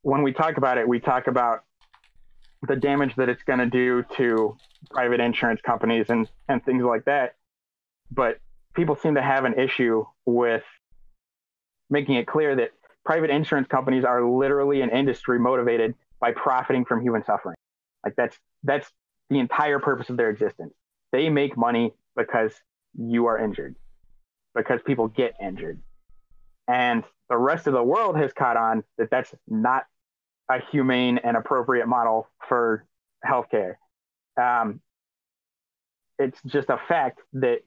when 0.03 0.23
we 0.23 0.33
talk 0.33 0.57
about 0.57 0.79
it, 0.79 0.89
we 0.89 1.01
talk 1.01 1.27
about 1.27 1.65
the 2.67 2.77
damage 2.77 3.15
that 3.17 3.29
it's 3.29 3.43
going 3.43 3.59
to 3.59 3.67
do 3.67 4.05
to 4.17 4.57
private 4.91 5.21
insurance 5.21 5.61
companies 5.63 6.07
and, 6.09 6.29
and 6.49 6.65
things 6.65 6.83
like 6.83 7.05
that. 7.07 7.37
But 8.11 8.39
people 8.75 8.97
seem 8.97 9.15
to 9.15 9.23
have 9.23 9.45
an 9.45 9.59
issue 9.59 10.05
with 10.27 10.65
making 11.89 12.17
it 12.17 12.27
clear 12.27 12.57
that 12.57 12.71
private 13.05 13.31
insurance 13.31 13.69
companies 13.69 14.05
are 14.05 14.23
literally 14.25 14.83
an 14.83 14.91
industry 14.91 15.39
motivated 15.39 15.95
by 16.21 16.33
profiting 16.33 16.85
from 16.85 17.01
human 17.01 17.25
suffering. 17.25 17.57
Like 18.05 18.15
that's 18.17 18.39
that's 18.63 18.91
the 19.31 19.39
entire 19.39 19.79
purpose 19.79 20.11
of 20.11 20.17
their 20.17 20.31
existence. 20.31 20.75
They 21.13 21.29
make 21.29 21.57
money 21.57 21.93
because 22.17 22.53
you 22.95 23.27
are 23.27 23.39
injured, 23.39 23.77
because 24.55 24.81
people 24.85 25.09
get 25.09 25.35
injured. 25.43 25.81
And 26.71 27.03
the 27.29 27.37
rest 27.37 27.67
of 27.67 27.73
the 27.73 27.83
world 27.83 28.17
has 28.17 28.33
caught 28.33 28.57
on 28.57 28.85
that 28.97 29.11
that's 29.11 29.35
not 29.49 29.85
a 30.49 30.61
humane 30.71 31.19
and 31.19 31.37
appropriate 31.37 31.87
model 31.87 32.29
for 32.49 32.85
healthcare. 33.27 33.75
Um, 34.41 34.81
it's 36.19 36.39
just 36.47 36.69
a 36.69 36.79
fact 36.89 37.21
that 37.35 37.61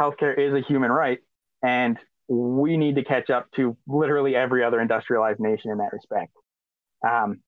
healthcare 0.00 0.38
is 0.38 0.54
a 0.54 0.60
human 0.60 0.92
right, 0.92 1.18
and 1.62 1.98
we 2.28 2.76
need 2.76 2.94
to 2.96 3.04
catch 3.04 3.28
up 3.28 3.50
to 3.52 3.76
literally 3.86 4.36
every 4.36 4.62
other 4.62 4.80
industrialized 4.80 5.40
nation 5.40 5.70
in 5.70 5.78
that 5.78 5.92
respect. 5.92 6.32
Um, 7.06 7.40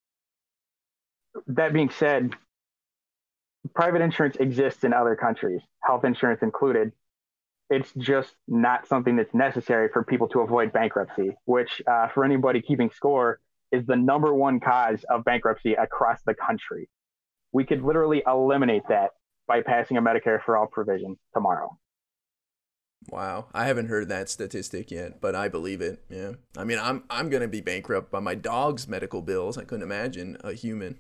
that 1.49 1.73
being 1.73 1.91
said, 1.91 2.33
private 3.75 4.01
insurance 4.01 4.37
exists 4.37 4.83
in 4.83 4.93
other 4.93 5.15
countries, 5.15 5.61
health 5.83 6.05
insurance 6.05 6.43
included. 6.43 6.93
It's 7.69 7.93
just 7.99 8.35
not 8.47 8.87
something 8.87 9.17
that's 9.17 9.35
necessary 9.35 9.89
for 9.93 10.05
people 10.05 10.29
to 10.29 10.41
avoid 10.41 10.73
bankruptcy, 10.73 11.37
which, 11.47 11.83
uh, 11.87 12.09
for 12.09 12.25
anybody 12.25 12.63
keeping 12.63 12.91
score, 12.91 13.41
is 13.73 13.85
the 13.87 13.97
number 13.97 14.33
one 14.33 14.61
cause 14.61 15.05
of 15.11 15.25
bankruptcy 15.25 15.75
across 15.75 16.21
the 16.25 16.35
country. 16.35 16.89
We 17.53 17.65
could 17.65 17.83
literally 17.83 18.23
eliminate 18.27 18.85
that 18.89 19.11
by 19.49 19.63
passing 19.63 19.97
a 19.97 20.03
Medicare 20.03 20.43
for 20.45 20.57
all 20.57 20.67
provision 20.67 21.17
tomorrow. 21.35 21.77
Wow, 23.09 23.47
I 23.55 23.67
haven't 23.67 23.87
heard 23.87 24.09
that 24.09 24.29
statistic 24.29 24.91
yet, 24.91 25.21
but 25.21 25.35
I 25.35 25.49
believe 25.49 25.81
it. 25.81 26.05
Yeah, 26.09 26.33
I 26.57 26.65
mean, 26.65 26.79
I'm 26.79 27.05
I'm 27.09 27.31
gonna 27.31 27.47
be 27.47 27.61
bankrupt 27.61 28.11
by 28.11 28.21
my 28.21 28.35
dog's 28.35 28.89
medical 28.89 29.23
bills. 29.23 29.57
I 29.57 29.65
couldn't 29.65 29.85
imagine 29.85 30.37
a 30.43 30.53
human. 30.53 30.99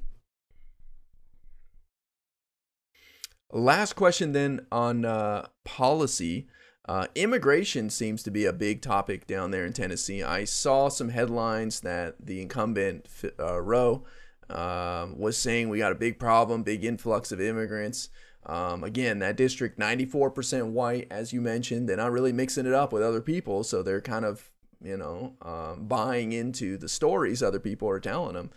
Last 3.52 3.94
question 3.94 4.32
then 4.32 4.66
on 4.70 5.04
uh, 5.04 5.46
policy. 5.64 6.48
Uh, 6.88 7.06
immigration 7.16 7.90
seems 7.90 8.22
to 8.22 8.30
be 8.30 8.44
a 8.44 8.52
big 8.52 8.80
topic 8.80 9.26
down 9.26 9.50
there 9.50 9.66
in 9.66 9.72
Tennessee. 9.72 10.22
I 10.22 10.44
saw 10.44 10.88
some 10.88 11.08
headlines 11.08 11.80
that 11.80 12.14
the 12.24 12.40
incumbent 12.40 13.08
uh, 13.40 13.60
Roe 13.60 14.04
uh, 14.48 15.08
was 15.16 15.36
saying 15.36 15.68
we 15.68 15.78
got 15.78 15.90
a 15.90 15.96
big 15.96 16.20
problem, 16.20 16.62
big 16.62 16.84
influx 16.84 17.32
of 17.32 17.40
immigrants. 17.40 18.08
Um, 18.46 18.84
again, 18.84 19.18
that 19.18 19.36
district 19.36 19.78
94% 19.78 20.70
white, 20.70 21.08
as 21.10 21.32
you 21.32 21.40
mentioned. 21.40 21.88
They're 21.88 21.96
not 21.96 22.12
really 22.12 22.32
mixing 22.32 22.66
it 22.66 22.72
up 22.72 22.92
with 22.92 23.02
other 23.02 23.20
people, 23.20 23.64
so 23.64 23.82
they're 23.82 24.00
kind 24.00 24.24
of 24.24 24.50
you 24.82 24.96
know 24.96 25.32
um, 25.42 25.86
buying 25.86 26.32
into 26.32 26.76
the 26.76 26.88
stories 26.88 27.42
other 27.42 27.58
people 27.58 27.88
are 27.88 27.98
telling 27.98 28.34
them. 28.34 28.50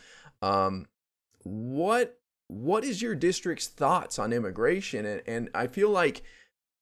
Um, 0.44 0.86
what 1.44 2.20
what 2.48 2.84
is 2.84 3.02
your 3.02 3.16
district's 3.16 3.68
thoughts 3.68 4.20
on 4.20 4.34
immigration? 4.34 5.06
And, 5.06 5.22
and 5.26 5.50
I 5.56 5.68
feel 5.68 5.90
like 5.90 6.24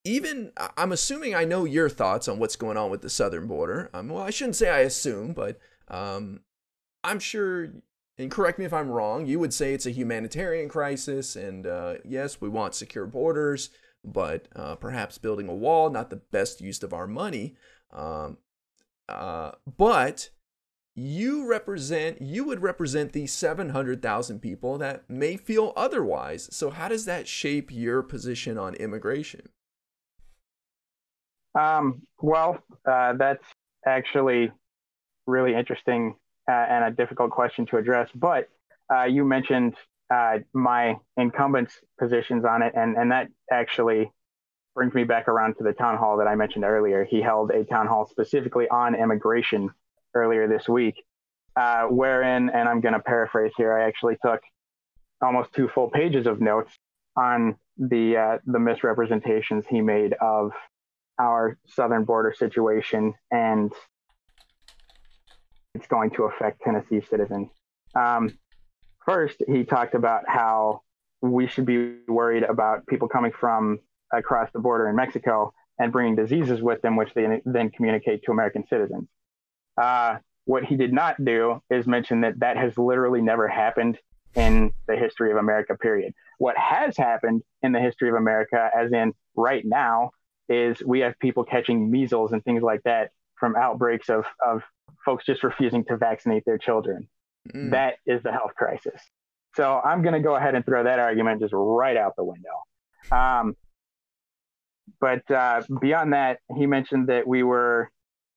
even 0.04 0.52
I'm 0.76 0.92
assuming 0.92 1.34
I 1.34 1.44
know 1.44 1.64
your 1.64 1.88
thoughts 1.88 2.28
on 2.28 2.38
what's 2.38 2.56
going 2.56 2.76
on 2.76 2.90
with 2.90 3.02
the 3.02 3.10
southern 3.10 3.46
border. 3.46 3.90
Um, 3.92 4.08
well, 4.08 4.22
I 4.22 4.30
shouldn't 4.30 4.56
say 4.56 4.70
I 4.70 4.80
assume, 4.80 5.32
but 5.32 5.58
um, 5.88 6.40
I'm 7.04 7.18
sure. 7.18 7.68
And 8.16 8.30
correct 8.32 8.58
me 8.58 8.64
if 8.64 8.72
I'm 8.72 8.90
wrong. 8.90 9.26
You 9.26 9.38
would 9.38 9.54
say 9.54 9.74
it's 9.74 9.86
a 9.86 9.92
humanitarian 9.92 10.68
crisis, 10.68 11.36
and 11.36 11.66
uh, 11.66 11.94
yes, 12.04 12.40
we 12.40 12.48
want 12.48 12.74
secure 12.74 13.06
borders, 13.06 13.70
but 14.04 14.48
uh, 14.56 14.74
perhaps 14.74 15.18
building 15.18 15.48
a 15.48 15.54
wall 15.54 15.88
not 15.90 16.10
the 16.10 16.16
best 16.16 16.60
use 16.60 16.82
of 16.82 16.92
our 16.92 17.06
money. 17.06 17.54
Um, 17.92 18.38
uh, 19.08 19.52
but 19.76 20.30
you 20.94 21.46
represent 21.46 22.20
you 22.20 22.44
would 22.44 22.60
represent 22.60 23.12
the 23.12 23.26
700,000 23.26 24.40
people 24.40 24.78
that 24.78 25.08
may 25.08 25.36
feel 25.36 25.72
otherwise. 25.76 26.48
So 26.50 26.70
how 26.70 26.88
does 26.88 27.04
that 27.04 27.28
shape 27.28 27.70
your 27.70 28.02
position 28.02 28.58
on 28.58 28.74
immigration? 28.74 29.48
Um, 31.58 32.02
well, 32.20 32.58
uh, 32.88 33.14
that's 33.14 33.44
actually 33.86 34.52
really 35.26 35.54
interesting 35.54 36.14
uh, 36.48 36.52
and 36.52 36.84
a 36.84 36.90
difficult 36.90 37.30
question 37.30 37.66
to 37.66 37.76
address. 37.76 38.08
But 38.14 38.48
uh, 38.92 39.04
you 39.04 39.24
mentioned 39.24 39.74
uh, 40.12 40.38
my 40.52 40.96
incumbent's 41.18 41.74
positions 41.98 42.44
on 42.44 42.62
it, 42.62 42.72
and, 42.76 42.96
and 42.96 43.10
that 43.12 43.28
actually 43.50 44.10
brings 44.74 44.94
me 44.94 45.04
back 45.04 45.26
around 45.26 45.54
to 45.58 45.64
the 45.64 45.72
town 45.72 45.96
hall 45.96 46.18
that 46.18 46.28
I 46.28 46.36
mentioned 46.36 46.64
earlier. 46.64 47.04
He 47.04 47.20
held 47.20 47.50
a 47.50 47.64
town 47.64 47.88
hall 47.88 48.06
specifically 48.08 48.68
on 48.68 48.94
immigration 48.94 49.70
earlier 50.14 50.46
this 50.46 50.68
week, 50.68 51.02
uh, 51.56 51.84
wherein, 51.86 52.50
and 52.50 52.68
I'm 52.68 52.80
going 52.80 52.94
to 52.94 53.00
paraphrase 53.00 53.52
here, 53.56 53.76
I 53.76 53.86
actually 53.86 54.16
took 54.24 54.40
almost 55.20 55.52
two 55.52 55.68
full 55.68 55.90
pages 55.90 56.26
of 56.26 56.40
notes 56.40 56.70
on 57.16 57.56
the 57.76 58.16
uh, 58.16 58.38
the 58.46 58.60
misrepresentations 58.60 59.64
he 59.68 59.80
made 59.80 60.12
of 60.20 60.52
our 61.18 61.58
southern 61.66 62.04
border 62.04 62.34
situation 62.36 63.14
and 63.30 63.72
it's 65.74 65.86
going 65.86 66.10
to 66.10 66.24
affect 66.24 66.60
Tennessee 66.62 67.00
citizens. 67.08 67.50
Um, 67.94 68.36
first, 69.04 69.42
he 69.46 69.64
talked 69.64 69.94
about 69.94 70.22
how 70.26 70.82
we 71.20 71.46
should 71.46 71.66
be 71.66 71.96
worried 72.08 72.42
about 72.42 72.86
people 72.86 73.08
coming 73.08 73.32
from 73.32 73.78
across 74.12 74.50
the 74.52 74.58
border 74.58 74.88
in 74.88 74.96
Mexico 74.96 75.52
and 75.78 75.92
bringing 75.92 76.16
diseases 76.16 76.62
with 76.62 76.80
them, 76.82 76.96
which 76.96 77.12
they 77.14 77.40
then 77.44 77.70
communicate 77.70 78.22
to 78.24 78.32
American 78.32 78.64
citizens. 78.68 79.08
Uh, 79.80 80.16
what 80.44 80.64
he 80.64 80.76
did 80.76 80.92
not 80.92 81.22
do 81.24 81.62
is 81.70 81.86
mention 81.86 82.22
that 82.22 82.40
that 82.40 82.56
has 82.56 82.76
literally 82.78 83.20
never 83.20 83.46
happened 83.46 83.98
in 84.34 84.72
the 84.86 84.96
history 84.96 85.30
of 85.30 85.36
America, 85.36 85.76
period. 85.76 86.12
What 86.38 86.56
has 86.56 86.96
happened 86.96 87.42
in 87.62 87.72
the 87.72 87.80
history 87.80 88.08
of 88.08 88.14
America, 88.14 88.70
as 88.76 88.92
in 88.92 89.12
right 89.36 89.64
now, 89.64 90.10
is 90.48 90.82
we 90.84 91.00
have 91.00 91.18
people 91.18 91.44
catching 91.44 91.90
measles 91.90 92.32
and 92.32 92.42
things 92.44 92.62
like 92.62 92.82
that 92.84 93.10
from 93.36 93.54
outbreaks 93.56 94.08
of, 94.08 94.24
of 94.44 94.62
folks 95.04 95.24
just 95.24 95.42
refusing 95.42 95.84
to 95.84 95.96
vaccinate 95.96 96.44
their 96.44 96.58
children. 96.58 97.08
Mm. 97.54 97.70
That 97.70 97.96
is 98.06 98.22
the 98.22 98.32
health 98.32 98.54
crisis. 98.56 99.00
So 99.54 99.80
I'm 99.82 100.02
going 100.02 100.14
to 100.14 100.20
go 100.20 100.36
ahead 100.36 100.54
and 100.54 100.64
throw 100.64 100.84
that 100.84 100.98
argument 100.98 101.40
just 101.40 101.52
right 101.54 101.96
out 101.96 102.14
the 102.16 102.24
window. 102.24 102.62
Um, 103.10 103.56
but 105.00 105.28
uh, 105.30 105.62
beyond 105.80 106.12
that, 106.12 106.40
he 106.56 106.66
mentioned 106.66 107.08
that 107.08 107.26
we 107.26 107.42
were 107.42 107.90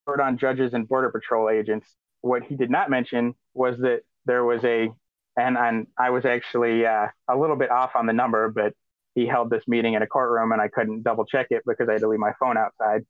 short 0.06 0.20
on 0.20 0.38
judges 0.38 0.74
and 0.74 0.88
border 0.88 1.10
patrol 1.10 1.50
agents. 1.50 1.88
What 2.22 2.44
he 2.44 2.56
did 2.56 2.70
not 2.70 2.90
mention 2.90 3.36
was 3.54 3.78
that 3.80 4.02
there 4.26 4.44
was 4.44 4.64
a, 4.64 4.90
and, 5.38 5.58
and 5.58 5.88
I 5.98 6.10
was 6.12 6.26
actually 6.26 6.86
uh, 6.86 7.08
a 7.28 7.38
little 7.38 7.56
bit 7.56 7.72
off 7.72 7.96
on 7.96 8.06
the 8.06 8.14
number, 8.14 8.50
but 8.50 8.74
he 9.16 9.28
held 9.28 9.50
this 9.50 9.64
meeting 9.68 9.94
in 9.94 10.02
a 10.02 10.08
courtroom 10.08 10.52
and 10.52 10.62
I 10.62 10.68
couldn't 10.68 11.04
double 11.04 11.26
check 11.26 11.48
it 11.50 11.64
because 11.66 11.90
I 11.90 11.94
had 11.94 12.02
to 12.02 12.08
leave 12.08 12.20
my 12.20 12.34
phone 12.40 12.58
outside. 12.58 13.06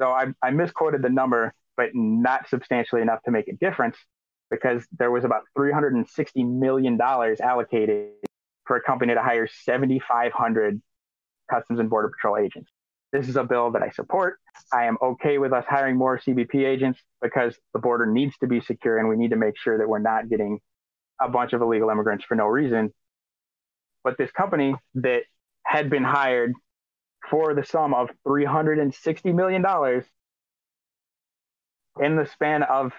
So 0.00 0.08
I, 0.08 0.26
I 0.42 0.50
misquoted 0.50 1.02
the 1.02 1.08
number, 1.08 1.54
but 1.76 1.90
not 1.94 2.48
substantially 2.48 3.02
enough 3.02 3.22
to 3.24 3.30
make 3.30 3.48
a 3.48 3.54
difference 3.54 3.96
because 4.50 4.86
there 4.98 5.10
was 5.10 5.24
about 5.24 5.42
$360 5.56 6.04
million 6.58 7.00
allocated 7.00 8.10
for 8.66 8.76
a 8.76 8.82
company 8.82 9.14
to 9.14 9.22
hire 9.22 9.46
7,500 9.46 10.80
Customs 11.50 11.78
and 11.78 11.90
Border 11.90 12.08
Patrol 12.08 12.38
agents. 12.38 12.70
This 13.12 13.28
is 13.28 13.36
a 13.36 13.44
bill 13.44 13.70
that 13.72 13.82
I 13.82 13.90
support. 13.90 14.38
I 14.72 14.86
am 14.86 14.96
okay 15.00 15.38
with 15.38 15.52
us 15.52 15.64
hiring 15.68 15.96
more 15.96 16.18
CBP 16.18 16.66
agents 16.66 17.00
because 17.22 17.56
the 17.72 17.78
border 17.78 18.06
needs 18.06 18.36
to 18.38 18.48
be 18.48 18.60
secure 18.60 18.98
and 18.98 19.08
we 19.08 19.16
need 19.16 19.30
to 19.30 19.36
make 19.36 19.56
sure 19.56 19.78
that 19.78 19.88
we're 19.88 20.00
not 20.00 20.28
getting 20.28 20.58
a 21.20 21.28
bunch 21.28 21.52
of 21.52 21.62
illegal 21.62 21.90
immigrants 21.90 22.24
for 22.24 22.34
no 22.34 22.46
reason. 22.46 22.92
But 24.02 24.18
this 24.18 24.32
company 24.32 24.74
that 24.96 25.22
had 25.64 25.90
been 25.90 26.04
hired 26.04 26.52
for 27.30 27.54
the 27.54 27.64
sum 27.64 27.94
of 27.94 28.10
$360 28.26 29.34
million 29.34 29.64
in 32.00 32.16
the 32.16 32.26
span 32.26 32.62
of 32.62 32.92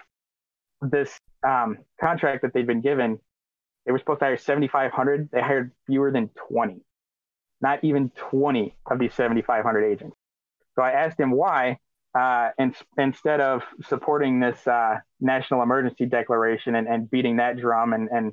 this 0.80 1.18
um, 1.46 1.78
contract 2.00 2.42
that 2.42 2.52
they've 2.52 2.66
been 2.66 2.80
given, 2.80 3.18
they 3.84 3.92
were 3.92 3.98
supposed 3.98 4.20
to 4.20 4.26
hire 4.26 4.36
7,500. 4.36 5.30
They 5.32 5.40
hired 5.40 5.72
fewer 5.86 6.10
than 6.10 6.30
20, 6.48 6.80
not 7.60 7.84
even 7.84 8.10
20 8.16 8.74
of 8.90 8.98
these 8.98 9.14
7,500 9.14 9.84
agents. 9.84 10.16
So 10.74 10.82
I 10.82 10.90
asked 10.92 11.18
him 11.18 11.30
why, 11.30 11.78
uh, 12.18 12.50
and, 12.58 12.74
instead 12.98 13.40
of 13.40 13.62
supporting 13.88 14.40
this 14.40 14.66
uh, 14.66 14.98
national 15.20 15.62
emergency 15.62 16.06
declaration 16.06 16.74
and, 16.74 16.88
and 16.88 17.10
beating 17.10 17.36
that 17.36 17.58
drum 17.58 17.92
and, 17.92 18.08
and 18.10 18.32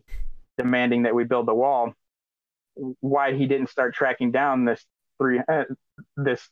demanding 0.57 1.03
that 1.03 1.15
we 1.15 1.23
build 1.23 1.47
the 1.47 1.53
wall, 1.53 1.93
why 2.75 3.33
he 3.33 3.45
didn't 3.45 3.69
start 3.69 3.93
tracking 3.93 4.31
down 4.31 4.65
this 4.65 4.83
three 5.19 5.39
uh, 5.47 5.63
this 6.17 6.47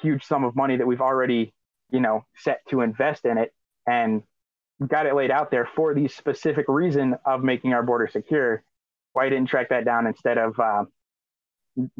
huge 0.00 0.24
sum 0.24 0.44
of 0.44 0.56
money 0.56 0.76
that 0.76 0.86
we've 0.86 1.00
already 1.00 1.52
you 1.90 2.00
know 2.00 2.24
set 2.36 2.60
to 2.68 2.80
invest 2.80 3.24
in 3.24 3.38
it 3.38 3.52
and 3.86 4.22
got 4.86 5.06
it 5.06 5.14
laid 5.14 5.30
out 5.30 5.50
there 5.50 5.68
for 5.76 5.94
the 5.94 6.08
specific 6.08 6.66
reason 6.68 7.16
of 7.24 7.42
making 7.42 7.72
our 7.72 7.82
border 7.82 8.08
secure. 8.08 8.62
Why 9.12 9.28
didn't 9.28 9.48
track 9.48 9.68
that 9.68 9.84
down 9.84 10.06
instead 10.06 10.38
of 10.38 10.58
uh, 10.58 10.84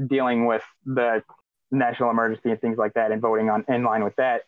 dealing 0.07 0.47
with 0.47 0.63
the 0.85 1.23
national 1.71 2.11
emergency 2.11 2.51
and 2.51 2.61
things 2.61 2.79
like 2.79 2.95
that 2.95 3.13
and 3.13 3.21
voting 3.23 3.51
on 3.51 3.65
in 3.69 3.85
line 3.85 4.03
with 4.03 4.17
that? 4.17 4.43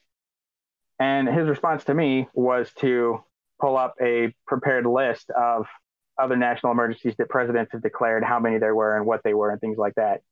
And 0.98 1.28
his 1.28 1.46
response 1.46 1.84
to 1.84 1.94
me 1.94 2.26
was 2.34 2.72
to 2.78 3.22
pull 3.60 3.76
up 3.76 3.94
a 4.00 4.34
prepared 4.46 4.86
list 4.86 5.30
of 5.30 5.66
other 6.18 6.36
national 6.36 6.72
emergencies 6.72 7.14
that 7.18 7.28
presidents 7.28 7.72
have 7.72 7.82
declared, 7.82 8.24
how 8.24 8.38
many 8.38 8.58
there 8.58 8.74
were 8.74 8.96
and 8.96 9.06
what 9.06 9.22
they 9.22 9.34
were, 9.34 9.50
and 9.50 9.60
things 9.60 9.78
like 9.78 9.94
that. 9.96 10.22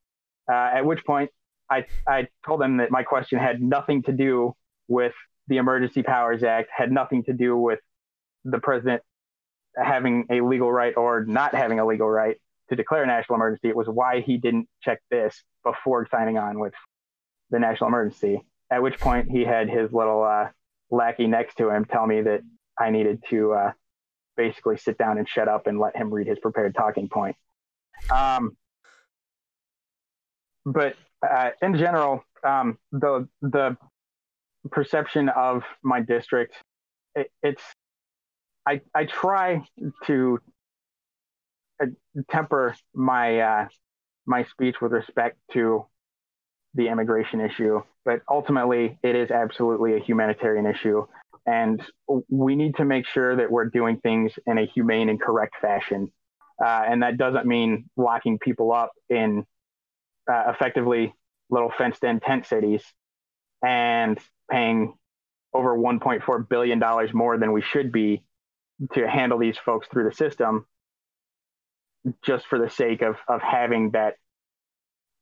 Uh, 0.51 0.71
at 0.77 0.85
which 0.85 1.05
point, 1.05 1.31
I, 1.71 1.87
I 2.07 2.29
told 2.47 2.61
them 2.61 2.79
that 2.79 2.91
my 2.91 3.03
question 3.03 3.39
had 3.39 3.63
nothing 3.63 4.03
to 4.05 4.13
do 4.13 4.55
with 4.89 5.15
the 5.49 5.57
Emergency 5.59 6.03
Powers 6.03 6.43
Act 6.43 6.71
had 6.75 6.91
nothing 6.91 7.25
to 7.25 7.33
do 7.33 7.57
with 7.57 7.81
the 8.45 8.59
president 8.59 9.03
having 9.77 10.27
a 10.31 10.41
legal 10.41 10.71
right 10.71 10.97
or 10.97 11.25
not 11.25 11.55
having 11.55 11.81
a 11.81 11.87
legal 11.87 12.09
right 12.09 12.37
to 12.69 12.77
declare 12.77 13.03
a 13.03 13.07
national 13.07 13.37
emergency. 13.37 13.69
It 13.69 13.77
was 13.77 13.89
why 13.89 14.21
he 14.21 14.37
didn't 14.37 14.69
check 14.83 15.01
this 15.11 15.43
before 15.65 16.07
signing 16.11 16.39
on 16.39 16.59
with 16.59 16.75
the 17.51 17.59
national 17.59 17.89
emergency. 17.89 18.43
At 18.71 18.83
which 18.83 18.99
point 18.99 19.31
he 19.31 19.45
had 19.45 19.69
his 19.69 19.93
little 19.93 20.23
uh, 20.23 20.49
lackey 20.91 21.27
next 21.27 21.57
to 21.59 21.71
him 21.71 21.85
tell 21.85 22.07
me 22.07 22.23
that 22.23 22.41
I 22.79 22.91
needed 22.91 23.23
to 23.31 23.53
uh, 23.53 23.73
basically 24.37 24.77
sit 24.77 24.99
down 24.99 25.19
and 25.19 25.29
shut 25.29 25.49
up 25.49 25.67
and 25.67 25.79
let 25.79 25.97
him 25.97 26.13
read 26.13 26.27
his 26.27 26.39
prepared 26.39 26.75
talking 26.75 27.09
point. 27.09 27.37
Um, 28.11 28.57
but 30.65 30.95
uh, 31.23 31.51
in 31.63 31.77
general, 31.77 32.25
um, 32.43 32.79
the 32.93 33.29
the 33.43 33.77
perception 34.71 35.29
of 35.29 35.63
my 35.83 36.01
district, 36.01 36.55
it, 37.15 37.31
it's 37.43 37.63
I 38.67 38.81
I 38.95 39.05
try 39.05 39.63
to 40.07 40.39
uh, 41.83 41.87
temper 42.31 42.75
my 42.95 43.41
uh, 43.41 43.69
my 44.27 44.45
speech 44.45 44.77
with 44.81 44.93
respect 44.93 45.39
to 45.53 45.87
the 46.75 46.89
immigration 46.89 47.41
issue, 47.41 47.83
but 48.05 48.23
ultimately 48.29 48.99
it 49.03 49.15
is 49.15 49.31
absolutely 49.31 49.95
a 49.97 50.01
humanitarian 50.01 50.67
issue, 50.67 51.07
and 51.47 51.83
we 52.29 52.57
need 52.57 52.77
to 52.77 52.85
make 52.85 53.07
sure 53.07 53.37
that 53.37 53.51
we're 53.51 53.67
doing 53.67 53.99
things 53.99 54.33
in 54.47 54.59
a 54.59 54.65
humane 54.67 55.09
and 55.09 55.21
correct 55.21 55.57
fashion. 55.61 56.11
Uh, 56.65 56.85
and 56.87 57.03
that 57.03 57.19
doesn't 57.19 57.47
mean 57.47 57.91
locking 57.97 58.39
people 58.39 58.73
up 58.73 58.93
in 59.11 59.45
uh, 60.31 60.45
effectively 60.49 61.15
little 61.51 61.71
fenced-in 61.77 62.21
tent 62.21 62.47
cities 62.47 62.83
and 63.65 64.19
paying 64.51 64.95
over 65.53 65.77
1.4 65.77 66.49
billion 66.49 66.79
dollars 66.79 67.13
more 67.13 67.39
than 67.39 67.53
we 67.53 67.63
should 67.63 67.93
be 67.93 68.23
to 68.93 69.09
handle 69.09 69.39
these 69.39 69.57
folks 69.59 69.87
through 69.89 70.05
the 70.05 70.15
system 70.15 70.67
just 72.23 72.47
for 72.47 72.59
the 72.59 72.69
sake 72.69 73.03
of 73.03 73.17
of 73.29 73.41
having 73.41 73.91
that 73.93 74.15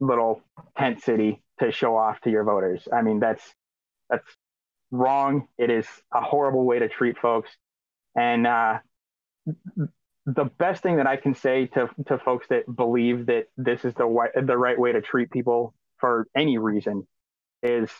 little 0.00 0.42
tent 0.76 1.02
city 1.02 1.42
to 1.60 1.70
show 1.70 1.96
off 1.96 2.20
to 2.22 2.30
your 2.30 2.44
voters. 2.44 2.88
I 2.92 3.02
mean 3.02 3.20
that's 3.20 3.42
that's 4.10 4.26
wrong. 4.92 5.48
It 5.58 5.70
is 5.70 5.86
a 6.14 6.20
horrible 6.20 6.64
way 6.64 6.78
to 6.78 6.88
treat 6.88 7.18
folks. 7.18 7.50
And 8.14 8.46
uh, 8.46 8.78
the 10.26 10.44
best 10.44 10.82
thing 10.82 10.96
that 10.96 11.06
I 11.06 11.16
can 11.16 11.34
say 11.34 11.66
to 11.68 11.88
to 12.06 12.18
folks 12.18 12.46
that 12.48 12.72
believe 12.72 13.26
that 13.26 13.48
this 13.56 13.84
is 13.84 13.94
the 13.94 14.30
the 14.46 14.56
right 14.56 14.78
way 14.78 14.92
to 14.92 15.00
treat 15.00 15.30
people 15.30 15.74
for 15.98 16.28
any 16.36 16.58
reason 16.58 17.06
is 17.62 17.90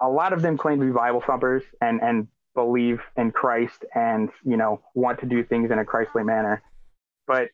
a 0.00 0.08
lot 0.08 0.32
of 0.32 0.42
them 0.42 0.56
claim 0.56 0.78
to 0.80 0.86
be 0.86 0.92
Bible 0.92 1.22
thumpers 1.26 1.64
and 1.82 2.00
and 2.00 2.28
believe 2.54 3.00
in 3.16 3.30
Christ 3.30 3.84
and 3.94 4.30
you 4.44 4.56
know 4.56 4.80
want 4.94 5.20
to 5.20 5.26
do 5.26 5.44
things 5.44 5.70
in 5.70 5.78
a 5.78 5.84
Christly 5.84 6.24
manner, 6.24 6.62
but 7.26 7.48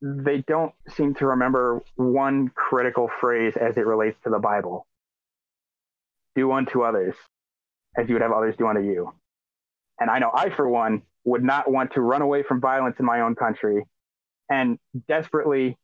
they 0.00 0.42
don't 0.48 0.72
seem 0.96 1.14
to 1.16 1.26
remember 1.26 1.80
one 1.96 2.48
critical 2.48 3.08
phrase 3.20 3.54
as 3.56 3.76
it 3.76 3.86
relates 3.86 4.18
to 4.24 4.30
the 4.30 4.38
Bible. 4.38 4.86
Do 6.34 6.52
unto 6.52 6.82
others 6.82 7.14
as 7.96 8.08
you 8.08 8.14
would 8.14 8.22
have 8.22 8.32
others 8.32 8.54
do 8.56 8.66
unto 8.66 8.82
you. 8.82 9.12
And 10.00 10.10
I 10.10 10.18
know 10.18 10.30
I, 10.34 10.50
for 10.50 10.68
one, 10.68 11.02
would 11.24 11.44
not 11.44 11.70
want 11.70 11.92
to 11.92 12.00
run 12.00 12.22
away 12.22 12.42
from 12.42 12.60
violence 12.60 12.96
in 12.98 13.04
my 13.04 13.20
own 13.20 13.34
country 13.34 13.84
and 14.50 14.78
desperately 15.08 15.76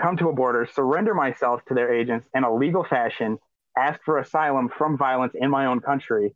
come 0.00 0.16
to 0.18 0.28
a 0.28 0.32
border, 0.32 0.68
surrender 0.74 1.14
myself 1.14 1.64
to 1.66 1.74
their 1.74 1.92
agents 1.92 2.26
in 2.34 2.44
a 2.44 2.54
legal 2.54 2.84
fashion, 2.84 3.38
ask 3.76 4.00
for 4.04 4.18
asylum 4.18 4.68
from 4.76 4.96
violence 4.98 5.34
in 5.34 5.50
my 5.50 5.66
own 5.66 5.80
country 5.80 6.34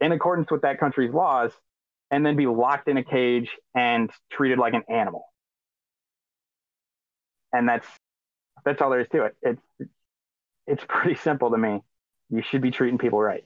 in 0.00 0.12
accordance 0.12 0.50
with 0.50 0.62
that 0.62 0.80
country's 0.80 1.12
laws, 1.12 1.52
and 2.10 2.24
then 2.24 2.36
be 2.36 2.46
locked 2.46 2.88
in 2.88 2.96
a 2.96 3.04
cage 3.04 3.50
and 3.74 4.10
treated 4.30 4.58
like 4.58 4.74
an 4.74 4.82
animal. 4.88 5.24
And 7.52 7.68
that's 7.68 7.86
that's 8.64 8.80
all 8.82 8.90
there 8.90 9.00
is 9.00 9.08
to 9.12 9.24
it. 9.24 9.36
It's 9.42 9.62
it's 10.66 10.84
pretty 10.88 11.14
simple 11.16 11.50
to 11.50 11.58
me. 11.58 11.82
You 12.34 12.42
should 12.42 12.62
be 12.62 12.72
treating 12.72 12.98
people 12.98 13.20
right. 13.20 13.44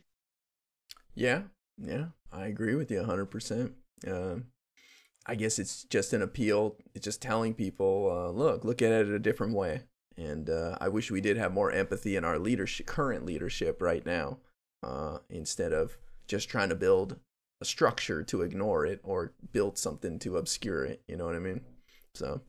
Yeah, 1.15 1.43
yeah, 1.77 2.07
I 2.33 2.47
agree 2.47 2.75
with 2.75 2.91
you 2.91 3.03
100%. 3.03 3.73
Uh, 4.07 4.37
I 5.27 5.35
guess 5.35 5.59
it's 5.59 5.85
just 5.85 6.15
an 6.15 6.23
appeal. 6.23 6.77
It's 6.95 7.05
just 7.05 7.21
telling 7.21 7.53
people, 7.53 8.09
uh, 8.11 8.31
look, 8.31 8.65
look 8.65 8.81
at 8.81 8.93
it 8.93 9.09
a 9.09 9.19
different 9.19 9.53
way. 9.53 9.83
And 10.17 10.49
uh, 10.49 10.79
I 10.81 10.89
wish 10.89 11.11
we 11.11 11.21
did 11.21 11.37
have 11.37 11.53
more 11.53 11.71
empathy 11.71 12.17
in 12.17 12.25
our 12.25 12.39
leadership, 12.39 12.87
current 12.87 13.27
leadership 13.27 13.83
right 13.83 14.07
now, 14.07 14.39
uh, 14.83 15.19
instead 15.29 15.75
of 15.75 15.99
just 16.27 16.49
trying 16.49 16.71
to 16.71 16.75
build 16.75 17.19
a 17.61 17.67
structure 17.67 18.23
to 18.23 18.41
ignore 18.41 18.87
it 18.87 19.01
or 19.03 19.35
build 19.53 19.77
something 19.77 20.19
to 20.21 20.39
obscure 20.39 20.87
it. 20.87 21.03
You 21.07 21.17
know 21.19 21.27
what 21.27 21.37
I 21.37 21.41
mean? 21.41 21.61
So 22.15 22.41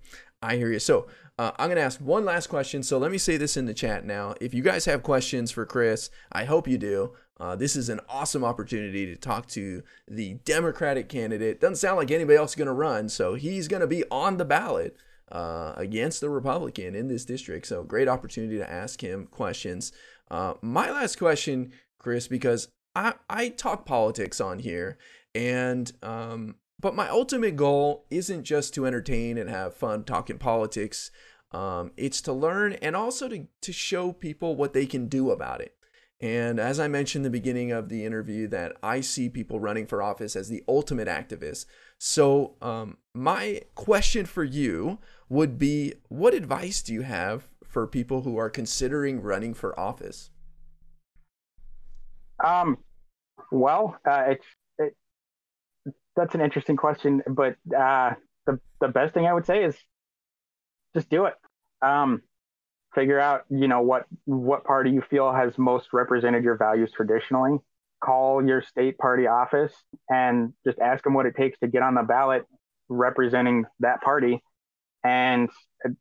I 0.42 0.56
hear 0.56 0.72
you. 0.72 0.80
So 0.80 1.08
uh, 1.38 1.52
I'm 1.58 1.68
going 1.68 1.78
to 1.78 1.84
ask 1.84 2.00
one 2.00 2.26
last 2.26 2.48
question. 2.48 2.84
So 2.84 2.98
let 2.98 3.12
me 3.12 3.18
say 3.18 3.38
this 3.38 3.58
in 3.58 3.66
the 3.66 3.74
chat 3.74 4.06
now. 4.06 4.36
If 4.42 4.54
you 4.54 4.62
guys 4.62 4.86
have 4.86 5.04
questions 5.04 5.52
for 5.52 5.66
Chris, 5.66 6.10
I 6.32 6.46
hope 6.46 6.68
you 6.68 6.78
do. 6.78 7.14
Uh, 7.40 7.56
this 7.56 7.76
is 7.76 7.88
an 7.88 8.02
awesome 8.10 8.44
opportunity 8.44 9.06
to 9.06 9.16
talk 9.16 9.48
to 9.48 9.82
the 10.08 10.36
Democratic 10.46 11.08
candidate. 11.08 11.62
Doesn't 11.62 11.78
sound 11.78 11.98
like 11.98 12.12
anybody 12.12 12.38
else 12.38 12.52
is 12.52 12.56
going 12.56 12.68
to 12.68 12.74
run, 12.74 13.08
so 13.08 13.36
he's 13.36 13.70
going 13.70 13.80
to 13.80 13.88
be 13.88 14.04
on 14.12 14.36
the 14.38 14.44
ballot 14.44 14.98
uh, 15.32 15.74
against 15.78 16.20
the 16.20 16.30
Republican 16.30 16.96
in 16.96 17.08
this 17.08 17.24
district. 17.24 17.68
So 17.68 17.84
great 17.84 18.10
opportunity 18.10 18.58
to 18.58 18.70
ask 18.70 19.02
him 19.02 19.28
questions. 19.28 19.94
Uh, 20.30 20.56
my 20.62 20.92
last 20.92 21.18
question, 21.18 21.72
Chris, 21.98 22.28
because 22.28 22.68
I 22.96 23.14
I 23.30 23.50
talk 23.50 23.86
politics 23.86 24.42
on 24.42 24.60
here, 24.60 24.98
and 25.34 25.92
um, 26.04 26.56
but 26.80 26.96
my 26.96 27.10
ultimate 27.10 27.56
goal 27.56 28.06
isn't 28.10 28.44
just 28.44 28.74
to 28.74 28.86
entertain 28.86 29.38
and 29.38 29.50
have 29.50 29.74
fun 29.74 30.04
talking 30.04 30.38
politics. 30.38 31.12
Um, 31.52 31.92
it's 31.98 32.22
to 32.22 32.34
learn 32.34 32.74
and 32.74 32.96
also 32.96 33.28
to, 33.28 33.48
to 33.62 33.74
show 33.74 34.14
people 34.14 34.56
what 34.56 34.74
they 34.74 34.86
can 34.86 35.08
do 35.08 35.32
about 35.32 35.62
it. 35.62 35.76
And 36.22 36.60
as 36.60 36.80
I 36.80 36.88
mentioned 36.88 37.26
in 37.26 37.32
the 37.32 37.38
beginning 37.38 37.72
of 37.72 37.88
the 37.90 38.06
interview, 38.06 38.48
that 38.50 38.76
I 38.84 39.00
see 39.02 39.30
people 39.30 39.60
running 39.60 39.88
for 39.88 40.02
office 40.02 40.36
as 40.36 40.50
the 40.50 40.64
ultimate 40.68 41.08
activist. 41.08 41.66
So, 41.98 42.56
um, 42.62 42.98
my 43.14 43.62
question 43.76 44.26
for 44.26 44.44
you 44.44 45.00
would 45.30 45.58
be 45.58 45.94
what 46.10 46.34
advice 46.34 46.82
do 46.82 46.94
you 46.94 47.04
have 47.04 47.48
for 47.64 47.88
people 47.88 48.24
who 48.24 48.38
are 48.38 48.50
considering 48.50 49.22
running 49.22 49.54
for 49.54 49.80
office? 49.80 50.30
Um, 52.44 52.78
well, 53.52 53.98
uh, 54.06 54.24
it's 54.28 54.46
it, 54.46 54.46
that's 56.20 56.36
an 56.36 56.42
interesting 56.42 56.76
question, 56.76 57.22
but 57.28 57.56
uh, 57.76 58.14
the 58.46 58.60
the 58.82 58.88
best 58.90 59.14
thing 59.14 59.26
I 59.26 59.34
would 59.34 59.46
say 59.46 59.64
is 59.64 59.76
just 60.94 61.10
do 61.10 61.26
it. 61.26 61.34
Um, 61.82 62.22
figure 62.94 63.20
out 63.20 63.46
you 63.50 63.68
know 63.68 63.82
what 63.82 64.06
what 64.26 64.64
party 64.64 64.92
you 64.92 65.02
feel 65.10 65.32
has 65.32 65.58
most 65.58 65.90
represented 65.94 66.44
your 66.44 66.58
values 66.58 66.92
traditionally. 66.96 67.60
Call 68.04 68.46
your 68.46 68.62
state 68.62 68.98
party 68.98 69.28
office 69.28 69.74
and 70.10 70.54
just 70.66 70.80
ask 70.80 71.04
them 71.04 71.14
what 71.14 71.26
it 71.26 71.36
takes 71.36 71.58
to 71.60 71.68
get 71.68 71.84
on 71.84 71.96
the 71.96 72.04
ballot 72.04 72.46
representing 72.90 73.66
that 73.80 74.02
party, 74.02 74.42
and 75.04 75.50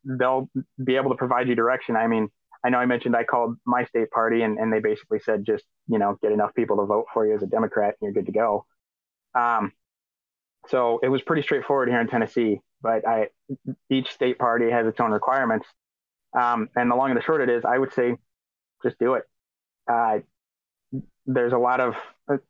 they'll 0.05 0.51
be 0.83 0.97
able 0.97 1.11
to 1.11 1.17
provide 1.17 1.49
you 1.49 1.55
direction. 1.55 1.97
I 1.97 2.07
mean, 2.09 2.29
I 2.65 2.71
know 2.71 2.79
I 2.79 2.87
mentioned 2.87 3.15
I 3.15 3.25
called 3.25 3.57
my 3.65 3.85
state 3.85 4.11
party 4.11 4.43
and, 4.43 4.59
and 4.59 4.73
they 4.73 4.81
basically 4.81 5.21
said 5.21 5.45
just, 5.47 5.65
you 5.87 5.99
know, 5.99 6.19
get 6.21 6.33
enough 6.33 6.55
people 6.55 6.79
to 6.79 6.87
vote 6.87 7.07
for 7.15 7.27
you 7.27 7.35
as 7.35 7.43
a 7.43 7.47
Democrat 7.47 7.95
and 8.01 8.07
you're 8.07 8.13
good 8.13 8.27
to 8.27 8.33
go. 8.33 8.67
Um, 9.35 9.73
so 10.67 10.99
it 11.03 11.09
was 11.09 11.23
pretty 11.23 11.43
straightforward 11.43 11.89
here 11.89 12.01
in 12.01 12.09
Tennessee, 12.09 12.61
but 12.83 13.07
I, 13.07 13.29
each 13.91 14.11
state 14.11 14.39
party 14.39 14.71
has 14.71 14.87
its 14.87 15.01
own 15.01 15.13
requirements. 15.13 15.67
Um, 16.39 16.69
and 16.77 16.91
the 16.91 16.95
long 16.95 17.11
and 17.11 17.19
the 17.19 17.23
short 17.23 17.41
it 17.41 17.49
is, 17.49 17.65
I 17.65 17.79
would 17.79 17.93
say, 17.95 18.17
just 18.83 18.99
do 18.99 19.15
it. 19.15 19.25
Uh, 19.91 20.19
there's 21.27 21.53
a 21.53 21.59
lot 21.59 21.81
of 21.81 21.95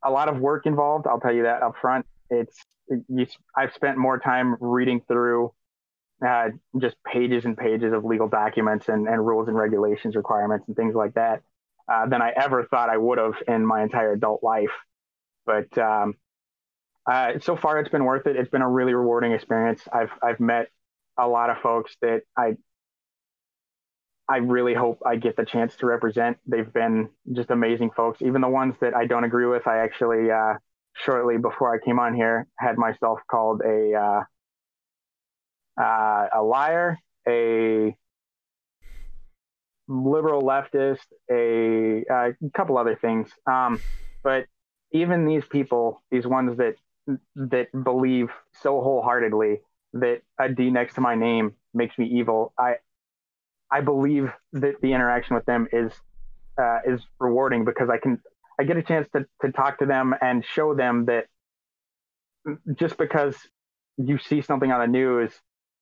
a 0.05 0.11
lot 0.11 0.29
of 0.29 0.39
work 0.39 0.67
involved. 0.67 1.07
I'll 1.07 1.21
tell 1.21 1.33
you 1.33 1.45
that 1.45 1.63
up 1.63 1.75
front. 1.81 2.07
It's 2.31 2.65
you, 3.09 3.27
I've 3.57 3.73
spent 3.75 3.99
more 3.99 4.19
time 4.19 4.57
reading 4.61 5.03
through 5.07 5.53
uh, 6.27 6.49
just 6.81 6.97
pages 7.05 7.45
and 7.45 7.57
pages 7.57 7.93
of 7.93 8.05
legal 8.05 8.29
documents 8.29 8.89
and, 8.89 9.07
and 9.07 9.25
rules 9.25 9.49
and 9.49 9.57
regulations 9.57 10.17
requirements 10.17 10.67
and 10.67 10.77
things 10.77 10.95
like 10.95 11.15
that 11.15 11.43
uh, 11.93 12.07
than 12.07 12.23
I 12.23 12.31
ever 12.31 12.65
thought 12.65 12.91
I 12.91 12.97
would 12.97 13.19
have 13.19 13.35
in 13.47 13.65
my 13.65 13.83
entire 13.83 14.13
adult 14.13 14.43
life. 14.43 14.73
But 15.47 15.77
um, 15.79 16.15
uh, 17.11 17.39
so 17.41 17.57
far, 17.57 17.79
it's 17.81 17.89
been 17.89 18.05
worth 18.05 18.27
it. 18.27 18.37
It's 18.37 18.51
been 18.51 18.63
a 18.63 18.69
really 18.69 18.95
rewarding 18.95 19.33
experience. 19.33 19.83
I've 19.93 20.11
I've 20.23 20.41
met 20.41 20.69
a 21.19 21.27
lot 21.27 21.51
of 21.51 21.59
folks 21.59 21.97
that 22.03 22.23
I 22.37 22.57
I 24.29 24.39
really 24.39 24.75
hope 24.75 25.01
I 25.07 25.17
get 25.17 25.37
the 25.37 25.45
chance 25.45 25.75
to 25.77 25.87
represent. 25.87 26.37
They've 26.47 26.71
been 26.71 27.09
just 27.33 27.51
amazing 27.51 27.91
folks. 27.97 28.21
Even 28.21 28.43
the 28.43 28.49
ones 28.49 28.75
that 28.81 28.95
I 28.95 29.07
don't 29.07 29.25
agree 29.25 29.47
with, 29.47 29.67
I 29.67 29.79
actually 29.79 30.31
uh, 30.31 30.55
shortly 30.95 31.39
before 31.39 31.75
I 31.75 31.83
came 31.83 31.99
on 31.99 32.15
here 32.15 32.47
had 32.59 32.77
myself 32.77 33.21
called 33.31 33.63
a 33.65 33.95
uh, 33.95 35.83
uh, 35.83 36.27
a 36.37 36.43
liar, 36.43 36.99
a 37.27 37.97
liberal 39.89 40.43
leftist, 40.43 41.07
a, 41.31 42.05
a 42.11 42.35
couple 42.55 42.77
other 42.77 42.97
things. 43.01 43.31
Um, 43.51 43.81
but 44.23 44.47
even 44.93 45.25
these 45.25 45.45
people, 45.47 46.03
these 46.11 46.27
ones 46.27 46.59
that 46.59 46.75
that 47.37 47.69
believe 47.85 48.31
so 48.53 48.81
wholeheartedly 48.81 49.61
that 49.95 50.23
a 50.39 50.49
D 50.49 50.71
next 50.71 50.95
to 50.95 51.01
my 51.01 51.15
name 51.15 51.55
makes 51.75 51.97
me 51.99 52.07
evil, 52.07 52.53
I 52.59 52.77
I 53.71 53.81
believe 53.81 54.31
that 54.53 54.81
the 54.81 54.93
interaction 54.93 55.37
with 55.37 55.45
them 55.47 55.69
is 55.73 55.93
uh, 56.61 56.79
is 56.87 57.01
rewarding 57.19 57.65
because 57.65 57.89
I 57.91 57.99
can 57.99 58.21
I 58.61 58.65
get 58.65 58.77
a 58.77 58.83
chance 58.83 59.09
to 59.15 59.27
to 59.43 59.53
talk 59.53 59.79
to 59.79 59.87
them 59.87 60.15
and 60.21 60.45
show 60.45 60.75
them 60.75 61.07
that 61.07 61.27
just 62.75 62.97
because 62.97 63.37
you 63.97 64.19
see 64.19 64.41
something 64.41 64.71
on 64.71 64.81
the 64.81 64.87
news 64.87 65.33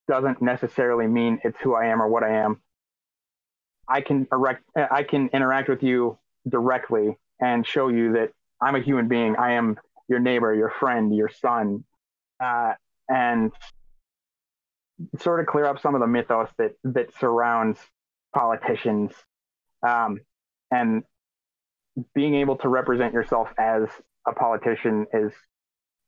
doesn't 0.09 0.41
necessarily 0.41 1.07
mean 1.07 1.41
it's 1.45 1.59
who 1.61 1.75
I 1.75 1.87
am 1.87 2.01
or 2.01 2.09
what 2.09 2.23
I 2.23 2.39
am. 2.39 2.63
I 3.89 4.01
can 4.01 4.27
erect, 4.33 4.65
I 4.77 5.03
can 5.03 5.29
interact 5.33 5.69
with 5.69 5.83
you 5.83 6.19
directly 6.49 7.17
and 7.41 7.67
show 7.67 7.89
you 7.89 8.13
that 8.15 8.31
I'm 8.61 8.75
a 8.75 8.81
human 8.81 9.09
being. 9.09 9.37
I 9.37 9.53
am 9.53 9.77
your 10.09 10.19
neighbor, 10.19 10.55
your 10.55 10.71
friend, 10.71 11.15
your 11.15 11.29
son, 11.29 11.85
uh, 12.41 12.75
and 13.09 13.53
sort 15.19 15.41
of 15.41 15.47
clear 15.47 15.65
up 15.65 15.81
some 15.81 15.95
of 15.95 16.01
the 16.01 16.07
mythos 16.07 16.49
that 16.59 16.73
that 16.85 17.09
surrounds 17.19 17.79
politicians, 18.35 19.13
um, 19.87 20.21
and 20.71 21.03
being 22.15 22.35
able 22.35 22.57
to 22.57 22.69
represent 22.69 23.13
yourself 23.13 23.49
as 23.59 23.89
a 24.27 24.33
politician 24.33 25.07
is 25.13 25.33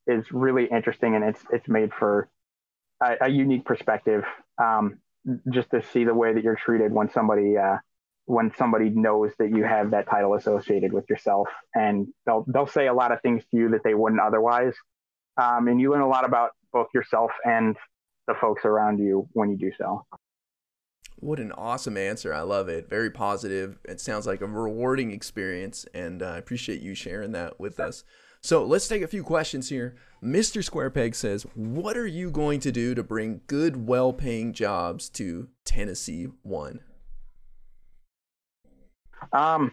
is 0.06 0.30
really 0.32 0.66
interesting, 0.66 1.14
and 1.14 1.24
it's 1.24 1.44
it's 1.52 1.68
made 1.68 1.92
for 1.92 2.28
a, 3.02 3.16
a 3.22 3.28
unique 3.28 3.64
perspective 3.64 4.24
um, 4.62 4.98
just 5.52 5.70
to 5.70 5.82
see 5.92 6.04
the 6.04 6.14
way 6.14 6.32
that 6.32 6.42
you're 6.42 6.56
treated 6.56 6.92
when 6.92 7.10
somebody 7.10 7.56
uh, 7.56 7.76
when 8.28 8.52
somebody 8.58 8.90
knows 8.90 9.32
that 9.38 9.48
you 9.48 9.64
have 9.64 9.90
that 9.90 10.06
title 10.06 10.34
associated 10.34 10.92
with 10.92 11.08
yourself 11.08 11.48
and 11.74 12.06
they'll 12.26 12.44
they'll 12.48 12.66
say 12.66 12.86
a 12.86 12.92
lot 12.92 13.10
of 13.10 13.20
things 13.22 13.42
to 13.50 13.56
you 13.56 13.70
that 13.70 13.82
they 13.82 13.94
wouldn't 13.94 14.20
otherwise 14.20 14.74
um, 15.38 15.66
and 15.66 15.80
you 15.80 15.90
learn 15.90 16.02
a 16.02 16.08
lot 16.08 16.26
about 16.26 16.50
both 16.70 16.88
yourself 16.94 17.30
and 17.46 17.74
the 18.26 18.34
folks 18.34 18.66
around 18.66 18.98
you 18.98 19.26
when 19.32 19.50
you 19.50 19.56
do 19.56 19.72
so 19.78 20.04
what 21.20 21.40
an 21.40 21.52
awesome 21.52 21.96
answer 21.96 22.34
i 22.34 22.42
love 22.42 22.68
it 22.68 22.86
very 22.86 23.10
positive 23.10 23.78
it 23.86 23.98
sounds 23.98 24.26
like 24.26 24.42
a 24.42 24.46
rewarding 24.46 25.10
experience 25.10 25.86
and 25.94 26.22
uh, 26.22 26.26
i 26.26 26.36
appreciate 26.36 26.82
you 26.82 26.94
sharing 26.94 27.32
that 27.32 27.58
with 27.58 27.80
us 27.80 28.04
so 28.40 28.64
let's 28.64 28.86
take 28.86 29.02
a 29.02 29.08
few 29.08 29.24
questions 29.24 29.68
here. 29.68 29.96
Mr. 30.22 30.62
square 30.62 30.90
peg 30.90 31.16
says, 31.16 31.44
What 31.56 31.96
are 31.96 32.06
you 32.06 32.30
going 32.30 32.60
to 32.60 32.70
do 32.70 32.94
to 32.94 33.02
bring 33.02 33.40
good, 33.48 33.88
well 33.88 34.12
paying 34.12 34.52
jobs 34.52 35.08
to 35.10 35.48
Tennessee 35.64 36.28
One? 36.42 36.78
Um, 39.32 39.72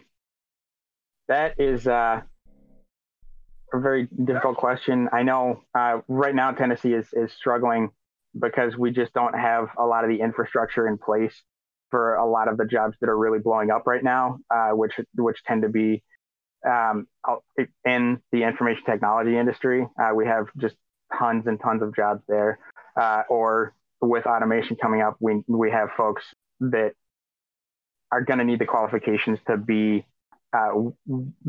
that 1.27 1.59
is 1.59 1.87
uh, 1.87 2.21
a 3.73 3.79
very 3.79 4.07
difficult 4.23 4.57
question. 4.57 5.09
I 5.11 5.23
know 5.23 5.63
uh, 5.77 5.99
right 6.07 6.35
now 6.35 6.51
Tennessee 6.51 6.93
is, 6.93 7.07
is 7.13 7.31
struggling 7.33 7.89
because 8.39 8.77
we 8.77 8.91
just 8.91 9.13
don't 9.13 9.37
have 9.37 9.69
a 9.77 9.85
lot 9.85 10.03
of 10.03 10.09
the 10.09 10.21
infrastructure 10.21 10.87
in 10.87 10.97
place 10.97 11.41
for 11.89 12.15
a 12.15 12.29
lot 12.29 12.47
of 12.47 12.57
the 12.57 12.65
jobs 12.65 12.97
that 12.99 13.09
are 13.09 13.17
really 13.17 13.39
blowing 13.39 13.71
up 13.71 13.87
right 13.87 14.03
now, 14.03 14.39
uh, 14.53 14.69
which 14.71 14.93
which 15.15 15.43
tend 15.45 15.61
to 15.61 15.69
be 15.69 16.03
um, 16.67 17.07
in 17.85 18.19
the 18.31 18.43
information 18.43 18.83
technology 18.85 19.37
industry. 19.37 19.87
Uh, 19.99 20.13
we 20.13 20.25
have 20.25 20.47
just 20.57 20.75
tons 21.17 21.47
and 21.47 21.59
tons 21.59 21.81
of 21.81 21.95
jobs 21.95 22.21
there. 22.27 22.59
Uh, 22.99 23.23
or 23.29 23.73
with 24.01 24.25
automation 24.25 24.75
coming 24.75 25.01
up, 25.01 25.15
we 25.19 25.41
we 25.47 25.71
have 25.71 25.89
folks 25.95 26.23
that 26.59 26.93
are 28.11 28.21
going 28.21 28.39
to 28.39 28.45
need 28.45 28.59
the 28.59 28.65
qualifications 28.65 29.39
to 29.47 29.57
be 29.57 30.05
uh, 30.53 30.71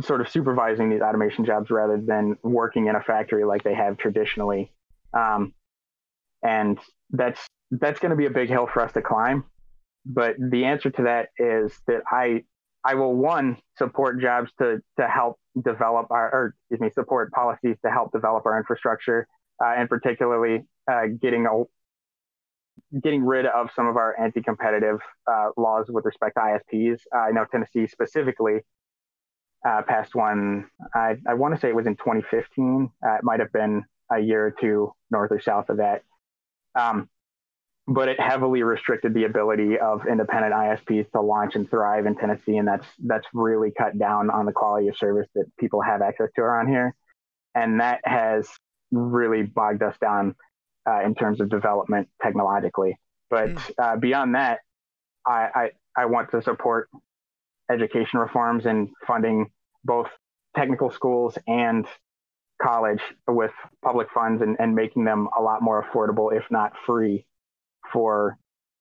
sort 0.00 0.20
of 0.20 0.28
supervising 0.28 0.90
these 0.90 1.00
automation 1.00 1.44
jobs 1.44 1.70
rather 1.70 2.00
than 2.00 2.36
working 2.42 2.86
in 2.86 2.96
a 2.96 3.00
factory 3.00 3.44
like 3.44 3.62
they 3.62 3.74
have 3.74 3.96
traditionally. 3.98 4.72
Um, 5.12 5.54
and 6.42 6.78
that's 7.10 7.46
that's 7.70 8.00
going 8.00 8.10
to 8.10 8.16
be 8.16 8.26
a 8.26 8.30
big 8.30 8.48
hill 8.48 8.68
for 8.72 8.82
us 8.82 8.92
to 8.92 9.02
climb. 9.02 9.44
But 10.04 10.36
the 10.38 10.64
answer 10.64 10.90
to 10.90 11.02
that 11.02 11.28
is 11.38 11.72
that 11.86 12.02
I 12.10 12.44
I 12.84 12.94
will 12.94 13.14
one 13.14 13.58
support 13.76 14.20
jobs 14.20 14.50
to 14.58 14.80
to 14.98 15.08
help 15.08 15.38
develop 15.64 16.10
our, 16.10 16.32
or 16.32 16.54
excuse 16.70 16.80
me, 16.80 16.90
support 16.90 17.32
policies 17.32 17.76
to 17.84 17.90
help 17.90 18.12
develop 18.12 18.46
our 18.46 18.56
infrastructure, 18.58 19.26
uh, 19.64 19.74
and 19.76 19.88
particularly 19.88 20.64
uh, 20.90 21.06
getting 21.20 21.46
getting 23.02 23.24
rid 23.24 23.46
of 23.46 23.70
some 23.74 23.86
of 23.86 23.96
our 23.96 24.18
anti-competitive 24.20 24.98
uh, 25.30 25.50
laws 25.56 25.86
with 25.88 26.04
respect 26.04 26.36
to 26.36 26.40
ISPs. 26.40 27.00
I 27.12 27.32
know 27.32 27.44
Tennessee 27.50 27.86
specifically 27.86 28.60
uh, 29.66 29.82
passed 29.82 30.14
one. 30.14 30.66
I, 30.94 31.16
I 31.26 31.34
want 31.34 31.54
to 31.54 31.60
say 31.60 31.68
it 31.68 31.74
was 31.74 31.86
in 31.86 31.96
2015. 31.96 32.90
Uh, 33.04 33.14
it 33.14 33.24
might 33.24 33.40
have 33.40 33.52
been 33.52 33.84
a 34.10 34.20
year 34.20 34.46
or 34.46 34.50
two 34.50 34.92
north 35.10 35.32
or 35.32 35.40
south 35.40 35.68
of 35.68 35.78
that. 35.78 36.02
Um, 36.74 37.08
but 37.88 38.08
it 38.08 38.18
heavily 38.20 38.62
restricted 38.62 39.14
the 39.14 39.24
ability 39.24 39.78
of 39.78 40.06
independent 40.06 40.52
ISPs 40.52 41.10
to 41.12 41.20
launch 41.20 41.54
and 41.54 41.70
thrive 41.70 42.06
in 42.06 42.16
Tennessee, 42.16 42.56
and 42.56 42.66
that's 42.66 42.86
that's 43.04 43.26
really 43.32 43.70
cut 43.70 43.96
down 43.96 44.28
on 44.28 44.44
the 44.44 44.52
quality 44.52 44.88
of 44.88 44.96
service 44.96 45.28
that 45.34 45.44
people 45.58 45.80
have 45.80 46.02
access 46.02 46.28
to 46.34 46.42
around 46.42 46.68
here, 46.68 46.96
and 47.54 47.80
that 47.80 48.00
has 48.04 48.48
really 48.90 49.44
bogged 49.44 49.82
us 49.82 49.96
down 50.00 50.34
uh, 50.88 51.02
in 51.04 51.14
terms 51.14 51.40
of 51.40 51.48
development 51.48 52.08
technologically. 52.22 52.98
But 53.30 53.50
mm. 53.50 53.72
uh, 53.78 53.96
beyond 53.96 54.34
that, 54.34 54.60
I, 55.26 55.48
I 55.54 55.70
I 55.96 56.04
want 56.06 56.30
to 56.32 56.42
support 56.42 56.88
education 57.70 58.20
reforms 58.20 58.66
and 58.66 58.88
funding 59.06 59.50
both 59.84 60.08
technical 60.54 60.90
schools 60.90 61.36
and 61.46 61.86
college 62.62 63.00
with 63.26 63.52
public 63.82 64.08
funds 64.12 64.42
and, 64.42 64.56
and 64.58 64.74
making 64.74 65.04
them 65.04 65.28
a 65.36 65.42
lot 65.42 65.62
more 65.62 65.84
affordable, 65.84 66.34
if 66.36 66.44
not 66.50 66.72
free, 66.86 67.26
for 67.92 68.38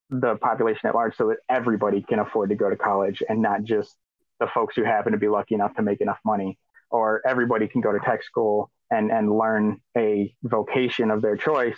the 0.09 0.35
population 0.35 0.87
at 0.87 0.95
large 0.95 1.15
so 1.17 1.29
that 1.29 1.37
everybody 1.49 2.01
can 2.01 2.19
afford 2.19 2.49
to 2.49 2.55
go 2.55 2.69
to 2.69 2.75
college 2.75 3.23
and 3.27 3.41
not 3.41 3.63
just 3.63 3.95
the 4.39 4.47
folks 4.53 4.75
who 4.75 4.83
happen 4.83 5.11
to 5.13 5.17
be 5.17 5.27
lucky 5.27 5.55
enough 5.55 5.73
to 5.75 5.81
make 5.81 6.01
enough 6.01 6.19
money 6.23 6.57
or 6.91 7.21
everybody 7.27 7.67
can 7.67 7.81
go 7.81 7.91
to 7.91 7.99
tech 7.99 8.23
school 8.23 8.69
and, 8.91 9.11
and 9.11 9.35
learn 9.35 9.81
a 9.97 10.33
vocation 10.43 11.09
of 11.09 11.21
their 11.21 11.35
choice 11.35 11.77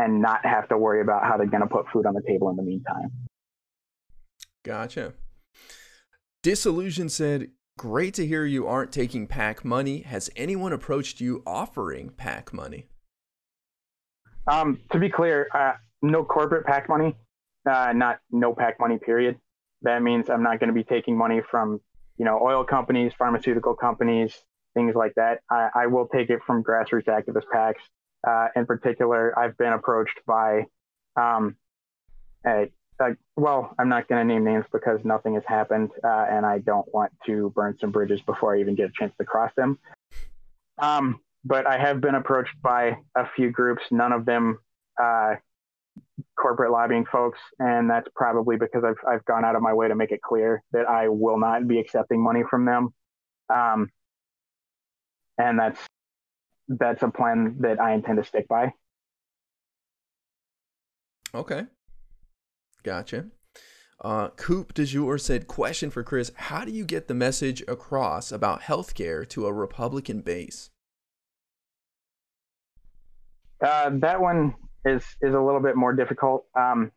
and 0.00 0.22
not 0.22 0.44
have 0.44 0.68
to 0.68 0.78
worry 0.78 1.00
about 1.00 1.24
how 1.24 1.36
they're 1.36 1.46
going 1.46 1.62
to 1.62 1.68
put 1.68 1.86
food 1.92 2.06
on 2.06 2.14
the 2.14 2.22
table 2.26 2.48
in 2.50 2.56
the 2.56 2.62
meantime. 2.62 3.10
Gotcha. 4.64 5.14
Disillusion 6.42 7.08
said, 7.08 7.50
Great 7.78 8.12
to 8.14 8.26
hear 8.26 8.44
you 8.44 8.66
aren't 8.66 8.92
taking 8.92 9.26
PAC 9.26 9.64
money. 9.64 10.02
Has 10.02 10.28
anyone 10.36 10.72
approached 10.72 11.20
you 11.20 11.42
offering 11.46 12.10
PAC 12.10 12.52
money? 12.52 12.86
Um, 14.46 14.80
to 14.92 14.98
be 14.98 15.08
clear, 15.08 15.48
uh, 15.54 15.72
no 16.02 16.24
corporate 16.24 16.66
PAC 16.66 16.88
money, 16.90 17.16
uh, 17.70 17.92
not 17.94 18.18
no 18.30 18.54
PAC 18.54 18.78
money, 18.80 18.98
period. 18.98 19.38
That 19.82 20.02
means 20.02 20.28
I'm 20.28 20.42
not 20.42 20.60
going 20.60 20.68
to 20.68 20.74
be 20.74 20.84
taking 20.84 21.16
money 21.16 21.40
from, 21.50 21.80
you 22.18 22.26
know, 22.26 22.38
oil 22.42 22.64
companies, 22.64 23.12
pharmaceutical 23.16 23.74
companies, 23.74 24.34
things 24.74 24.94
like 24.94 25.14
that. 25.16 25.40
I, 25.50 25.70
I 25.74 25.86
will 25.86 26.06
take 26.06 26.28
it 26.28 26.40
from 26.46 26.62
grassroots 26.62 27.06
activist 27.06 27.44
PACs. 27.54 27.80
Uh, 28.26 28.48
in 28.56 28.66
particular, 28.66 29.38
I've 29.38 29.56
been 29.56 29.72
approached 29.72 30.20
by 30.26 30.66
um, 31.16 31.56
a, 32.46 32.70
uh, 33.02 33.10
well, 33.36 33.74
I'm 33.78 33.88
not 33.88 34.08
going 34.08 34.26
to 34.26 34.32
name 34.32 34.44
names 34.44 34.66
because 34.72 35.00
nothing 35.04 35.34
has 35.34 35.44
happened, 35.46 35.90
uh, 36.04 36.26
and 36.30 36.44
I 36.44 36.58
don't 36.58 36.92
want 36.92 37.12
to 37.26 37.50
burn 37.54 37.78
some 37.80 37.90
bridges 37.90 38.20
before 38.20 38.54
I 38.54 38.60
even 38.60 38.74
get 38.74 38.90
a 38.90 38.92
chance 38.92 39.14
to 39.18 39.24
cross 39.24 39.52
them. 39.56 39.78
Um, 40.78 41.20
but 41.44 41.66
I 41.66 41.78
have 41.78 42.00
been 42.00 42.14
approached 42.14 42.60
by 42.62 42.98
a 43.14 43.26
few 43.34 43.50
groups, 43.50 43.82
none 43.90 44.12
of 44.12 44.26
them 44.26 44.58
uh, 45.02 45.36
corporate 46.38 46.72
lobbying 46.72 47.06
folks, 47.06 47.38
and 47.58 47.88
that's 47.88 48.08
probably 48.14 48.56
because 48.56 48.84
I've 48.84 48.98
I've 49.08 49.24
gone 49.24 49.44
out 49.44 49.56
of 49.56 49.62
my 49.62 49.72
way 49.72 49.88
to 49.88 49.94
make 49.94 50.12
it 50.12 50.20
clear 50.22 50.62
that 50.72 50.88
I 50.88 51.08
will 51.08 51.38
not 51.38 51.66
be 51.66 51.78
accepting 51.78 52.22
money 52.22 52.42
from 52.48 52.66
them, 52.66 52.94
um, 53.48 53.90
and 55.38 55.58
that's 55.58 55.80
that's 56.78 57.02
a 57.02 57.08
plan 57.08 57.56
that 57.60 57.80
I 57.80 57.92
intend 57.92 58.18
to 58.18 58.24
stick 58.24 58.46
by. 58.48 58.72
Okay. 61.34 61.64
Gotcha. 62.82 63.26
Uh, 64.00 64.28
Coop 64.30 64.72
de 64.72 64.84
jour 64.84 65.18
said, 65.18 65.46
question 65.46 65.90
for 65.90 66.02
Chris. 66.02 66.32
How 66.34 66.64
do 66.64 66.70
you 66.70 66.84
get 66.84 67.06
the 67.06 67.14
message 67.14 67.62
across 67.68 68.32
about 68.32 68.62
healthcare 68.62 69.28
to 69.28 69.46
a 69.46 69.52
Republican 69.52 70.22
base? 70.22 70.70
Uh, 73.62 73.90
that 73.94 74.20
one 74.20 74.54
is 74.86 75.04
is 75.20 75.34
a 75.34 75.40
little 75.40 75.60
bit 75.60 75.76
more 75.76 75.92
difficult. 75.92 76.46
Um, 76.58 76.92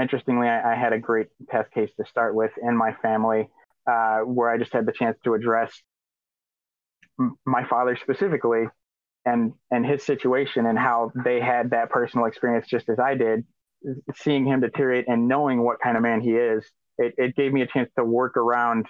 interestingly, 0.00 0.48
I, 0.48 0.72
I, 0.72 0.74
had 0.74 0.92
a 0.92 0.98
great 0.98 1.28
test 1.48 1.70
case 1.70 1.90
to 1.96 2.04
start 2.04 2.34
with 2.34 2.50
in 2.60 2.76
my 2.76 2.92
family, 2.94 3.48
uh, 3.88 4.18
where 4.20 4.50
I 4.50 4.58
just 4.58 4.72
had 4.72 4.84
the 4.84 4.90
chance 4.90 5.16
to 5.22 5.34
address 5.34 5.72
m- 7.20 7.36
my 7.46 7.64
father 7.64 7.96
specifically, 8.02 8.64
and 9.24 9.52
and 9.70 9.86
his 9.86 10.02
situation 10.02 10.66
and 10.66 10.78
how 10.78 11.12
they 11.24 11.40
had 11.40 11.70
that 11.70 11.90
personal 11.90 12.26
experience 12.26 12.66
just 12.66 12.88
as 12.88 12.98
I 12.98 13.14
did, 13.14 13.44
seeing 14.14 14.44
him 14.46 14.60
deteriorate 14.60 15.06
and 15.08 15.28
knowing 15.28 15.62
what 15.62 15.78
kind 15.80 15.96
of 15.96 16.02
man 16.02 16.20
he 16.20 16.32
is, 16.32 16.64
it, 16.98 17.14
it 17.16 17.36
gave 17.36 17.52
me 17.52 17.62
a 17.62 17.66
chance 17.66 17.90
to 17.98 18.04
work 18.04 18.36
around 18.36 18.86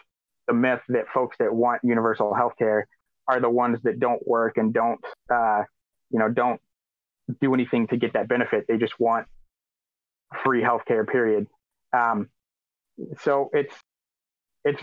the 0.48 0.54
myth 0.54 0.80
that 0.88 1.08
folks 1.12 1.36
that 1.38 1.54
want 1.54 1.80
universal 1.84 2.34
health 2.34 2.54
care 2.58 2.86
are 3.28 3.40
the 3.40 3.50
ones 3.50 3.78
that 3.84 4.00
don't 4.00 4.26
work 4.26 4.56
and 4.56 4.74
don't, 4.74 5.00
uh, 5.32 5.62
you 6.10 6.18
know, 6.18 6.28
don't 6.28 6.60
do 7.40 7.54
anything 7.54 7.86
to 7.86 7.96
get 7.96 8.14
that 8.14 8.28
benefit. 8.28 8.64
They 8.68 8.76
just 8.76 8.98
want 8.98 9.26
free 10.42 10.62
health 10.62 10.82
care, 10.86 11.04
period. 11.04 11.46
Um, 11.92 12.28
so 13.20 13.50
it's, 13.52 13.74
it's, 14.64 14.82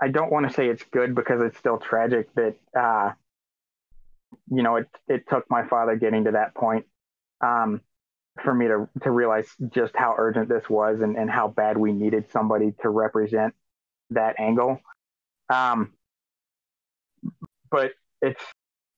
I 0.00 0.08
don't 0.08 0.32
want 0.32 0.48
to 0.48 0.54
say 0.54 0.68
it's 0.68 0.82
good 0.90 1.14
because 1.14 1.42
it's 1.42 1.58
still 1.58 1.78
tragic 1.78 2.28
that, 2.34 2.56
uh, 2.78 3.12
you 4.50 4.62
know, 4.62 4.76
it, 4.76 4.88
it 5.08 5.24
took 5.28 5.44
my 5.50 5.66
father 5.66 5.96
getting 5.96 6.24
to 6.24 6.32
that 6.32 6.54
point. 6.54 6.86
Um, 7.40 7.80
for 8.42 8.54
me 8.54 8.66
to 8.66 8.88
to 9.02 9.10
realize 9.10 9.46
just 9.68 9.94
how 9.94 10.14
urgent 10.16 10.48
this 10.48 10.68
was 10.68 11.00
and, 11.00 11.16
and 11.16 11.30
how 11.30 11.48
bad 11.48 11.76
we 11.76 11.92
needed 11.92 12.30
somebody 12.32 12.72
to 12.80 12.88
represent 12.88 13.54
that 14.10 14.36
angle. 14.38 14.80
Um, 15.52 15.92
but 17.70 17.92
it's 18.22 18.42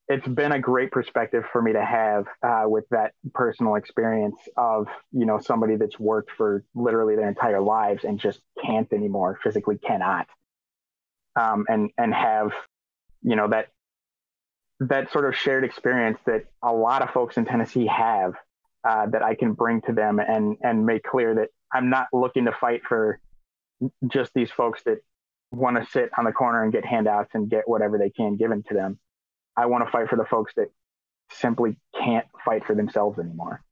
it's 0.09 0.27
been 0.29 0.53
a 0.53 0.59
great 0.59 0.91
perspective 0.91 1.45
for 1.51 1.63
me 1.63 1.73
to 1.73 1.85
have 1.85 2.27
uh, 2.43 2.65
with 2.69 2.85
that 2.91 3.13
personal 3.33 3.75
experience 3.77 4.37
of 4.57 4.87
you 5.13 5.27
know 5.27 5.41
somebody 5.41 5.77
that's 5.77 5.99
worked 5.99 6.31
for 6.31 6.65
literally 6.75 7.17
their 7.17 7.29
entire 7.29 7.61
lives 7.61 8.05
and 8.05 8.21
just 8.21 8.41
can't 8.65 8.93
anymore 8.93 9.39
physically 9.43 9.79
cannot 9.79 10.27
um, 11.37 11.65
and 11.69 11.91
and 11.97 12.13
have 12.15 12.53
you 13.23 13.37
know 13.37 13.49
that 13.49 13.69
that 14.81 15.11
sort 15.13 15.25
of 15.25 15.37
shared 15.37 15.65
experience 15.65 16.19
that 16.27 16.47
a 16.63 16.73
lot 16.73 17.03
of 17.03 17.11
folks 17.11 17.37
in 17.37 17.45
Tennessee 17.45 17.87
have 17.87 18.35
uh, 18.85 19.07
that 19.07 19.23
I 19.23 19.35
can 19.35 19.53
bring 19.53 19.81
to 19.83 19.93
them 19.93 20.19
and 20.19 20.57
and 20.63 20.85
make 20.85 21.05
clear 21.05 21.35
that 21.37 21.49
I'm 21.73 21.91
not 21.91 22.09
looking 22.13 22.45
to 22.47 22.53
fight 22.53 22.83
for 22.89 23.21
just 24.07 24.33
these 24.35 24.51
folks 24.51 24.83
that 24.85 24.99
want 25.51 25.77
to 25.77 25.91
sit 25.91 26.11
on 26.19 26.25
the 26.25 26.33
corner 26.33 26.63
and 26.63 26.73
get 26.73 26.85
handouts 26.85 27.31
and 27.35 27.49
get 27.49 27.69
whatever 27.69 27.99
they 27.99 28.11
can 28.11 28.37
given 28.37 28.63
to 28.69 28.75
them. 28.75 28.99
I 29.57 29.67
want 29.67 29.85
to 29.85 29.91
fight 29.91 30.09
for 30.09 30.17
the 30.17 30.25
folks 30.25 30.53
that 30.57 30.69
simply 31.31 31.77
can't 31.97 32.27
fight 32.45 32.65
for 32.67 32.75
themselves 32.75 33.19
anymore. 33.19 33.63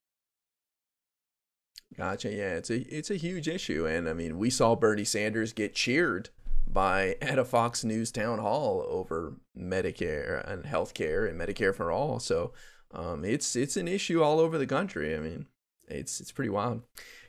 Gotcha. 1.97 2.31
Yeah, 2.31 2.55
it's 2.55 2.71
a 2.71 2.81
it's 2.95 3.11
a 3.11 3.17
huge 3.17 3.49
issue, 3.49 3.87
and 3.87 4.09
I 4.09 4.15
mean, 4.15 4.39
we 4.39 4.49
saw 4.49 4.75
Bernie 4.75 5.05
Sanders 5.05 5.53
get 5.53 5.75
cheered 5.75 6.31
by 6.73 7.17
at 7.23 7.39
a 7.39 7.45
Fox 7.45 7.85
News 7.85 8.11
town 8.11 8.39
hall 8.39 8.85
over 8.89 9.37
Medicare 9.57 10.49
and 10.51 10.65
healthcare 10.65 11.29
and 11.29 11.41
Medicare 11.41 11.75
for 11.75 11.91
all. 11.91 12.19
So 12.19 12.53
um, 12.93 13.25
it's 13.25 13.57
it's 13.57 13.77
an 13.77 13.89
issue 13.89 14.23
all 14.23 14.41
over 14.41 14.59
the 14.59 14.67
country. 14.67 15.15
I 15.15 15.19
mean, 15.19 15.47
it's 15.89 16.21
it's 16.21 16.33
pretty 16.33 16.51
wild. 16.51 16.83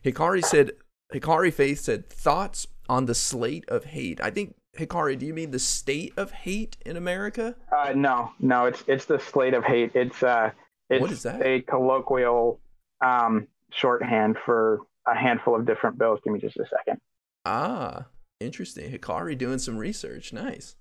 Hikari 0.04 0.44
said 0.44 0.72
Hikari 1.14 1.54
Faith 1.54 1.80
said 1.80 2.10
thoughts 2.10 2.68
on 2.90 3.06
the 3.06 3.16
slate 3.16 3.66
of 3.70 3.86
hate. 3.86 4.20
I 4.22 4.30
think 4.30 4.56
Hikari, 4.78 5.18
do 5.18 5.26
you 5.26 5.34
mean 5.34 5.52
the 5.52 5.60
state 5.60 6.14
of 6.18 6.32
hate 6.32 6.78
in 6.86 6.98
America? 6.98 7.56
Uh, 7.72 7.94
no, 7.96 8.32
no, 8.40 8.66
it's 8.66 8.84
it's 8.88 9.06
the 9.06 9.20
slate 9.20 9.54
of 9.54 9.64
hate. 9.64 9.92
It's 9.94 10.24
uh, 10.24 10.52
it's 10.90 11.02
what 11.02 11.12
is 11.12 11.24
that? 11.24 11.46
a 11.46 11.62
colloquial 11.62 12.60
um, 13.02 13.48
shorthand 13.72 14.38
for 14.46 14.80
a 15.08 15.16
handful 15.16 15.56
of 15.56 15.66
different 15.66 15.98
bills. 15.98 16.20
Give 16.24 16.34
me 16.34 16.40
just 16.40 16.58
a 16.58 16.66
second. 16.66 17.00
Ah, 17.46 18.06
interesting. 18.46 18.92
Hikari 18.92 19.38
doing 19.38 19.60
some 19.60 19.78
research. 19.78 20.34
Nice. 20.34 20.76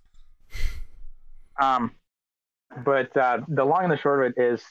Um, 1.60 1.92
but 2.84 3.16
uh, 3.16 3.40
the 3.48 3.64
long 3.64 3.84
and 3.84 3.92
the 3.92 3.96
short 3.96 4.24
of 4.24 4.32
it 4.36 4.42
is 4.42 4.62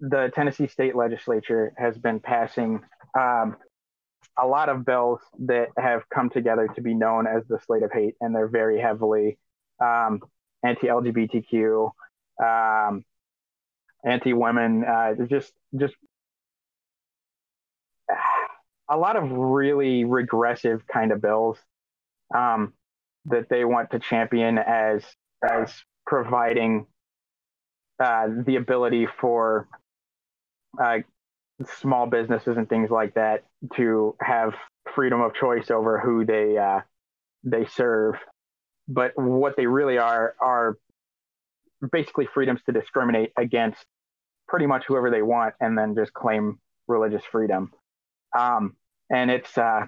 the 0.00 0.30
Tennessee 0.34 0.66
state 0.66 0.96
legislature 0.96 1.72
has 1.78 1.96
been 1.96 2.20
passing 2.20 2.80
um, 3.18 3.56
a 4.38 4.46
lot 4.46 4.68
of 4.68 4.84
bills 4.84 5.20
that 5.46 5.68
have 5.76 6.02
come 6.12 6.30
together 6.30 6.68
to 6.74 6.80
be 6.80 6.94
known 6.94 7.26
as 7.26 7.44
the 7.48 7.58
slate 7.66 7.82
of 7.82 7.92
hate, 7.92 8.14
and 8.20 8.34
they're 8.34 8.48
very 8.48 8.80
heavily 8.80 9.38
um, 9.80 10.20
anti-LGBTQ, 10.64 11.90
um, 12.42 13.04
anti-women, 14.04 14.84
uh, 14.84 15.14
just 15.28 15.52
just 15.76 15.94
a 18.90 18.96
lot 18.96 19.16
of 19.16 19.30
really 19.30 20.04
regressive 20.04 20.86
kind 20.86 21.12
of 21.12 21.20
bills 21.20 21.58
um, 22.34 22.72
that 23.26 23.48
they 23.48 23.64
want 23.64 23.90
to 23.90 23.98
champion 23.98 24.58
as 24.58 25.04
as 25.48 25.72
providing 26.06 26.86
uh, 28.02 28.26
the 28.46 28.56
ability 28.56 29.06
for 29.20 29.68
uh, 30.82 30.98
small 31.80 32.06
businesses 32.06 32.56
and 32.56 32.68
things 32.68 32.90
like 32.90 33.14
that 33.14 33.44
to 33.76 34.16
have 34.20 34.54
freedom 34.94 35.20
of 35.20 35.34
choice 35.34 35.70
over 35.70 36.00
who 36.00 36.24
they 36.24 36.56
uh, 36.58 36.80
they 37.44 37.66
serve. 37.66 38.14
But 38.88 39.12
what 39.16 39.56
they 39.56 39.66
really 39.66 39.98
are 39.98 40.34
are 40.40 40.78
basically 41.92 42.28
freedoms 42.32 42.60
to 42.66 42.72
discriminate 42.72 43.32
against 43.36 43.84
pretty 44.48 44.66
much 44.66 44.84
whoever 44.86 45.10
they 45.10 45.22
want, 45.22 45.54
and 45.60 45.76
then 45.78 45.94
just 45.94 46.12
claim 46.12 46.58
religious 46.88 47.22
freedom. 47.30 47.72
Um, 48.36 48.76
and 49.10 49.30
it's 49.30 49.56
uh, 49.56 49.86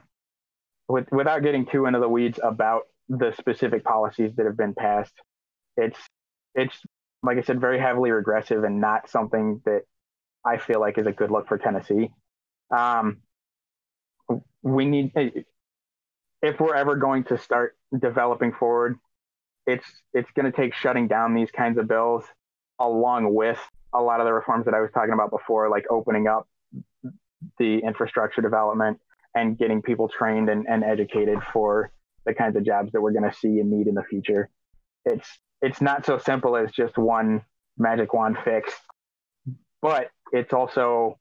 with, 0.88 1.06
without 1.12 1.42
getting 1.42 1.66
too 1.66 1.86
into 1.86 2.00
the 2.00 2.08
weeds 2.08 2.38
about 2.42 2.82
the 3.08 3.34
specific 3.38 3.84
policies 3.84 4.32
that 4.36 4.46
have 4.46 4.56
been 4.56 4.74
passed 4.74 5.12
it's 5.76 5.98
it's 6.54 6.76
like 7.22 7.38
I 7.38 7.42
said, 7.42 7.60
very 7.60 7.80
heavily 7.80 8.10
regressive 8.10 8.64
and 8.64 8.80
not 8.80 9.08
something 9.08 9.62
that 9.64 9.82
I 10.44 10.58
feel 10.58 10.78
like 10.78 10.98
is 10.98 11.06
a 11.06 11.12
good 11.12 11.30
look 11.30 11.48
for 11.48 11.56
Tennessee. 11.56 12.10
Um, 12.70 13.18
we 14.62 14.84
need 14.84 15.12
if 16.42 16.60
we're 16.60 16.74
ever 16.74 16.96
going 16.96 17.24
to 17.24 17.38
start 17.38 17.76
developing 17.98 18.52
forward, 18.52 18.98
it's 19.66 19.86
it's 20.12 20.30
going 20.32 20.50
to 20.50 20.56
take 20.56 20.74
shutting 20.74 21.08
down 21.08 21.34
these 21.34 21.50
kinds 21.50 21.78
of 21.78 21.88
bills 21.88 22.24
along 22.78 23.32
with 23.34 23.58
a 23.94 24.02
lot 24.02 24.20
of 24.20 24.26
the 24.26 24.32
reforms 24.32 24.66
that 24.66 24.74
I 24.74 24.80
was 24.80 24.90
talking 24.92 25.14
about 25.14 25.30
before, 25.30 25.70
like 25.70 25.84
opening 25.90 26.26
up 26.26 26.46
the 27.58 27.78
infrastructure 27.78 28.42
development 28.42 28.98
and 29.34 29.58
getting 29.58 29.82
people 29.82 30.08
trained 30.08 30.48
and, 30.48 30.66
and 30.68 30.84
educated 30.84 31.38
for 31.52 31.90
the 32.24 32.34
kinds 32.34 32.56
of 32.56 32.64
jobs 32.64 32.92
that 32.92 33.00
we're 33.00 33.12
going 33.12 33.28
to 33.28 33.36
see 33.36 33.60
and 33.60 33.70
need 33.70 33.86
in 33.86 33.94
the 33.94 34.02
future. 34.02 34.48
It's 35.04 35.28
it's 35.60 35.80
not 35.80 36.04
so 36.04 36.18
simple 36.18 36.56
as 36.56 36.70
just 36.72 36.98
one 36.98 37.42
magic 37.78 38.12
wand 38.12 38.36
fix, 38.44 38.72
but 39.80 40.10
it's 40.32 40.52
also 40.52 41.18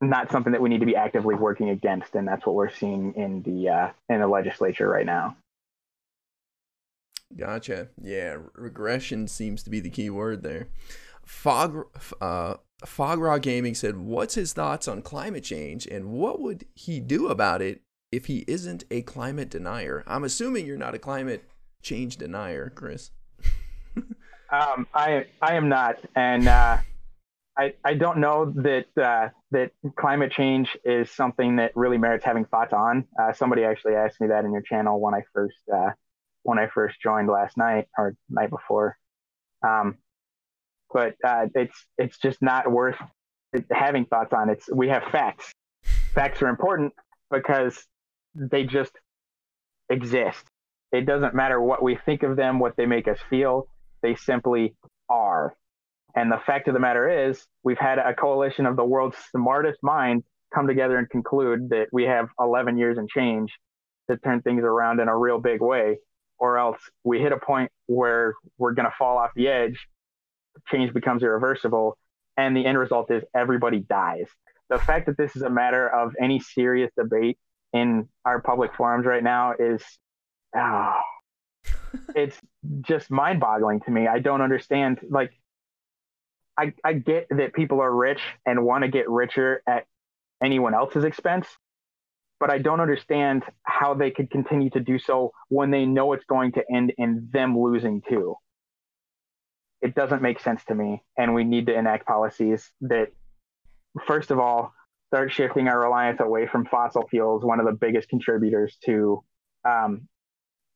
not 0.00 0.30
something 0.30 0.52
that 0.52 0.60
we 0.60 0.68
need 0.68 0.80
to 0.80 0.86
be 0.86 0.96
actively 0.96 1.34
working 1.34 1.70
against, 1.70 2.14
and 2.14 2.26
that's 2.26 2.44
what 2.44 2.54
we're 2.54 2.72
seeing 2.72 3.14
in 3.14 3.42
the 3.42 3.68
uh, 3.68 3.90
in 4.08 4.20
the 4.20 4.26
legislature 4.26 4.88
right 4.88 5.06
now. 5.06 5.36
Gotcha. 7.36 7.88
Yeah, 8.02 8.36
regression 8.54 9.26
seems 9.26 9.62
to 9.62 9.70
be 9.70 9.80
the 9.80 9.90
key 9.90 10.10
word 10.10 10.42
there. 10.42 10.68
Fog, 11.24 11.86
uh, 12.20 12.54
Fograw 12.84 13.38
Gaming 13.38 13.74
said, 13.74 13.96
"What's 13.96 14.34
his 14.34 14.52
thoughts 14.52 14.88
on 14.88 15.02
climate 15.02 15.44
change, 15.44 15.86
and 15.86 16.12
what 16.12 16.40
would 16.40 16.66
he 16.74 17.00
do 17.00 17.28
about 17.28 17.62
it 17.62 17.82
if 18.10 18.26
he 18.26 18.44
isn't 18.48 18.84
a 18.90 19.02
climate 19.02 19.50
denier?" 19.50 20.02
I'm 20.06 20.24
assuming 20.24 20.66
you're 20.66 20.76
not 20.76 20.94
a 20.94 20.98
climate 20.98 21.44
change 21.82 22.16
denier, 22.16 22.70
Chris. 22.70 23.10
um, 24.50 24.86
I 24.94 25.26
I 25.40 25.54
am 25.54 25.68
not, 25.68 25.96
and 26.16 26.48
uh, 26.48 26.78
I 27.56 27.74
I 27.84 27.94
don't 27.94 28.18
know 28.18 28.52
that 28.56 28.86
uh, 28.96 29.28
that 29.52 29.72
climate 29.96 30.32
change 30.32 30.76
is 30.84 31.10
something 31.10 31.56
that 31.56 31.72
really 31.76 31.98
merits 31.98 32.24
having 32.24 32.46
thoughts 32.46 32.72
on. 32.72 33.06
Uh, 33.20 33.32
somebody 33.32 33.64
actually 33.64 33.94
asked 33.94 34.20
me 34.20 34.28
that 34.28 34.44
in 34.44 34.52
your 34.52 34.62
channel 34.62 35.00
when 35.00 35.14
I 35.14 35.22
first 35.32 35.58
uh, 35.72 35.90
when 36.42 36.58
I 36.58 36.66
first 36.66 37.00
joined 37.00 37.28
last 37.28 37.56
night 37.56 37.88
or 37.96 38.16
night 38.28 38.50
before. 38.50 38.98
Um, 39.64 39.98
but 40.92 41.14
uh, 41.24 41.46
it's 41.54 41.86
it's 41.98 42.18
just 42.18 42.40
not 42.42 42.70
worth 42.70 42.96
having 43.70 44.04
thoughts 44.06 44.32
on. 44.32 44.48
It's 44.50 44.68
we 44.72 44.88
have 44.88 45.02
facts. 45.10 45.52
Facts 46.14 46.42
are 46.42 46.48
important 46.48 46.92
because 47.30 47.86
they 48.34 48.64
just 48.64 48.92
exist. 49.88 50.44
It 50.92 51.06
doesn't 51.06 51.34
matter 51.34 51.60
what 51.60 51.82
we 51.82 51.98
think 52.04 52.22
of 52.22 52.36
them, 52.36 52.58
what 52.58 52.76
they 52.76 52.86
make 52.86 53.08
us 53.08 53.18
feel. 53.30 53.66
They 54.02 54.14
simply 54.14 54.74
are. 55.08 55.54
And 56.14 56.30
the 56.30 56.40
fact 56.44 56.68
of 56.68 56.74
the 56.74 56.80
matter 56.80 57.28
is, 57.28 57.46
we've 57.62 57.78
had 57.78 57.98
a 57.98 58.14
coalition 58.14 58.66
of 58.66 58.76
the 58.76 58.84
world's 58.84 59.16
smartest 59.30 59.82
minds 59.82 60.24
come 60.54 60.66
together 60.66 60.98
and 60.98 61.08
conclude 61.08 61.70
that 61.70 61.86
we 61.92 62.04
have 62.04 62.28
11 62.38 62.76
years 62.76 62.98
and 62.98 63.08
change 63.08 63.50
to 64.10 64.18
turn 64.18 64.42
things 64.42 64.62
around 64.62 65.00
in 65.00 65.08
a 65.08 65.16
real 65.16 65.40
big 65.40 65.62
way, 65.62 65.98
or 66.38 66.58
else 66.58 66.78
we 67.04 67.20
hit 67.20 67.32
a 67.32 67.38
point 67.38 67.70
where 67.86 68.34
we're 68.58 68.74
going 68.74 68.84
to 68.84 68.94
fall 68.98 69.16
off 69.16 69.30
the 69.34 69.48
edge 69.48 69.88
change 70.68 70.92
becomes 70.92 71.22
irreversible, 71.22 71.96
and 72.36 72.56
the 72.56 72.64
end 72.66 72.78
result 72.78 73.10
is 73.10 73.22
everybody 73.34 73.80
dies. 73.80 74.26
The 74.70 74.78
fact 74.78 75.06
that 75.06 75.16
this 75.16 75.36
is 75.36 75.42
a 75.42 75.50
matter 75.50 75.88
of 75.88 76.14
any 76.20 76.40
serious 76.40 76.90
debate 76.96 77.38
in 77.72 78.08
our 78.24 78.40
public 78.40 78.74
forums 78.74 79.06
right 79.06 79.22
now 79.22 79.54
is, 79.58 79.82
oh, 80.56 81.00
it's 82.14 82.38
just 82.82 83.10
mind 83.10 83.40
boggling 83.40 83.80
to 83.80 83.90
me. 83.90 84.06
I 84.06 84.18
don't 84.18 84.40
understand. 84.40 85.00
Like, 85.08 85.32
I, 86.56 86.74
I 86.84 86.94
get 86.94 87.28
that 87.30 87.54
people 87.54 87.80
are 87.80 87.94
rich 87.94 88.20
and 88.46 88.64
want 88.64 88.82
to 88.82 88.88
get 88.88 89.08
richer 89.08 89.62
at 89.66 89.86
anyone 90.42 90.74
else's 90.74 91.04
expense, 91.04 91.46
but 92.40 92.50
I 92.50 92.58
don't 92.58 92.80
understand 92.80 93.44
how 93.62 93.94
they 93.94 94.10
could 94.10 94.30
continue 94.30 94.70
to 94.70 94.80
do 94.80 94.98
so 94.98 95.32
when 95.48 95.70
they 95.70 95.86
know 95.86 96.12
it's 96.12 96.24
going 96.24 96.52
to 96.52 96.64
end 96.70 96.92
in 96.98 97.28
them 97.32 97.58
losing 97.58 98.02
too 98.08 98.36
it 99.82 99.94
doesn't 99.94 100.22
make 100.22 100.40
sense 100.40 100.64
to 100.66 100.74
me. 100.74 101.02
And 101.18 101.34
we 101.34 101.44
need 101.44 101.66
to 101.66 101.74
enact 101.74 102.06
policies 102.06 102.70
that, 102.82 103.08
first 104.06 104.30
of 104.30 104.38
all, 104.38 104.72
start 105.08 105.32
shifting 105.32 105.68
our 105.68 105.80
reliance 105.80 106.20
away 106.20 106.46
from 106.46 106.64
fossil 106.64 107.06
fuels, 107.08 107.44
one 107.44 107.60
of 107.60 107.66
the 107.66 107.72
biggest 107.72 108.08
contributors 108.08 108.78
to 108.84 109.22
um, 109.68 110.08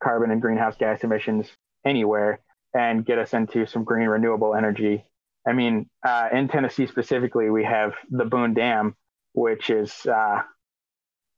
carbon 0.03 0.31
and 0.31 0.43
greenhouse 0.43 0.77
gas 0.77 1.03
emissions 1.05 1.49
anywhere, 1.87 2.41
and 2.75 3.07
get 3.07 3.19
us 3.19 3.33
into 3.33 3.65
some 3.67 3.85
green 3.85 4.09
renewable 4.09 4.55
energy. 4.55 5.05
I 5.49 5.53
mean, 5.53 5.89
uh, 6.05 6.29
in 6.33 6.49
Tennessee 6.49 6.89
specifically, 6.89 7.49
we 7.49 7.65
have 7.65 7.95
the 8.11 8.25
Boone 8.25 8.53
Dam, 8.53 8.97
which 9.33 9.71
is 9.71 10.05
uh, 10.05 10.43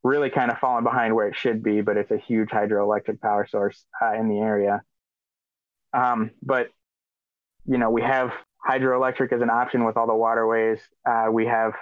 really 0.03 0.31
kind 0.31 0.49
of 0.49 0.57
falling 0.57 0.83
behind 0.83 1.15
where 1.15 1.27
it 1.27 1.35
should 1.35 1.61
be, 1.61 1.81
but 1.81 1.97
it's 1.97 2.11
a 2.11 2.17
huge 2.17 2.49
hydroelectric 2.49 3.21
power 3.21 3.47
source 3.47 3.85
uh, 4.01 4.13
in 4.15 4.27
the 4.27 4.39
area. 4.39 4.81
Um, 5.93 6.31
but 6.41 6.69
you 7.65 7.77
know, 7.77 7.89
we 7.89 8.01
have 8.01 8.31
hydroelectric 8.67 9.31
as 9.33 9.41
an 9.41 9.49
option 9.49 9.85
with 9.85 9.97
all 9.97 10.07
the 10.07 10.15
waterways. 10.15 10.79
Uh, 11.09 11.27
we 11.31 11.45
have 11.45 11.73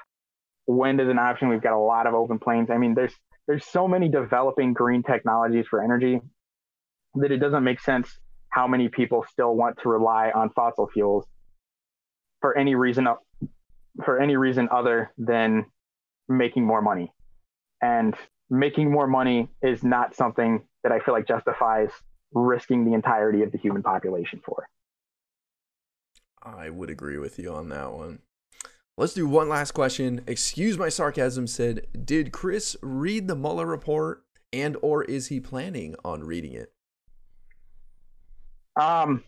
wind 0.67 1.01
as 1.01 1.07
an 1.09 1.19
option. 1.19 1.49
We've 1.49 1.61
got 1.61 1.73
a 1.73 1.79
lot 1.79 2.07
of 2.07 2.13
open 2.13 2.39
plains. 2.39 2.69
I 2.69 2.77
mean, 2.77 2.93
there's 2.93 3.13
there's 3.47 3.65
so 3.65 3.87
many 3.87 4.09
developing 4.09 4.73
green 4.73 5.03
technologies 5.03 5.65
for 5.69 5.81
energy 5.81 6.19
that 7.15 7.31
it 7.31 7.37
doesn't 7.37 7.63
make 7.63 7.79
sense 7.79 8.19
how 8.49 8.67
many 8.67 8.89
people 8.89 9.25
still 9.31 9.55
want 9.55 9.77
to 9.83 9.89
rely 9.89 10.31
on 10.33 10.49
fossil 10.49 10.87
fuels 10.87 11.25
for 12.41 12.57
any 12.57 12.75
reason 12.75 13.07
for 14.03 14.19
any 14.19 14.35
reason 14.35 14.67
other 14.71 15.11
than 15.17 15.65
making 16.27 16.65
more 16.65 16.81
money. 16.81 17.11
And 17.81 18.15
making 18.49 18.91
more 18.91 19.07
money 19.07 19.49
is 19.61 19.83
not 19.83 20.15
something 20.15 20.61
that 20.83 20.91
I 20.91 20.99
feel 20.99 21.13
like 21.13 21.27
justifies 21.27 21.89
risking 22.33 22.85
the 22.85 22.93
entirety 22.93 23.43
of 23.43 23.51
the 23.51 23.57
human 23.57 23.83
population 23.83 24.41
for. 24.45 24.67
I 26.55 26.69
would 26.69 26.89
agree 26.89 27.17
with 27.17 27.39
you 27.39 27.53
on 27.53 27.69
that 27.69 27.91
one. 27.93 28.19
Let's 28.97 29.13
do 29.13 29.27
one 29.27 29.47
last 29.47 29.71
question. 29.73 30.21
Excuse 30.25 30.77
my 30.77 30.89
sarcasm 30.89 31.45
said, 31.45 31.85
did 32.03 32.31
Chris 32.31 32.75
read 32.81 33.27
the 33.27 33.35
Mueller 33.35 33.65
report 33.65 34.23
and 34.51 34.75
or 34.81 35.03
is 35.03 35.27
he 35.27 35.39
planning 35.39 35.95
on 36.03 36.23
reading 36.23 36.53
it? 36.53 36.73
Um 38.75 39.23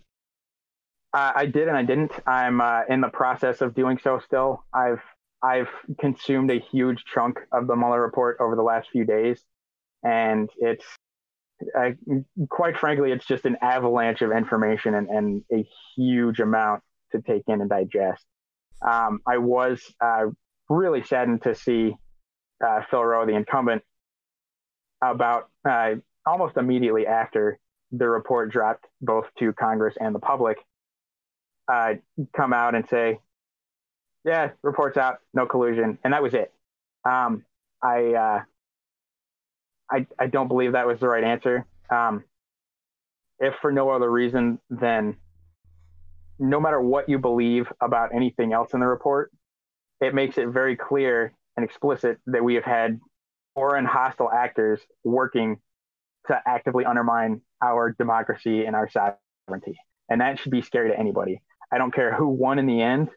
I, 1.13 1.33
I 1.35 1.45
did 1.45 1.67
and 1.67 1.77
I 1.77 1.83
didn't. 1.83 2.11
I'm 2.25 2.61
uh, 2.61 2.81
in 2.89 3.01
the 3.01 3.09
process 3.09 3.61
of 3.61 3.75
doing 3.75 3.99
so 4.03 4.19
still. 4.25 4.63
I've 4.73 5.01
I've 5.43 5.69
consumed 5.99 6.51
a 6.51 6.59
huge 6.59 7.03
chunk 7.05 7.39
of 7.51 7.67
the 7.67 7.75
Mueller 7.75 8.01
report 8.01 8.37
over 8.39 8.55
the 8.55 8.63
last 8.63 8.89
few 8.91 9.05
days 9.05 9.43
and 10.03 10.49
it's 10.57 10.85
I, 11.75 11.95
quite 12.49 12.77
frankly, 12.77 13.11
it's 13.11 13.25
just 13.25 13.45
an 13.45 13.57
avalanche 13.61 14.21
of 14.21 14.31
information 14.31 14.95
and, 14.95 15.09
and 15.09 15.43
a 15.51 15.67
huge 15.95 16.39
amount 16.39 16.83
to 17.11 17.21
take 17.21 17.43
in 17.47 17.61
and 17.61 17.69
digest. 17.69 18.25
Um, 18.81 19.21
I 19.25 19.37
was 19.37 19.81
uh, 20.01 20.25
really 20.69 21.03
saddened 21.03 21.43
to 21.43 21.55
see 21.55 21.95
uh, 22.65 22.81
Phil 22.89 23.03
Roe, 23.03 23.25
the 23.25 23.33
incumbent, 23.33 23.83
about 25.01 25.49
uh, 25.67 25.95
almost 26.25 26.57
immediately 26.57 27.07
after 27.07 27.59
the 27.91 28.07
report 28.07 28.51
dropped 28.51 28.85
both 29.01 29.25
to 29.39 29.53
Congress 29.53 29.95
and 29.99 30.13
the 30.13 30.19
public, 30.19 30.57
uh, 31.71 31.93
come 32.35 32.53
out 32.53 32.75
and 32.75 32.87
say, 32.87 33.19
"Yeah, 34.23 34.51
report's 34.61 34.97
out, 34.97 35.19
no 35.33 35.45
collusion," 35.45 35.97
and 36.03 36.13
that 36.13 36.21
was 36.21 36.33
it. 36.33 36.53
Um, 37.05 37.45
I, 37.81 38.13
uh, 38.13 38.43
I 39.89 40.05
I 40.17 40.27
don't 40.27 40.47
believe 40.47 40.73
that 40.73 40.87
was 40.87 40.99
the 40.99 41.07
right 41.07 41.23
answer. 41.23 41.65
Um, 41.89 42.23
if 43.39 43.55
for 43.61 43.71
no 43.71 43.89
other 43.89 44.09
reason 44.09 44.59
than 44.69 45.15
no 46.39 46.59
matter 46.59 46.81
what 46.81 47.09
you 47.09 47.19
believe 47.19 47.71
about 47.81 48.15
anything 48.15 48.53
else 48.53 48.73
in 48.73 48.79
the 48.79 48.87
report, 48.87 49.31
it 50.01 50.15
makes 50.15 50.37
it 50.37 50.47
very 50.47 50.75
clear 50.75 51.33
and 51.57 51.65
explicit 51.65 52.17
that 52.27 52.43
we 52.43 52.55
have 52.55 52.63
had 52.63 52.99
foreign 53.53 53.85
hostile 53.85 54.31
actors 54.31 54.79
working 55.03 55.57
to 56.27 56.41
actively 56.45 56.85
undermine 56.85 57.41
our 57.61 57.91
democracy 57.91 58.65
and 58.65 58.75
our 58.75 58.89
sovereignty. 58.89 59.77
And 60.09 60.21
that 60.21 60.39
should 60.39 60.51
be 60.51 60.61
scary 60.61 60.89
to 60.89 60.97
anybody. 60.97 61.41
I 61.71 61.77
don't 61.77 61.93
care 61.93 62.15
who 62.15 62.29
won 62.29 62.57
in 62.57 62.65
the 62.65 62.81
end. 62.81 63.09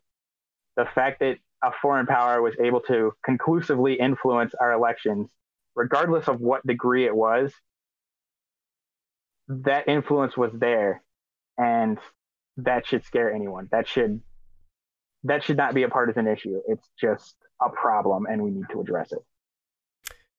The 0.77 0.87
fact 0.95 1.21
that 1.21 1.37
a 1.63 1.71
foreign 1.81 2.07
power 2.07 2.43
was 2.43 2.55
able 2.61 2.81
to 2.83 3.13
conclusively 3.25 3.95
influence 3.95 4.53
our 4.61 4.73
elections, 4.73 5.29
regardless 5.77 6.27
of 6.27 6.41
what 6.41 6.67
degree 6.67 7.07
it 7.07 7.15
was, 7.15 7.53
that 9.49 9.89
influence 9.89 10.37
was 10.37 10.51
there. 10.53 11.03
And 11.57 11.99
that 12.59 12.87
should 12.87 13.05
scare 13.05 13.33
anyone. 13.33 13.69
That 13.71 13.89
should 13.89 14.21
that 15.25 15.45
should 15.45 15.57
not 15.57 15.75
be 15.75 15.85
a 15.85 15.89
partisan 15.89 16.27
issue. 16.27 16.61
It's 16.67 16.89
just 17.01 17.37
a 17.61 17.71
problem, 17.71 18.27
and 18.27 18.43
we 18.43 18.51
need 18.51 18.65
to 18.73 18.81
address 18.81 19.13
it. 19.13 19.21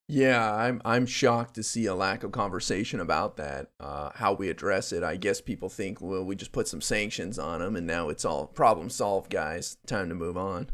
Yeah, 0.09 0.53
I'm 0.53 0.82
I'm 0.84 1.05
shocked 1.05 1.55
to 1.55 1.64
see 1.64 1.86
a 1.86 1.95
lack 1.95 2.24
of 2.24 2.32
conversation 2.34 2.99
about 2.99 3.38
that. 3.38 3.72
Uh, 3.80 4.09
how 4.16 4.34
we 4.34 4.49
address 4.49 4.91
it. 4.91 5.01
I 5.03 5.16
guess 5.16 5.39
people 5.39 5.70
think, 5.70 6.01
well, 6.01 6.26
we 6.26 6.36
just 6.36 6.51
put 6.51 6.68
some 6.68 6.82
sanctions 6.82 7.39
on 7.39 7.59
them, 7.61 7.76
and 7.76 7.88
now 7.88 8.09
it's 8.09 8.26
all 8.26 8.47
problem 8.47 8.89
solved, 8.89 9.32
guys. 9.32 9.78
Time 9.88 10.09
to 10.09 10.16
move 10.16 10.38
on. 10.38 10.70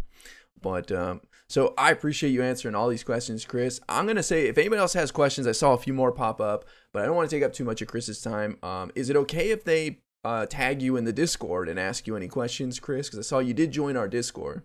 But 0.60 0.92
um, 0.92 1.22
so 1.48 1.74
I 1.78 1.92
appreciate 1.92 2.32
you 2.32 2.42
answering 2.42 2.74
all 2.76 2.90
these 2.90 3.04
questions, 3.04 3.46
Chris. 3.46 3.80
I'm 3.88 4.08
gonna 4.08 4.24
say 4.24 4.48
if 4.48 4.58
anybody 4.58 4.80
else 4.80 4.94
has 4.94 5.12
questions, 5.12 5.46
I 5.46 5.52
saw 5.52 5.74
a 5.74 5.78
few 5.78 5.94
more 5.94 6.12
pop 6.12 6.42
up, 6.42 6.66
but 6.92 7.04
I 7.04 7.06
don't 7.06 7.16
want 7.16 7.30
to 7.30 7.36
take 7.36 7.44
up 7.44 7.54
too 7.54 7.64
much 7.64 7.84
of 7.84 7.88
Chris's 7.88 8.22
time. 8.22 8.58
Um, 8.64 8.92
is 8.96 9.12
it 9.12 9.16
okay 9.16 9.52
if 9.52 9.64
they 9.64 10.00
uh, 10.24 10.46
tag 10.46 10.82
you 10.82 10.98
in 10.98 11.06
the 11.06 11.14
Discord 11.14 11.70
and 11.70 11.80
ask 11.80 12.08
you 12.08 12.16
any 12.16 12.28
questions, 12.28 12.80
Chris? 12.80 13.08
Because 13.08 13.20
I 13.20 13.28
saw 13.28 13.40
you 13.40 13.54
did 13.54 13.72
join 13.72 13.98
our 13.98 14.08
Discord. 14.08 14.64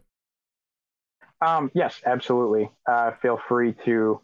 Um, 1.40 1.70
yes, 1.74 2.00
absolutely. 2.06 2.70
Uh, 2.90 3.12
feel 3.20 3.38
free 3.48 3.74
to 3.84 4.20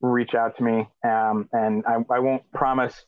reach 0.00 0.34
out 0.34 0.56
to 0.58 0.62
me, 0.62 0.88
um, 1.04 1.48
and 1.52 1.84
I, 1.86 1.96
I 2.14 2.18
won't 2.18 2.42
promise 2.52 3.04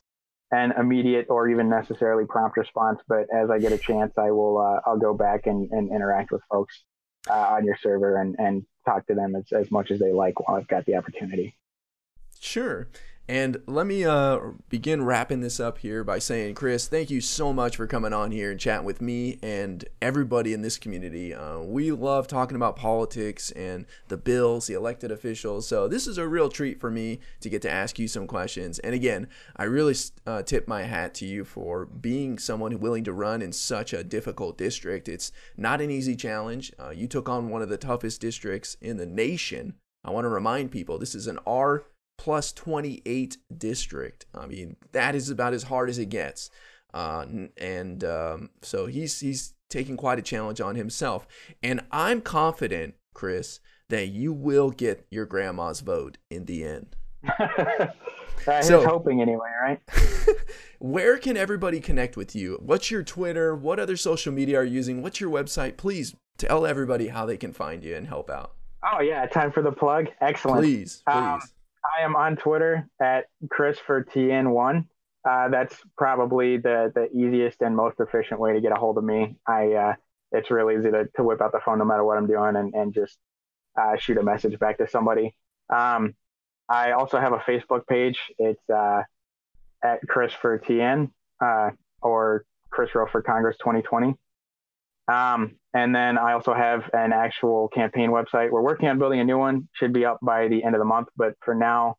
an 0.51 0.71
immediate 0.79 1.27
or 1.29 1.49
even 1.49 1.69
necessarily 1.69 2.25
prompt 2.25 2.57
response, 2.57 2.99
but 3.07 3.25
as 3.33 3.49
I 3.49 3.59
get 3.59 3.71
a 3.73 3.77
chance, 3.77 4.13
I 4.17 4.31
will 4.31 4.57
uh, 4.57 4.89
I'll 4.89 4.97
go 4.97 5.13
back 5.13 5.45
and, 5.45 5.69
and 5.71 5.91
interact 5.91 6.31
with 6.31 6.41
folks 6.49 6.83
uh, 7.29 7.33
on 7.33 7.65
your 7.65 7.77
server 7.81 8.21
and, 8.21 8.35
and 8.39 8.65
talk 8.85 9.05
to 9.07 9.13
them 9.13 9.35
as, 9.35 9.43
as 9.51 9.69
much 9.71 9.91
as 9.91 9.99
they 9.99 10.13
like 10.13 10.39
while 10.39 10.57
I've 10.57 10.67
got 10.67 10.85
the 10.85 10.95
opportunity. 10.95 11.57
Sure. 12.39 12.87
And 13.29 13.57
let 13.67 13.85
me 13.85 14.05
uh, 14.05 14.39
begin 14.69 15.03
wrapping 15.03 15.41
this 15.41 15.59
up 15.59 15.79
here 15.79 16.05
by 16.05 16.17
saying, 16.17 16.55
Chris, 16.55 16.87
thank 16.87 17.09
you 17.09 17.19
so 17.19 17.51
much 17.51 17.75
for 17.75 17.85
coming 17.85 18.13
on 18.13 18.31
here 18.31 18.51
and 18.51 18.59
chatting 18.59 18.85
with 18.85 19.01
me 19.01 19.37
and 19.43 19.83
everybody 20.01 20.53
in 20.53 20.61
this 20.61 20.77
community. 20.77 21.33
Uh, 21.33 21.59
we 21.59 21.91
love 21.91 22.27
talking 22.27 22.55
about 22.55 22.77
politics 22.77 23.51
and 23.51 23.85
the 24.07 24.15
bills, 24.15 24.67
the 24.67 24.75
elected 24.75 25.11
officials. 25.11 25.67
So 25.67 25.89
this 25.89 26.07
is 26.07 26.17
a 26.17 26.27
real 26.27 26.47
treat 26.47 26.79
for 26.79 26.89
me 26.89 27.19
to 27.41 27.49
get 27.49 27.61
to 27.63 27.69
ask 27.69 27.99
you 27.99 28.07
some 28.07 28.27
questions. 28.27 28.79
And 28.79 28.95
again, 28.95 29.27
I 29.57 29.65
really 29.65 29.95
uh, 30.25 30.43
tip 30.43 30.65
my 30.65 30.83
hat 30.83 31.13
to 31.15 31.25
you 31.25 31.43
for 31.43 31.85
being 31.85 32.39
someone 32.39 32.79
willing 32.79 33.03
to 33.03 33.13
run 33.13 33.41
in 33.41 33.51
such 33.51 33.91
a 33.91 34.05
difficult 34.05 34.57
district. 34.57 35.09
It's 35.09 35.33
not 35.57 35.81
an 35.81 35.91
easy 35.91 36.15
challenge. 36.15 36.71
Uh, 36.79 36.91
you 36.91 37.07
took 37.07 37.27
on 37.27 37.49
one 37.49 37.61
of 37.61 37.67
the 37.67 37.77
toughest 37.77 38.21
districts 38.21 38.77
in 38.79 38.95
the 38.95 39.05
nation. 39.05 39.73
I 40.05 40.11
want 40.11 40.23
to 40.23 40.29
remind 40.29 40.71
people 40.71 40.97
this 40.97 41.15
is 41.15 41.27
an 41.27 41.39
R 41.45 41.83
plus 42.17 42.51
28 42.51 43.37
district. 43.57 44.25
I 44.33 44.45
mean, 44.45 44.75
that 44.91 45.15
is 45.15 45.29
about 45.29 45.53
as 45.53 45.63
hard 45.63 45.89
as 45.89 45.97
it 45.97 46.09
gets. 46.09 46.49
Uh, 46.93 47.25
and 47.57 48.03
um, 48.03 48.49
so 48.61 48.85
he's 48.87 49.19
he's 49.19 49.53
taking 49.69 49.97
quite 49.97 50.19
a 50.19 50.21
challenge 50.21 50.61
on 50.61 50.75
himself. 50.75 51.27
And 51.61 51.81
I'm 51.91 52.21
confident, 52.21 52.95
Chris, 53.13 53.59
that 53.89 54.07
you 54.07 54.33
will 54.33 54.71
get 54.71 55.05
your 55.09 55.25
grandma's 55.25 55.81
vote 55.81 56.17
in 56.29 56.45
the 56.45 56.63
end. 56.63 56.95
uh, 58.47 58.61
so, 58.61 58.85
hoping 58.85 59.21
anyway, 59.21 59.49
right? 59.61 59.79
where 60.79 61.17
can 61.17 61.35
everybody 61.35 61.79
connect 61.79 62.15
with 62.15 62.35
you? 62.35 62.57
What's 62.61 62.89
your 62.91 63.03
Twitter? 63.03 63.55
What 63.55 63.79
other 63.79 63.97
social 63.97 64.33
media 64.33 64.59
are 64.59 64.63
you 64.63 64.75
using? 64.75 65.01
What's 65.01 65.19
your 65.19 65.31
website? 65.31 65.77
Please 65.77 66.15
tell 66.37 66.65
everybody 66.65 67.07
how 67.07 67.25
they 67.25 67.37
can 67.37 67.53
find 67.53 67.83
you 67.83 67.95
and 67.95 68.07
help 68.07 68.29
out. 68.29 68.53
Oh 68.83 69.01
yeah, 69.01 69.25
time 69.25 69.51
for 69.51 69.61
the 69.61 69.71
plug. 69.71 70.07
Excellent. 70.21 70.59
Please, 70.59 71.01
please. 71.05 71.15
Um, 71.15 71.41
I 71.83 72.03
am 72.03 72.15
on 72.15 72.35
Twitter 72.35 72.87
at 73.01 73.25
Chris 73.49 73.79
for 73.79 74.03
TN1. 74.03 74.85
Uh, 75.27 75.49
that's 75.49 75.75
probably 75.97 76.57
the 76.57 76.91
the 76.93 77.09
easiest 77.11 77.61
and 77.61 77.75
most 77.75 77.99
efficient 77.99 78.39
way 78.39 78.53
to 78.53 78.61
get 78.61 78.71
a 78.71 78.75
hold 78.75 78.97
of 78.97 79.03
me. 79.03 79.35
I 79.47 79.73
uh, 79.73 79.93
it's 80.31 80.51
really 80.51 80.75
easy 80.75 80.91
to, 80.91 81.07
to 81.15 81.23
whip 81.23 81.41
out 81.41 81.51
the 81.51 81.59
phone 81.63 81.79
no 81.79 81.85
matter 81.85 82.03
what 82.03 82.17
I'm 82.17 82.27
doing 82.27 82.55
and, 82.55 82.73
and 82.73 82.93
just 82.93 83.17
uh, 83.79 83.97
shoot 83.97 84.17
a 84.17 84.23
message 84.23 84.57
back 84.59 84.77
to 84.77 84.87
somebody. 84.87 85.35
Um, 85.73 86.15
I 86.69 86.91
also 86.91 87.19
have 87.19 87.33
a 87.33 87.37
Facebook 87.37 87.87
page. 87.87 88.19
It's 88.37 88.69
uh, 88.69 89.03
at 89.83 89.99
Chris 90.07 90.33
for 90.33 90.59
TN 90.59 91.11
uh, 91.41 91.71
or 92.01 92.45
Chris 92.69 92.93
Rowe 92.95 93.07
for 93.07 93.21
Congress 93.21 93.57
2020. 93.59 94.15
Um, 95.07 95.55
and 95.73 95.95
then 95.95 96.17
I 96.17 96.33
also 96.33 96.53
have 96.53 96.89
an 96.93 97.13
actual 97.13 97.69
campaign 97.69 98.09
website. 98.09 98.51
We're 98.51 98.61
working 98.61 98.89
on 98.89 98.99
building 98.99 99.19
a 99.19 99.23
new 99.23 99.37
one. 99.37 99.69
Should 99.73 99.93
be 99.93 100.05
up 100.05 100.19
by 100.21 100.47
the 100.47 100.63
end 100.63 100.75
of 100.75 100.79
the 100.79 100.85
month, 100.85 101.07
but 101.15 101.33
for 101.41 101.55
now, 101.55 101.95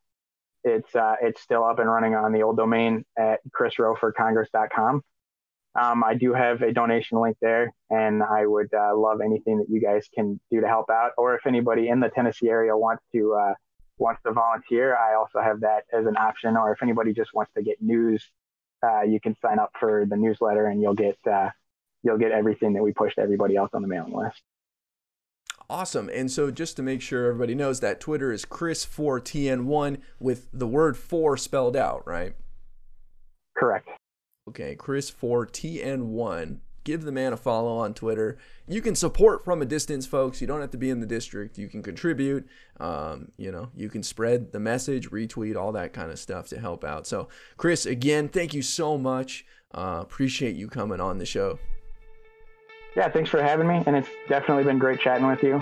it's 0.63 0.93
uh, 0.95 1.15
it's 1.21 1.41
still 1.41 1.63
up 1.63 1.79
and 1.79 1.89
running 1.89 2.15
on 2.15 2.33
the 2.33 2.43
old 2.43 2.57
domain 2.57 3.05
at 3.17 3.39
chrisroweforcongress.com. 3.57 5.01
Um, 5.79 6.03
I 6.03 6.15
do 6.15 6.33
have 6.33 6.61
a 6.61 6.73
donation 6.73 7.21
link 7.21 7.37
there, 7.41 7.73
and 7.89 8.23
I 8.23 8.45
would 8.45 8.73
uh, 8.73 8.97
love 8.97 9.21
anything 9.21 9.59
that 9.59 9.69
you 9.69 9.79
guys 9.79 10.07
can 10.13 10.39
do 10.51 10.61
to 10.61 10.67
help 10.67 10.89
out. 10.89 11.11
Or 11.17 11.35
if 11.35 11.45
anybody 11.45 11.87
in 11.89 11.99
the 11.99 12.09
Tennessee 12.09 12.49
area 12.49 12.75
wants 12.75 13.03
to 13.13 13.33
uh, 13.33 13.53
wants 13.97 14.21
to 14.23 14.33
volunteer, 14.33 14.97
I 14.97 15.15
also 15.15 15.39
have 15.41 15.61
that 15.61 15.83
as 15.93 16.05
an 16.05 16.17
option. 16.17 16.57
Or 16.57 16.73
if 16.73 16.83
anybody 16.83 17.13
just 17.13 17.33
wants 17.33 17.53
to 17.55 17.63
get 17.63 17.81
news, 17.81 18.29
uh, 18.83 19.03
you 19.03 19.19
can 19.19 19.35
sign 19.41 19.59
up 19.59 19.71
for 19.79 20.05
the 20.09 20.17
newsletter, 20.17 20.65
and 20.65 20.81
you'll 20.81 20.95
get 20.95 21.17
uh, 21.29 21.49
you'll 22.03 22.17
get 22.17 22.31
everything 22.31 22.73
that 22.73 22.83
we 22.83 22.91
push 22.91 23.15
to 23.15 23.21
everybody 23.21 23.55
else 23.55 23.71
on 23.73 23.81
the 23.81 23.87
mailing 23.87 24.13
list. 24.13 24.41
Awesome. 25.69 26.09
And 26.11 26.31
so 26.31 26.49
just 26.49 26.75
to 26.77 26.81
make 26.81 27.01
sure 27.01 27.27
everybody 27.27 27.53
knows 27.53 27.79
that 27.81 27.99
Twitter 27.99 28.31
is 28.31 28.43
Chris4TN1 28.43 29.97
with 30.19 30.47
the 30.51 30.67
word 30.67 30.97
4 30.97 31.37
spelled 31.37 31.75
out, 31.75 32.07
right? 32.07 32.33
Correct. 33.55 33.87
Okay, 34.47 34.75
Chris4TN1 34.75 36.59
give 36.83 37.03
the 37.03 37.11
man 37.11 37.33
a 37.33 37.37
follow 37.37 37.77
on 37.77 37.93
Twitter. 37.93 38.39
You 38.67 38.81
can 38.81 38.95
support 38.95 39.45
from 39.45 39.61
a 39.61 39.65
distance, 39.65 40.07
folks. 40.07 40.41
You 40.41 40.47
don't 40.47 40.61
have 40.61 40.71
to 40.71 40.77
be 40.77 40.89
in 40.89 41.01
the 41.01 41.05
district. 41.05 41.59
You 41.59 41.67
can 41.67 41.83
contribute. 41.83 42.47
Um, 42.79 43.31
you 43.37 43.51
know, 43.51 43.69
you 43.75 43.89
can 43.89 44.01
spread 44.01 44.51
the 44.51 44.59
message, 44.59 45.11
retweet, 45.11 45.55
all 45.55 45.71
that 45.73 45.93
kind 45.93 46.09
of 46.09 46.17
stuff 46.17 46.47
to 46.47 46.59
help 46.59 46.83
out. 46.83 47.05
So, 47.05 47.27
Chris, 47.57 47.85
again, 47.85 48.27
thank 48.27 48.55
you 48.55 48.63
so 48.63 48.97
much. 48.97 49.45
Uh, 49.71 49.99
appreciate 50.01 50.55
you 50.55 50.67
coming 50.67 50.99
on 50.99 51.19
the 51.19 51.27
show. 51.27 51.59
Yeah, 52.95 53.07
thanks 53.09 53.29
for 53.29 53.41
having 53.41 53.67
me, 53.67 53.83
and 53.85 53.95
it's 53.95 54.09
definitely 54.27 54.63
been 54.63 54.79
great 54.79 54.99
chatting 54.99 55.27
with 55.27 55.43
you. 55.43 55.61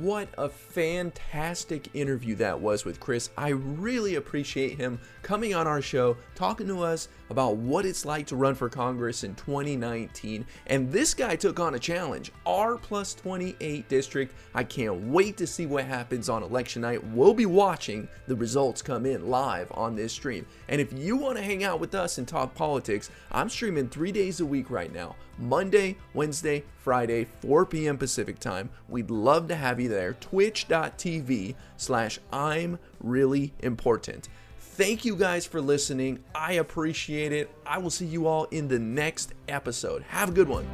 What 0.00 0.28
a 0.38 0.48
fantastic 0.48 1.94
interview 1.94 2.34
that 2.36 2.60
was 2.60 2.84
with 2.86 3.00
Chris. 3.00 3.28
I 3.36 3.50
really 3.50 4.14
appreciate 4.14 4.78
him 4.78 5.00
coming 5.22 5.54
on 5.54 5.66
our 5.66 5.82
show, 5.82 6.16
talking 6.34 6.66
to 6.68 6.82
us 6.82 7.08
about 7.30 7.56
what 7.56 7.84
it's 7.84 8.04
like 8.04 8.26
to 8.26 8.36
run 8.36 8.54
for 8.54 8.68
Congress 8.68 9.24
in 9.24 9.34
2019. 9.34 10.46
And 10.66 10.90
this 10.90 11.14
guy 11.14 11.36
took 11.36 11.60
on 11.60 11.74
a 11.74 11.78
challenge 11.78 12.32
R 12.46 12.76
plus 12.76 13.14
28 13.14 13.88
district. 13.88 14.34
I 14.54 14.64
can't 14.64 15.08
wait 15.08 15.36
to 15.38 15.46
see 15.46 15.66
what 15.66 15.84
happens 15.84 16.28
on 16.28 16.42
election 16.42 16.82
night. 16.82 17.04
We'll 17.08 17.34
be 17.34 17.46
watching 17.46 18.08
the 18.26 18.36
results 18.36 18.82
come 18.82 19.06
in 19.06 19.28
live 19.28 19.70
on 19.72 19.94
this 19.94 20.12
stream. 20.12 20.46
And 20.68 20.80
if 20.80 20.92
you 20.92 21.16
want 21.16 21.36
to 21.36 21.42
hang 21.42 21.64
out 21.64 21.80
with 21.80 21.94
us 21.94 22.18
and 22.18 22.26
talk 22.26 22.54
politics, 22.54 23.10
I'm 23.32 23.48
streaming 23.48 23.88
three 23.88 24.12
days 24.12 24.40
a 24.40 24.46
week 24.46 24.70
right 24.70 24.92
now 24.92 25.16
Monday, 25.38 25.96
Wednesday, 26.14 26.64
Friday, 26.78 27.26
4 27.40 27.66
p.m. 27.66 27.96
Pacific 27.96 28.38
time. 28.38 28.70
We'd 28.88 29.10
love 29.10 29.48
to 29.48 29.54
have 29.54 29.78
you 29.78 29.88
there. 29.88 30.14
Twitch.tv 30.14 31.54
slash 31.76 32.18
I'm 32.32 32.78
really 33.00 33.52
important. 33.60 34.28
Thank 34.78 35.04
you 35.04 35.16
guys 35.16 35.44
for 35.44 35.60
listening. 35.60 36.22
I 36.36 36.52
appreciate 36.52 37.32
it. 37.32 37.50
I 37.66 37.78
will 37.78 37.90
see 37.90 38.06
you 38.06 38.28
all 38.28 38.44
in 38.44 38.68
the 38.68 38.78
next 38.78 39.34
episode. 39.48 40.04
Have 40.04 40.28
a 40.28 40.32
good 40.32 40.48
one. 40.48 40.68